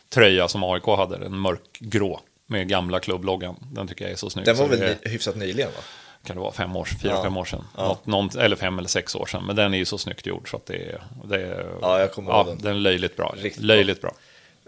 [0.08, 3.56] tröja som AIK hade, en mörkgrå med gamla klubbloggan.
[3.72, 4.46] Den tycker jag är så snygg.
[4.46, 5.80] Den var väl det, hyfsat nyligen va?
[6.24, 7.22] Kan det vara fem år, fyra, Ja.
[7.22, 7.64] fem år sedan.
[7.76, 7.82] Ja.
[7.88, 9.44] Något, någon, eller fem eller sex år sedan.
[9.46, 11.02] Men den är ju så snyggt gjord så att det är...
[11.24, 12.58] Det är Ja, jag kommer ihåg ja, den.
[12.58, 12.74] den.
[12.76, 13.34] är löjligt bra.
[13.38, 14.14] Riktigt löjligt bra.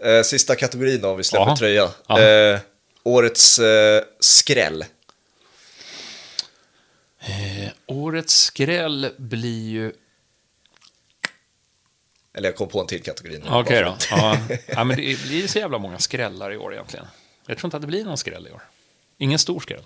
[0.03, 1.55] Eh, sista kategorin då, om vi släpper Jaha.
[1.55, 1.89] tröja.
[2.07, 2.21] Ja.
[2.21, 2.59] Eh,
[3.03, 4.85] årets eh, skräll.
[7.85, 9.93] Årets skräll blir ju...
[12.33, 13.45] Eller jag kom på en till kategori nu.
[13.49, 13.97] Okej Bara då.
[14.11, 14.37] Ja.
[14.67, 17.05] ja, men det blir så jävla många skrällar i år egentligen.
[17.45, 18.61] Jag tror inte att det blir någon skräll i år.
[19.17, 19.83] Ingen stor skräll.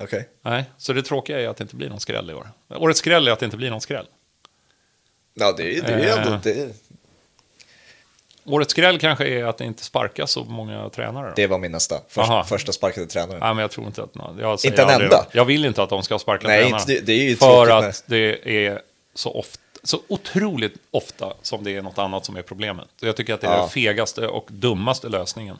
[0.00, 0.28] Okej.
[0.42, 2.48] Nej, så det tråkiga är att det inte blir någon skräll i år.
[2.68, 4.06] Årets skräll är att det inte blir någon skräll.
[5.34, 6.18] Ja, det är det är ju Eh.
[6.26, 6.38] ändå...
[6.42, 6.68] Det,
[8.44, 11.28] Årets skräll kanske är att det inte sparkas så många tränare.
[11.28, 11.32] Då.
[11.36, 12.00] det var min nästa.
[12.08, 13.40] Först, första sparkade tränaren.
[13.40, 14.10] Nej, men jag tror inte att...
[14.40, 15.26] Jag säger Inte en enda?
[15.32, 16.80] Jag vill inte att de ska sparka Nej, tränarna.
[16.82, 18.82] inte- det är ju För tråkigt att det är
[19.14, 22.88] så ofta, så otroligt ofta som det är något annat som är problemet.
[23.00, 23.60] Så Jag tycker att det är Ja.
[23.60, 25.58] den fegaste och dummaste lösningen.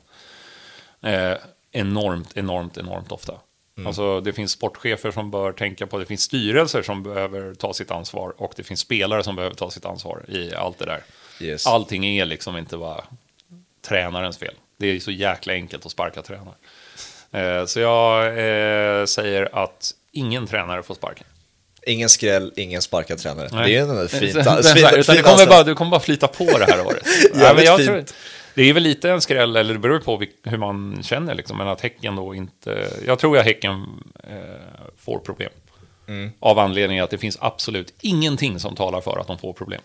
[1.03, 1.32] Eh,
[1.72, 3.34] enormt, enormt, enormt ofta.
[3.79, 3.87] Mm.
[3.87, 7.91] Alltså, det finns sportchefer som bör tänka på, det finns styrelser som behöver ta sitt
[7.91, 11.03] ansvar och det finns spelare som behöver ta sitt ansvar i allt det där.
[11.41, 11.66] Yes.
[11.66, 13.05] Allting är liksom inte bara
[13.89, 14.55] tränarens fel.
[14.76, 16.55] Det är så jäkla enkelt att sparka tränare.
[17.33, 21.26] Eh, så jag eh, säger att ingen tränare får sparken.
[21.87, 23.49] Ingen skräll, ingen sparkad tränare.
[23.53, 23.72] Nej.
[23.72, 24.09] Det är en det
[25.05, 27.07] fint kommer bara, du kommer bara flyta på det här året.
[27.35, 27.89] Men jag fint.
[27.89, 28.05] tror,
[28.59, 31.69] det är väl lite en skräll, eller det beror på hur man känner, liksom, men
[31.69, 32.89] att Häcken då inte...
[33.07, 33.87] Jag tror att Häcken
[34.25, 34.37] eh,
[34.99, 35.51] får problem.
[36.09, 36.31] Mm.
[36.41, 39.81] Av anledning att det finns absolut ingenting som talar för att de får problem.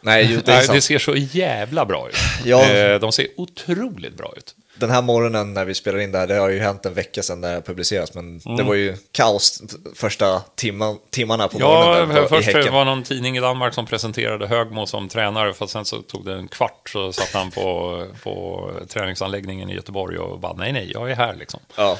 [0.00, 2.16] Nej, det Nej, det ser så jävla bra ut.
[2.44, 2.70] Ja.
[2.70, 4.54] Eh, de ser otroligt bra ut.
[4.78, 7.22] Den här morgonen när vi spelar in det här, det har ju hänt en vecka
[7.22, 9.62] sedan det här publiceras, men det var ju kaos
[9.94, 12.16] första timma, timmarna på morgonen Mm.
[12.16, 15.54] Ja, där, på, i först var någon tidning i Danmark som presenterade Högmo som tränare,
[15.54, 20.18] för sen så tog det en kvart så satt han på, på träningsanläggningen i Göteborg
[20.18, 21.60] och bara nej, nej, jag är här liksom.
[21.76, 21.98] Ja,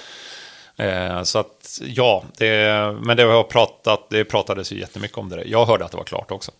[0.79, 2.73] Eh, så att ja, det,
[3.03, 5.37] men det har pratat, det pratades ju jättemycket om det.
[5.37, 5.45] där.
[5.47, 6.53] Jag hörde att det var klart också.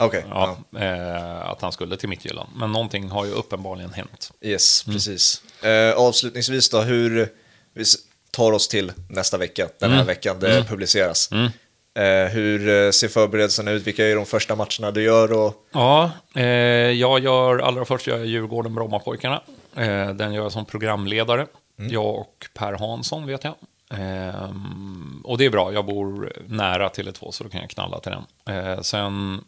[0.00, 0.24] Okej.
[0.30, 0.78] Ja, ja.
[0.78, 2.48] Eh, att han skulle till Midtjylland.
[2.56, 4.32] Men någonting har ju uppenbarligen hänt.
[4.40, 4.94] Yes, Mm.
[4.96, 5.42] precis.
[5.64, 7.28] Eh, avslutningsvis då, hur
[7.74, 7.84] vi
[8.30, 9.98] tar oss till nästa vecka, den Mm.
[9.98, 11.30] här veckan det publiceras.
[11.32, 13.86] Eh, hur eh, ser förberedelserna ut?
[13.86, 15.32] Vilka är de första matcherna du gör?
[15.32, 15.54] Och...
[15.72, 16.42] Ja, eh,
[16.90, 19.42] jag gör allra först gör jag Djurgården Brommapojkarna.
[19.76, 21.46] Eh, den gör jag som programledare.
[21.76, 23.54] Jag och Per Hansson vet jag.
[23.90, 28.12] Ehm, och det är bra, jag bor nära Tele2 så då kan jag knalla till
[28.46, 28.84] den.
[28.84, 29.40] Sen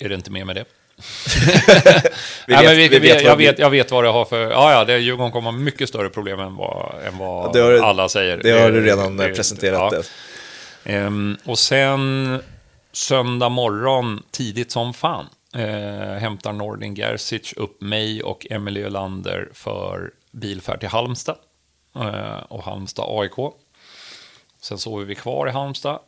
[0.00, 0.64] är det inte mer med det.
[2.46, 4.10] Vi Nej, vet- men vi, vi vi, vet vad jag, vet, jag vet vad det
[4.10, 4.50] har för...
[4.50, 7.72] Ja, ja, det, Djurgården kommer ha mycket större problem än vad, än vad det har
[7.72, 8.36] alla säger.
[8.36, 9.92] Det har du redan eh, presenterat.
[9.92, 10.02] ja.
[10.84, 10.92] det.
[10.92, 12.42] Ehm, och sen
[12.92, 20.10] söndag morgon, tidigt som fan, eh, hämtar Nordin Gerzic upp mig och Emelie Ölander för
[20.32, 21.36] bilfärd till Halmstad.
[21.96, 23.52] Eh, och Halmstad AIK.
[24.62, 25.98] Sen sover vi kvar i Halmstad.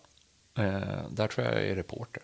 [0.59, 0.81] Eh,
[1.11, 2.23] där tror jag jag är reporter.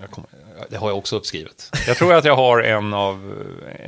[0.00, 0.30] Jag kommer,
[0.70, 1.70] det har jag också uppskrivet.
[1.86, 3.44] Jag tror att jag har en, av,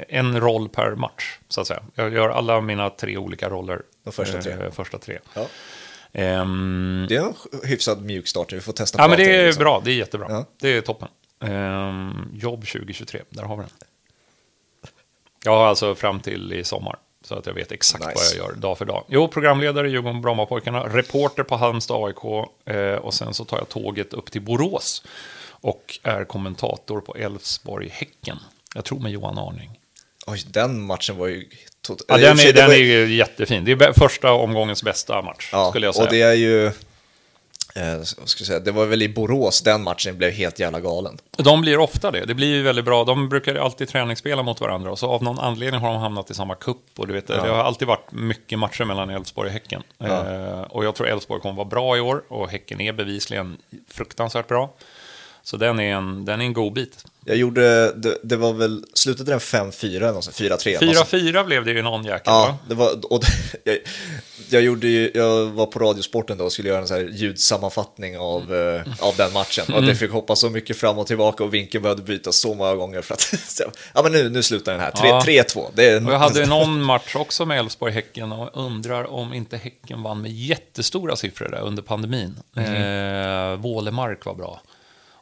[0.09, 1.83] en roll per match, så att säga.
[1.95, 3.83] Jag gör alla mina tre olika roller.
[4.05, 4.53] De första tre.
[4.53, 5.19] Eh, första tre.
[5.35, 5.47] Ja.
[6.13, 7.35] Ehm, Det är en
[7.65, 9.61] hyfsad mjuk start, vi får testa på Ja, men det är liksom.
[9.63, 9.83] bra.
[9.85, 10.27] Det är jättebra.
[10.31, 10.45] Ja.
[10.61, 11.09] Det är toppen.
[11.41, 13.71] Ehm, jobb 2023, där har vi den.
[15.45, 18.15] Jag har alltså fram till i sommar, så att jag vet exakt Nice.
[18.15, 19.05] vad jag gör dag för dag.
[19.09, 24.13] Jo, programledare Djurgården Brommapojkarna, reporter på Halmstad AIK eh, och sen så tar jag tåget
[24.15, 25.03] upp till Borås
[25.61, 28.39] och är kommentator på Elfsborg Häcken.
[28.75, 29.71] Jag tror med Johan Arning.
[30.27, 31.49] Oj, den matchen var ju...
[31.81, 32.03] Tot...
[32.09, 33.65] Ja, den är, den är ju- jättefin.
[33.65, 36.05] Det är första omgångens bästa match, Ja, skulle jag säga.
[36.05, 36.67] och det är ju...
[37.75, 41.19] Eh, ska säga, det var väl i Borås den matchen blev helt jävla galen.
[41.37, 42.25] De blir ofta det.
[42.25, 43.05] Det blir ju väldigt bra.
[43.05, 46.35] De brukar alltid träningsspela mot varandra och så av någon anledning har de hamnat i
[46.35, 46.83] samma kupp.
[46.97, 49.83] Och du vet, Det har alltid varit mycket matcher mellan Elfsborg och Häcken.
[50.05, 53.57] Eh, och jag tror Elfsborg kommer vara bra i år och Häcken är bevisligen
[53.91, 54.75] fruktansvärt bra.
[55.47, 57.05] Så den är en, den är en god bit.
[57.25, 60.51] Jag gjorde, det, det var väl, slutade den 5-4 eller något sånt, 4-3?
[60.87, 61.09] något sånt.
[61.09, 62.59] 4-4 blev det ju någon jäkel, Ja, va?
[62.69, 63.23] det var, och
[63.65, 63.79] jag,
[64.49, 68.19] jag, gjorde ju, jag var på Radiosporten då och skulle göra en så här ljudsammanfattning
[68.19, 69.65] av, eh, av den matchen.
[69.69, 69.87] Och Mm.
[69.87, 73.03] det fick hoppa så mycket fram och tillbaka och vinkeln behövde bytas så många gånger
[73.03, 73.35] för att,
[73.95, 75.43] ja men nu, nu slutar den här, Tre- Ja.
[75.45, 75.67] 3-2.
[75.75, 80.03] Det är, Och jag hade någon match också med Elfsborg-Häcken och undrar om inte Häcken
[80.03, 82.35] vann med jättestora siffror där under pandemin.
[82.57, 84.61] Eh, Vålemark var bra.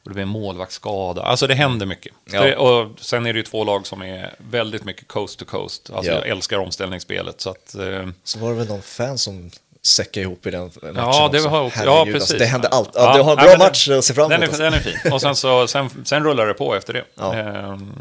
[0.05, 1.23] Och det blev en målvaktsskada.
[1.23, 2.13] Alltså det händer mycket.
[2.25, 2.41] Ja.
[2.43, 5.91] Det, och sen är det ju två lag som är väldigt mycket coast to coast.
[5.95, 6.19] Alltså Ja.
[6.19, 7.41] jag älskar omställningsspelet.
[7.41, 9.51] Så att, eh, Så var det väl någon fan som
[9.83, 11.49] säckade ihop i den matchen Ja, det också.
[11.49, 11.79] har också.
[11.79, 12.39] Herregud, Ja, alltså, precis.
[12.39, 12.91] det hände allt.
[12.95, 14.61] Ja, du har en bra den- match att se fram Den emot.
[14.61, 14.81] är, alltså.
[14.87, 15.13] den är fin.
[15.13, 17.05] Och sen, så, sen, sen rullar det på efter det.
[17.15, 17.35] Ja.
[17.35, 17.93] Ehm,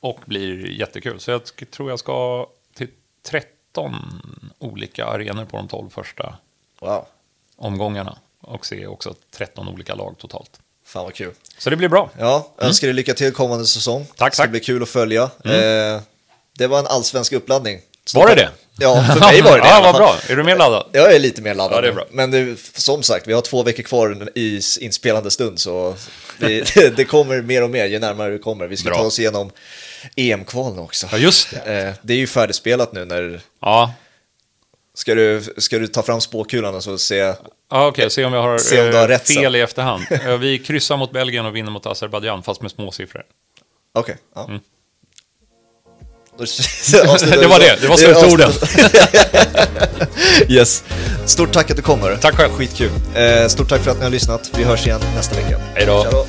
[0.00, 1.20] och blir jättekul.
[1.20, 1.40] Så jag
[1.70, 2.88] tror jag ska till
[3.26, 3.94] 13
[4.58, 6.36] olika arenor på de 12 första
[6.80, 7.04] Wow,
[7.56, 8.18] omgångarna.
[8.40, 10.60] Och se också 13 olika lag totalt.
[10.94, 11.32] Fan vad kul.
[11.58, 12.10] Så det blir bra.
[12.18, 13.96] Ja, önskar dig lycka till kommande säsong.
[13.96, 14.06] Mm.
[14.16, 14.48] Tack, det ska tack.
[14.48, 14.52] Mm.
[14.52, 15.22] bli kul att följa.
[15.22, 16.00] Eh,
[16.58, 17.80] det var en allsvensk uppladdning.
[18.14, 18.50] Var det det?
[18.78, 19.68] Ja, för mig var det det.
[19.68, 20.16] ja, vad bra.
[20.28, 20.86] Är du mer laddad?
[20.92, 21.76] Jag är lite mer laddad.
[21.76, 22.04] Ja, det är bra.
[22.10, 25.94] Men det, som sagt, vi har två veckor kvar i inspelande stund, så
[26.38, 28.66] det, det kommer mer och mer ju närmare vi kommer.
[28.66, 28.98] Vi ska Bra.
[28.98, 29.50] ta oss igenom
[30.16, 31.08] EM-kvalen också.
[31.12, 31.86] Ja, just det.
[31.86, 33.40] Eh, det är ju färdigspelat nu när...
[33.60, 33.94] Ja,
[34.96, 37.34] Ska du, ska du ta fram spåkulan och så se...
[37.74, 39.36] Ja, Okej, se om jag har, Se om du har eh, rätt sen.
[39.36, 40.04] fel i efterhand.
[40.10, 43.22] Eh, Vi kryssar mot Belgien och vinner mot Azerbajdzjan, fast med små siffror.
[43.94, 44.44] Okej, ja.
[44.48, 44.60] Mm.
[47.40, 48.50] Det var det, det var slutorden.
[50.48, 50.84] yes.
[51.26, 52.16] Stort tack att du kommer.
[52.16, 52.52] Tack själv.
[52.52, 52.90] Skitkul.
[53.14, 54.50] Eh, stort tack för att ni har lyssnat.
[54.56, 55.60] Vi hörs igen nästa vecka.
[55.74, 56.26] Hej då.